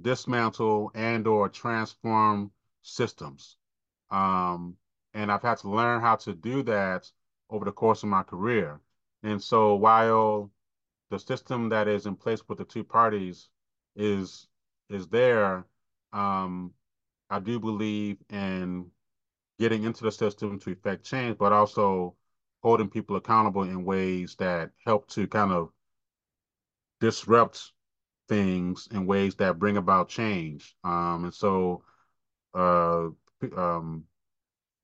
dismantle, 0.00 0.90
and 0.94 1.26
or 1.26 1.48
transform 1.48 2.52
systems. 2.82 3.56
Um, 4.10 4.76
and 5.14 5.30
I've 5.30 5.42
had 5.42 5.58
to 5.58 5.70
learn 5.70 6.00
how 6.00 6.16
to 6.16 6.34
do 6.34 6.62
that 6.64 7.10
over 7.50 7.64
the 7.64 7.72
course 7.72 8.02
of 8.02 8.08
my 8.08 8.22
career. 8.22 8.80
And 9.22 9.42
so 9.42 9.74
while 9.74 10.50
the 11.10 11.18
system 11.18 11.68
that 11.70 11.88
is 11.88 12.06
in 12.06 12.16
place 12.16 12.42
with 12.48 12.58
the 12.58 12.64
two 12.64 12.84
parties 12.84 13.48
is 13.96 14.46
is 14.88 15.08
there, 15.08 15.64
um, 16.12 16.72
I 17.28 17.38
do 17.38 17.60
believe 17.60 18.18
in 18.30 18.90
getting 19.58 19.84
into 19.84 20.04
the 20.04 20.10
system 20.12 20.58
to 20.60 20.70
effect 20.70 21.04
change, 21.04 21.38
but 21.38 21.52
also 21.52 22.16
holding 22.62 22.88
people 22.88 23.16
accountable 23.16 23.62
in 23.62 23.84
ways 23.84 24.36
that 24.36 24.70
help 24.84 25.08
to 25.08 25.26
kind 25.28 25.52
of 25.52 25.70
disrupt 27.00 27.72
things 28.28 28.88
in 28.92 29.06
ways 29.06 29.34
that 29.36 29.58
bring 29.58 29.76
about 29.76 30.08
change. 30.08 30.76
Um, 30.84 31.24
and 31.24 31.34
so, 31.34 31.84
uh, 32.54 33.08
um, 33.56 34.04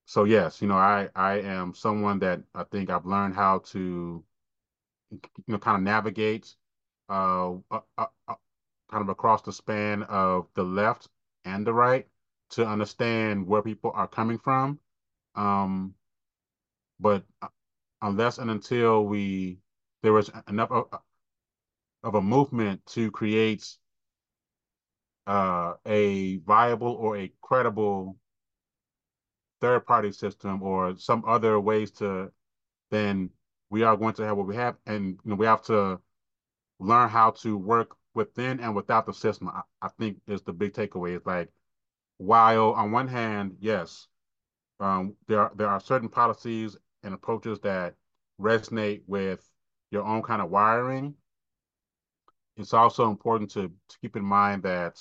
so 0.07 0.25
yes, 0.25 0.63
you 0.63 0.69
know, 0.69 0.77
I 0.77 1.09
I 1.15 1.41
am 1.41 1.75
someone 1.75 2.21
that 2.21 2.43
I 2.55 2.65
think 2.65 2.91
I've 2.91 3.07
learned 3.07 3.35
how 3.35 3.61
to, 3.73 4.25
you 5.11 5.21
know, 5.49 5.59
kind 5.59 5.77
of 5.77 5.83
navigate, 5.83 6.55
uh, 7.09 7.53
uh, 7.71 7.81
uh, 7.99 8.07
uh, 8.29 8.35
kind 8.91 9.03
of 9.03 9.09
across 9.09 9.43
the 9.43 9.53
span 9.53 10.03
of 10.05 10.49
the 10.55 10.63
left 10.65 11.09
and 11.45 11.67
the 11.67 11.75
right 11.75 12.07
to 12.51 12.67
understand 12.67 13.47
where 13.47 13.63
people 13.63 13.93
are 13.95 14.09
coming 14.09 14.39
from. 14.39 14.79
Um, 15.35 15.95
but 17.01 17.25
unless 18.03 18.39
and 18.39 18.51
until 18.51 19.07
we 19.07 19.59
there 20.03 20.17
is 20.19 20.31
enough 20.49 20.71
of, 22.07 22.15
a 22.15 22.23
movement 22.23 22.85
to 22.87 23.11
create 23.11 23.67
uh, 25.27 25.75
a 25.87 26.39
viable 26.39 26.93
or 26.93 27.17
a 27.17 27.33
credible 27.43 28.17
third 29.61 29.87
party 29.87 30.13
system 30.13 30.63
or 30.63 30.97
some 30.97 31.25
other 31.27 31.59
ways 31.59 31.91
to 31.91 32.31
then 32.91 33.31
we 33.71 33.83
are 33.83 33.97
going 33.97 34.15
to 34.15 34.25
have 34.25 34.37
what 34.37 34.47
we 34.47 34.55
have 34.55 34.77
and 34.87 35.19
you 35.25 35.31
know, 35.31 35.35
we 35.35 35.47
have 35.47 35.63
to 35.63 35.99
learn 36.79 37.09
how 37.09 37.31
to 37.31 37.57
work 37.57 37.97
within 38.15 38.61
and 38.61 38.75
without 38.75 39.07
the 39.07 39.13
system. 39.13 39.49
I, 39.49 39.63
I 39.83 39.89
think 39.99 40.19
is 40.27 40.43
the 40.43 40.53
big 40.53 40.73
takeaway. 40.73 41.17
It's 41.17 41.27
like 41.27 41.51
while 42.19 42.73
on 42.73 42.93
one 42.93 43.09
hand 43.09 43.57
yes 43.61 44.07
um, 44.81 45.15
there 45.27 45.51
there 45.57 45.69
are 45.69 45.81
certain 45.81 46.09
policies 46.09 46.77
and 47.03 47.15
approaches 47.15 47.59
that 47.61 47.95
resonate 48.41 49.03
with 49.07 49.49
your 49.91 50.05
own 50.05 50.23
kind 50.23 50.43
of 50.43 50.51
wiring 50.51 51.15
it's 52.57 52.75
also 52.75 53.11
important 53.11 53.51
to, 53.53 53.69
to 53.69 53.99
keep 54.01 54.17
in 54.17 54.25
mind 54.25 54.63
that 54.63 54.99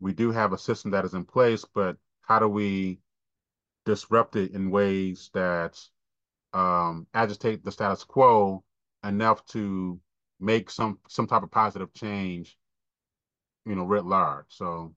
we 0.00 0.12
do 0.12 0.30
have 0.30 0.52
a 0.52 0.58
system 0.58 0.90
that 0.92 1.04
is 1.04 1.14
in 1.14 1.24
place, 1.24 1.64
but 1.74 1.96
how 2.22 2.38
do 2.38 2.48
we 2.48 2.98
disrupt 3.84 4.36
it 4.36 4.52
in 4.52 4.70
ways 4.70 5.30
that 5.32 5.78
um, 6.52 7.06
agitate 7.14 7.64
the 7.64 7.72
status 7.72 8.04
quo 8.04 8.64
enough 9.04 9.44
to 9.46 10.00
make 10.40 10.70
some 10.70 10.98
some 11.08 11.26
type 11.26 11.42
of 11.42 11.50
positive 11.50 11.92
change, 11.94 12.58
you 13.64 13.74
know, 13.74 13.84
writ 13.84 14.04
large. 14.04 14.46
So, 14.48 14.94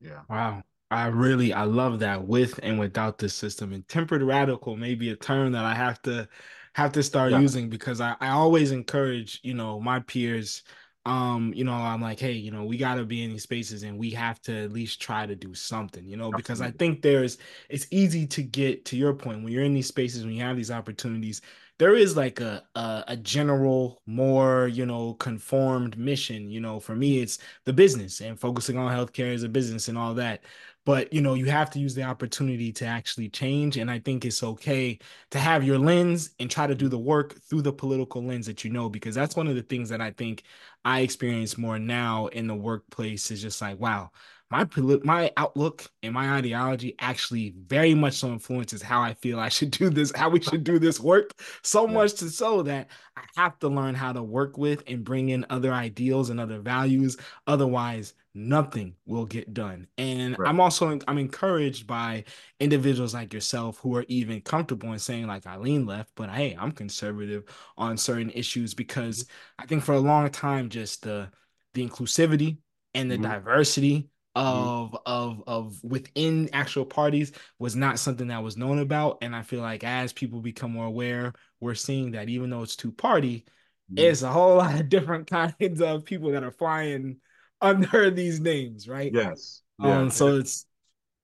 yeah. 0.00 0.20
Wow. 0.28 0.62
I 0.90 1.06
really 1.08 1.52
I 1.52 1.64
love 1.64 1.98
that 1.98 2.26
with 2.26 2.58
and 2.62 2.78
without 2.78 3.18
the 3.18 3.28
system. 3.28 3.72
And 3.72 3.86
tempered 3.88 4.22
radical 4.22 4.76
may 4.76 4.94
be 4.94 5.10
a 5.10 5.16
term 5.16 5.52
that 5.52 5.64
I 5.64 5.74
have 5.74 6.00
to 6.02 6.28
have 6.74 6.92
to 6.92 7.02
start 7.02 7.32
Yeah. 7.32 7.40
using 7.40 7.68
because 7.68 8.00
I, 8.00 8.16
I 8.20 8.30
always 8.30 8.70
encourage, 8.70 9.40
you 9.42 9.54
know, 9.54 9.80
my 9.80 10.00
peers. 10.00 10.62
Um, 11.08 11.54
you 11.54 11.64
know, 11.64 11.72
I'm 11.72 12.02
like, 12.02 12.20
hey, 12.20 12.32
you 12.32 12.50
know, 12.50 12.64
we 12.64 12.76
gotta 12.76 13.04
be 13.04 13.24
in 13.24 13.30
these 13.30 13.44
spaces 13.44 13.82
and 13.82 13.98
we 13.98 14.10
have 14.10 14.42
to 14.42 14.64
at 14.64 14.72
least 14.72 15.00
try 15.00 15.24
to 15.26 15.34
do 15.34 15.54
something, 15.54 16.06
you 16.06 16.18
know, 16.18 16.32
because 16.34 16.60
I 16.60 16.70
think 16.72 17.00
there's 17.02 17.38
it's 17.70 17.86
easy 17.90 18.26
to 18.28 18.42
get 18.42 18.84
to 18.86 18.96
your 18.96 19.14
point 19.14 19.42
when 19.42 19.52
you're 19.52 19.64
in 19.64 19.72
these 19.74 19.88
spaces, 19.88 20.24
when 20.24 20.34
you 20.34 20.42
have 20.42 20.56
these 20.56 20.70
opportunities, 20.70 21.40
there 21.78 21.94
is 21.94 22.16
like 22.16 22.40
a 22.40 22.64
a, 22.74 23.04
a 23.08 23.16
general, 23.16 24.02
more, 24.06 24.68
you 24.68 24.86
know, 24.86 25.14
conformed 25.14 25.96
mission. 25.98 26.50
You 26.50 26.60
know, 26.60 26.80
for 26.80 26.94
me, 26.96 27.20
it's 27.20 27.38
the 27.64 27.72
business 27.72 28.20
and 28.20 28.38
focusing 28.38 28.76
on 28.78 28.92
healthcare 28.92 29.32
as 29.34 29.42
a 29.42 29.48
business 29.48 29.88
and 29.88 29.96
all 29.98 30.14
that 30.14 30.42
but 30.84 31.12
you 31.12 31.20
know 31.20 31.34
you 31.34 31.44
have 31.44 31.68
to 31.70 31.78
use 31.78 31.94
the 31.94 32.02
opportunity 32.02 32.72
to 32.72 32.84
actually 32.86 33.28
change 33.28 33.76
and 33.76 33.90
i 33.90 33.98
think 33.98 34.24
it's 34.24 34.42
okay 34.42 34.98
to 35.30 35.38
have 35.38 35.62
your 35.64 35.78
lens 35.78 36.30
and 36.40 36.50
try 36.50 36.66
to 36.66 36.74
do 36.74 36.88
the 36.88 36.98
work 36.98 37.38
through 37.42 37.60
the 37.62 37.72
political 37.72 38.22
lens 38.22 38.46
that 38.46 38.64
you 38.64 38.70
know 38.70 38.88
because 38.88 39.14
that's 39.14 39.36
one 39.36 39.46
of 39.46 39.54
the 39.54 39.62
things 39.62 39.88
that 39.88 40.00
i 40.00 40.10
think 40.12 40.44
i 40.84 41.00
experience 41.00 41.58
more 41.58 41.78
now 41.78 42.26
in 42.28 42.46
the 42.46 42.54
workplace 42.54 43.30
is 43.30 43.42
just 43.42 43.60
like 43.60 43.78
wow 43.78 44.10
my 44.50 44.66
my 45.04 45.30
outlook 45.36 45.90
and 46.02 46.14
my 46.14 46.36
ideology 46.36 46.94
actually 46.98 47.54
very 47.66 47.94
much 47.94 48.14
so 48.14 48.28
influences 48.28 48.80
how 48.82 49.02
I 49.02 49.14
feel 49.14 49.38
I 49.38 49.48
should 49.50 49.70
do 49.70 49.90
this, 49.90 50.12
how 50.16 50.30
we 50.30 50.40
should 50.40 50.64
do 50.64 50.78
this 50.78 51.00
work. 51.00 51.32
So 51.62 51.86
Yeah. 51.86 51.98
much 51.98 52.14
to 52.14 52.30
so 52.30 52.62
that 52.62 52.88
I 53.16 53.22
have 53.36 53.58
to 53.60 53.68
learn 53.68 53.94
how 53.94 54.12
to 54.12 54.22
work 54.22 54.56
with 54.56 54.82
and 54.86 55.04
bring 55.04 55.28
in 55.28 55.44
other 55.50 55.72
ideals 55.72 56.30
and 56.30 56.40
other 56.40 56.60
values. 56.60 57.16
Otherwise, 57.46 58.14
nothing 58.34 58.94
will 59.06 59.26
get 59.26 59.52
done. 59.52 59.86
And 59.98 60.38
Right. 60.38 60.46
I'm 60.46 60.60
also 60.60 60.98
I'm 61.06 61.18
encouraged 61.18 61.86
by 61.86 62.24
individuals 62.60 63.14
like 63.14 63.32
yourself 63.34 63.78
who 63.78 63.96
are 63.96 64.04
even 64.08 64.40
comfortable 64.40 64.92
in 64.92 64.98
saying 64.98 65.26
like 65.26 65.46
I 65.46 65.56
lean 65.56 65.86
left, 65.86 66.12
but 66.14 66.30
hey, 66.30 66.56
I'm 66.58 66.72
conservative 66.72 67.44
on 67.76 67.96
certain 67.96 68.30
issues 68.30 68.74
because 68.74 69.26
I 69.58 69.66
think 69.66 69.84
for 69.84 69.92
a 69.94 70.00
long 70.00 70.30
time 70.30 70.68
just 70.68 71.02
the 71.02 71.30
the 71.74 71.86
inclusivity 71.86 72.58
and 72.94 73.10
the 73.10 73.18
Mm-hmm. 73.18 73.32
diversity 73.38 74.08
Mm-hmm. 74.38 74.68
of 74.92 74.96
of 75.06 75.42
of 75.46 75.84
within 75.84 76.48
actual 76.52 76.84
parties 76.84 77.32
was 77.58 77.74
not 77.76 77.98
something 77.98 78.28
that 78.28 78.42
was 78.42 78.56
known 78.56 78.78
about 78.78 79.18
and 79.22 79.34
i 79.34 79.42
feel 79.42 79.60
like 79.60 79.84
as 79.84 80.12
people 80.12 80.40
become 80.40 80.72
more 80.72 80.86
aware 80.86 81.32
we're 81.60 81.74
seeing 81.74 82.12
that 82.12 82.28
even 82.28 82.50
though 82.50 82.62
it's 82.62 82.76
two 82.76 82.92
party 82.92 83.44
Mm-hmm. 83.90 83.98
it's 83.98 84.22
a 84.22 84.30
whole 84.30 84.56
lot 84.58 84.78
of 84.78 84.88
different 84.88 85.28
kinds 85.28 85.80
of 85.80 86.04
people 86.04 86.32
that 86.32 86.44
are 86.44 86.50
flying 86.50 87.18
under 87.60 88.10
these 88.10 88.40
names 88.40 88.88
right 88.88 89.12
Yes. 89.12 89.62
Yeah. 89.78 89.98
um 89.98 90.10
so 90.10 90.36
it's 90.36 90.66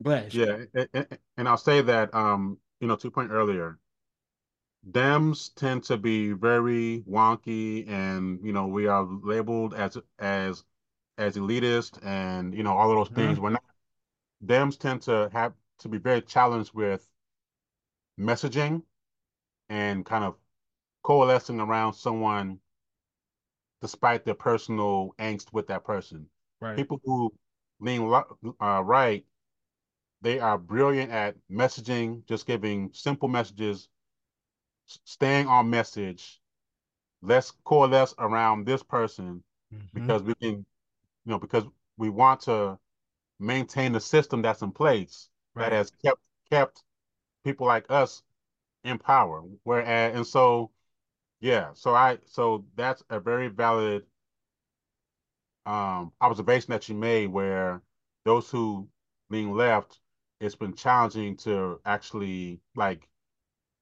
bless 0.00 0.32
Yeah. 0.32 0.64
And, 0.74 1.18
and 1.36 1.48
I'll 1.48 1.56
say 1.56 1.80
that, 1.82 2.14
um, 2.14 2.58
you 2.80 2.88
know, 2.88 2.96
to 2.96 3.10
point 3.10 3.30
earlier, 3.30 3.78
Dems 4.90 5.54
tend 5.54 5.84
to 5.84 5.96
be 5.96 6.32
very 6.32 7.02
wonky, 7.08 7.88
and 7.88 8.38
you 8.44 8.52
know, 8.52 8.66
we 8.66 8.86
are 8.86 9.04
labeled 9.04 9.74
as 9.74 9.96
as 10.18 10.62
as 11.18 11.36
elitist, 11.36 12.04
and 12.04 12.54
you 12.54 12.62
know, 12.62 12.72
all 12.76 12.90
of 12.90 12.96
those 12.96 13.08
huh 13.08 13.14
things. 13.14 13.40
We're 13.40 13.50
not. 13.50 13.62
Dems 14.44 14.78
tend 14.78 15.02
to 15.02 15.30
have 15.32 15.52
to 15.80 15.88
be 15.88 15.98
very 15.98 16.20
challenged 16.20 16.74
with 16.74 17.06
messaging 18.18 18.82
and 19.68 20.04
kind 20.04 20.24
of 20.24 20.36
coalescing 21.02 21.60
around 21.60 21.94
someone 21.94 22.58
despite 23.80 24.24
their 24.24 24.34
personal 24.34 25.14
angst 25.18 25.52
with 25.52 25.66
that 25.68 25.84
person. 25.84 26.26
right 26.60 26.76
People 26.76 27.00
who 27.04 27.32
lean 27.80 28.00
uh, 28.60 28.82
right, 28.82 29.24
they 30.22 30.40
are 30.40 30.56
brilliant 30.56 31.12
at 31.12 31.36
messaging, 31.50 32.26
just 32.26 32.46
giving 32.46 32.90
simple 32.94 33.28
messages, 33.28 33.88
staying 34.86 35.46
on 35.46 35.68
message. 35.68 36.40
Let's 37.20 37.52
coalesce 37.64 38.14
around 38.18 38.66
this 38.66 38.82
person 38.82 39.42
mm-hmm. 39.74 39.86
because 39.92 40.22
we 40.22 40.34
can, 40.36 40.64
you 41.24 41.30
know, 41.32 41.38
because 41.38 41.64
we 41.96 42.10
want 42.10 42.40
to 42.42 42.78
maintain 43.40 43.92
the 43.92 44.00
system 44.00 44.42
that's 44.42 44.62
in 44.62 44.72
place 44.72 45.28
that 45.56 45.72
has 45.72 45.90
kept 46.04 46.20
kept 46.50 46.82
people 47.44 47.66
like 47.66 47.86
us 47.90 48.22
in 48.84 48.98
power. 48.98 49.42
Whereas, 49.64 50.16
and 50.16 50.26
so, 50.26 50.72
yeah, 51.40 51.70
so 51.74 51.94
I, 51.94 52.18
so 52.26 52.66
that's 52.76 53.02
a 53.10 53.20
very 53.20 53.48
valid 53.48 54.04
um, 55.66 56.12
observation 56.20 56.72
that 56.72 56.88
you 56.88 56.94
made 56.94 57.28
where 57.28 57.82
those 58.24 58.50
who 58.50 58.88
lean 59.30 59.52
left, 59.52 60.00
it's 60.40 60.54
been 60.54 60.74
challenging 60.74 61.36
to 61.38 61.80
actually 61.86 62.60
like 62.76 63.08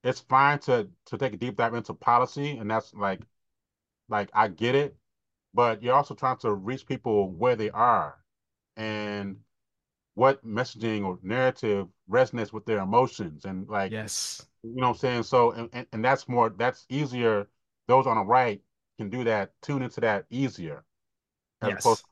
it's 0.05 0.21
fine 0.21 0.59
to 0.61 0.89
to 1.07 1.19
take 1.19 1.35
a 1.35 1.37
deep 1.37 1.57
dive 1.57 1.75
into 1.75 1.95
policy 1.95 2.59
and 2.59 2.71
that's 2.71 2.95
like 2.95 3.23
like 4.09 4.31
I 4.35 4.49
get 4.49 4.75
it, 4.75 4.97
but 5.55 5.83
you're 5.83 5.95
also 5.95 6.15
trying 6.15 6.39
to 6.39 6.53
reach 6.55 6.87
people 6.87 7.31
where 7.33 7.57
they 7.57 7.71
are 7.71 8.19
and 8.77 9.39
what 10.15 10.45
messaging 10.47 11.05
or 11.05 11.19
narrative 11.23 11.89
resonates 12.11 12.53
with 12.53 12.67
their 12.67 12.81
emotions 12.81 13.45
and 13.45 13.69
like 13.69 13.95
yes 13.95 14.47
you 14.63 14.75
know 14.77 14.89
what 14.89 14.95
I'm 14.95 14.99
saying? 14.99 15.23
So 15.25 15.53
and, 15.53 15.69
and, 15.73 15.87
and 15.93 16.05
that's 16.05 16.29
more 16.29 16.51
that's 16.51 16.87
easier. 16.89 17.49
Those 17.89 18.07
on 18.07 18.17
the 18.17 18.25
right 18.25 18.63
can 18.99 19.11
do 19.11 19.25
that, 19.25 19.53
tune 19.63 19.83
into 19.83 20.01
that 20.03 20.27
easier 20.31 20.85
as 21.63 21.73
opposed 21.75 22.01
yes 22.01 22.05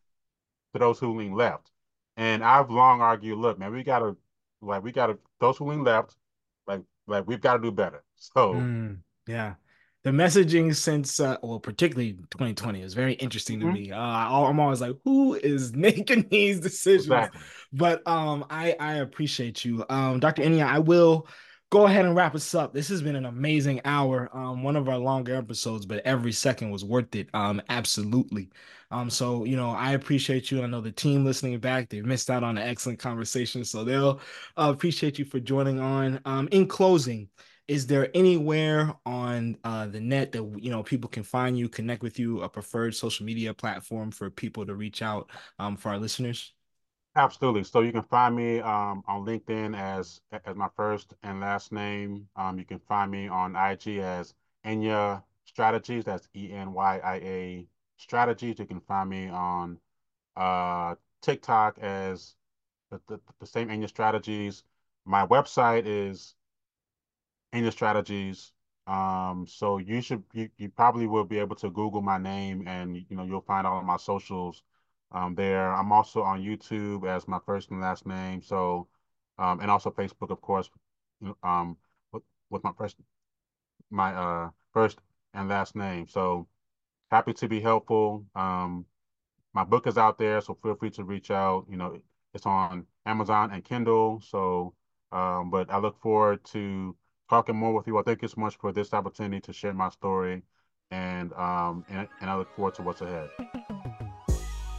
to 0.74 0.78
those 0.78 0.98
who 0.98 1.16
lean 1.16 1.34
left. 1.34 1.70
And 2.16 2.44
I've 2.44 2.70
long 2.70 3.00
argued, 3.00 3.38
look, 3.38 3.58
man, 3.58 3.72
we 3.72 3.82
gotta 3.84 4.16
like 4.62 4.82
we 4.82 4.92
gotta 4.92 5.18
those 5.40 5.56
who 5.58 5.66
lean 5.70 5.84
left, 5.84 6.16
like 6.66 6.82
like 7.06 7.26
we've 7.26 7.40
got 7.40 7.54
to 7.56 7.62
do 7.62 7.72
better. 7.72 8.04
So 8.16 8.68
Mm, 8.68 9.02
yeah. 9.26 9.54
The 10.02 10.10
messaging 10.10 10.74
since, 10.74 11.20
uh, 11.20 11.36
well, 11.42 11.60
particularly 11.60 12.14
2020 12.14 12.80
is 12.80 12.94
very 12.94 13.12
interesting 13.14 13.60
to 13.60 13.66
mm-hmm, 13.66 13.74
me. 13.74 13.92
Uh, 13.92 13.98
I'm 13.98 14.58
always 14.58 14.80
like, 14.80 14.96
who 15.04 15.34
is 15.34 15.72
making 15.76 16.28
these 16.30 16.60
decisions? 16.60 17.06
exactly. 17.06 17.40
But 17.72 18.06
um, 18.06 18.46
I 18.48 18.74
I 18.80 18.94
appreciate 18.94 19.64
you, 19.64 19.84
um, 19.90 20.18
Dr. 20.18 20.42
Enyia. 20.42 20.66
I 20.66 20.78
will 20.78 21.28
go 21.70 21.86
ahead 21.86 22.04
and 22.04 22.16
wrap 22.16 22.34
us 22.34 22.54
up. 22.54 22.72
This 22.72 22.88
has 22.88 23.02
been 23.02 23.14
an 23.14 23.26
amazing 23.26 23.80
hour. 23.84 24.28
Um, 24.32 24.62
one 24.62 24.74
of 24.74 24.88
our 24.88 24.98
longer 24.98 25.36
episodes, 25.36 25.86
but 25.86 26.04
every 26.06 26.32
second 26.32 26.70
was 26.70 26.84
worth 26.84 27.14
it. 27.14 27.28
Um, 27.32 27.62
absolutely. 27.68 28.50
Um, 28.90 29.08
so 29.08 29.44
you 29.44 29.56
know, 29.56 29.70
I 29.70 29.92
appreciate 29.92 30.50
you. 30.50 30.62
I 30.62 30.66
know 30.66 30.80
the 30.80 30.90
team 30.90 31.24
listening 31.24 31.58
back, 31.60 31.90
they 31.90 32.00
missed 32.00 32.30
out 32.30 32.42
on 32.42 32.58
an 32.58 32.66
excellent 32.66 32.98
conversation, 32.98 33.64
so 33.64 33.84
they'll 33.84 34.20
uh, 34.56 34.72
appreciate 34.74 35.18
you 35.18 35.24
for 35.24 35.40
joining 35.40 35.78
on. 35.78 36.20
Um, 36.24 36.48
in 36.50 36.66
closing 36.66 37.28
is 37.70 37.86
there 37.86 38.10
anywhere 38.14 38.92
on 39.06 39.56
uh, 39.62 39.86
the 39.86 40.00
net 40.00 40.32
that 40.32 40.42
you 40.58 40.72
know 40.72 40.82
people 40.82 41.08
can 41.08 41.22
find 41.22 41.56
you, 41.56 41.68
connect 41.68 42.02
with 42.02 42.18
you, 42.18 42.42
a 42.42 42.48
preferred 42.48 42.96
social 42.96 43.24
media 43.24 43.54
platform 43.54 44.10
for 44.10 44.28
people 44.28 44.66
to 44.66 44.74
reach 44.74 45.02
out 45.02 45.30
um, 45.60 45.76
for 45.76 45.90
our 45.90 45.98
listeners? 45.98 46.52
Absolutely. 47.14 47.62
So 47.62 47.82
you 47.82 47.92
can 47.92 48.02
find 48.02 48.34
me 48.34 48.58
um, 48.58 49.04
on 49.06 49.24
LinkedIn 49.24 49.78
as 49.78 50.20
as 50.44 50.56
my 50.56 50.68
first 50.74 51.14
and 51.22 51.38
last 51.38 51.70
name. 51.70 52.26
Um, 52.34 52.58
you 52.58 52.64
can 52.64 52.80
find 52.80 53.08
me 53.08 53.28
on 53.28 53.54
IG 53.54 53.98
as 53.98 54.34
Enyia 54.66 55.22
Strategies. 55.44 56.04
That's 56.04 56.28
E 56.34 56.50
N 56.50 56.72
Y 56.72 57.00
I 57.04 57.14
A 57.14 57.66
Strategies. 57.98 58.58
You 58.58 58.66
can 58.66 58.80
find 58.80 59.08
me 59.08 59.28
on 59.28 59.78
uh, 60.36 60.96
TikTok 61.22 61.78
as 61.78 62.34
the, 62.90 63.00
the, 63.06 63.20
the 63.38 63.46
same 63.46 63.68
Enyia 63.68 63.88
Strategies. 63.88 64.64
My 65.04 65.24
website 65.24 65.84
is 65.86 66.34
Enyia 67.54 67.72
Strategies. 67.72 68.52
Um, 68.86 69.46
so 69.48 69.78
you 69.78 70.00
should 70.00 70.24
you, 70.32 70.48
you 70.58 70.68
probably 70.70 71.06
will 71.06 71.24
be 71.24 71.38
able 71.38 71.56
to 71.56 71.70
Google 71.70 72.02
my 72.02 72.18
name 72.18 72.66
and 72.66 72.96
you 72.96 73.16
know 73.16 73.24
you'll 73.24 73.42
find 73.42 73.66
all 73.66 73.78
of 73.78 73.84
my 73.84 73.96
socials 73.96 74.62
um, 75.12 75.34
there. 75.34 75.72
I'm 75.74 75.92
also 75.92 76.22
on 76.22 76.42
YouTube 76.42 77.08
as 77.08 77.28
my 77.28 77.38
first 77.46 77.70
and 77.70 77.80
last 77.80 78.06
name. 78.06 78.42
So 78.42 78.88
um, 79.38 79.60
and 79.60 79.70
also 79.70 79.90
Facebook, 79.90 80.30
of 80.30 80.40
course, 80.40 80.68
um, 81.42 81.76
with, 82.12 82.22
with 82.50 82.64
my 82.64 82.72
first 82.76 82.96
my 83.90 84.14
uh 84.14 84.50
first 84.72 84.98
and 85.34 85.48
last 85.48 85.76
name. 85.76 86.06
So 86.08 86.48
happy 87.10 87.32
to 87.34 87.48
be 87.48 87.60
helpful. 87.60 88.26
Um, 88.34 88.86
my 89.52 89.64
book 89.64 89.86
is 89.86 89.98
out 89.98 90.18
there, 90.18 90.40
so 90.40 90.54
feel 90.62 90.74
free 90.76 90.90
to 90.90 91.04
reach 91.04 91.30
out. 91.30 91.66
You 91.68 91.76
know, 91.76 92.00
it's 92.34 92.46
on 92.46 92.86
Amazon 93.06 93.50
and 93.52 93.64
Kindle. 93.64 94.20
So, 94.20 94.74
um, 95.12 95.50
but 95.50 95.70
I 95.70 95.78
look 95.78 96.00
forward 96.00 96.44
to 96.46 96.96
talking 97.30 97.56
more 97.56 97.72
with 97.72 97.86
you. 97.86 97.96
I 97.96 98.02
thank 98.02 98.20
you 98.20 98.28
so 98.28 98.40
much 98.40 98.56
for 98.56 98.72
this 98.72 98.92
opportunity 98.92 99.40
to 99.40 99.52
share 99.52 99.72
my 99.72 99.88
story, 99.88 100.42
and 100.90 101.32
um, 101.34 101.84
and, 101.88 102.08
and 102.20 102.28
I 102.28 102.36
look 102.36 102.54
forward 102.56 102.74
to 102.74 102.82
what's 102.82 103.00
ahead. 103.00 103.30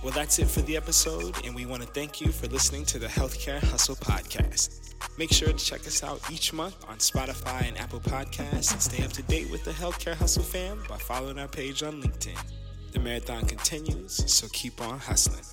Well, 0.03 0.11
that's 0.13 0.39
it 0.39 0.47
for 0.47 0.61
the 0.61 0.75
episode, 0.75 1.45
and 1.45 1.55
we 1.55 1.65
want 1.65 1.83
to 1.83 1.87
thank 1.87 2.21
you 2.21 2.31
for 2.31 2.47
listening 2.47 2.85
to 2.85 2.99
the 2.99 3.07
Healthcare 3.07 3.63
Hustle 3.63 3.95
Podcast. 3.95 4.95
Make 5.17 5.31
sure 5.31 5.47
to 5.47 5.53
check 5.53 5.81
us 5.81 6.03
out 6.03 6.19
each 6.31 6.53
month 6.53 6.83
on 6.89 6.97
Spotify 6.97 7.67
and 7.67 7.77
Apple 7.77 7.99
Podcasts 7.99 8.73
and 8.73 8.81
stay 8.81 9.03
up 9.03 9.11
to 9.13 9.23
date 9.23 9.49
with 9.51 9.63
the 9.63 9.71
Healthcare 9.71 10.15
Hustle 10.15 10.43
fam 10.43 10.83
by 10.89 10.97
following 10.97 11.37
our 11.37 11.47
page 11.47 11.83
on 11.83 12.01
LinkedIn. 12.01 12.39
The 12.93 12.99
marathon 12.99 13.45
continues, 13.45 14.23
so 14.31 14.47
keep 14.51 14.81
on 14.81 14.99
hustling. 14.99 15.45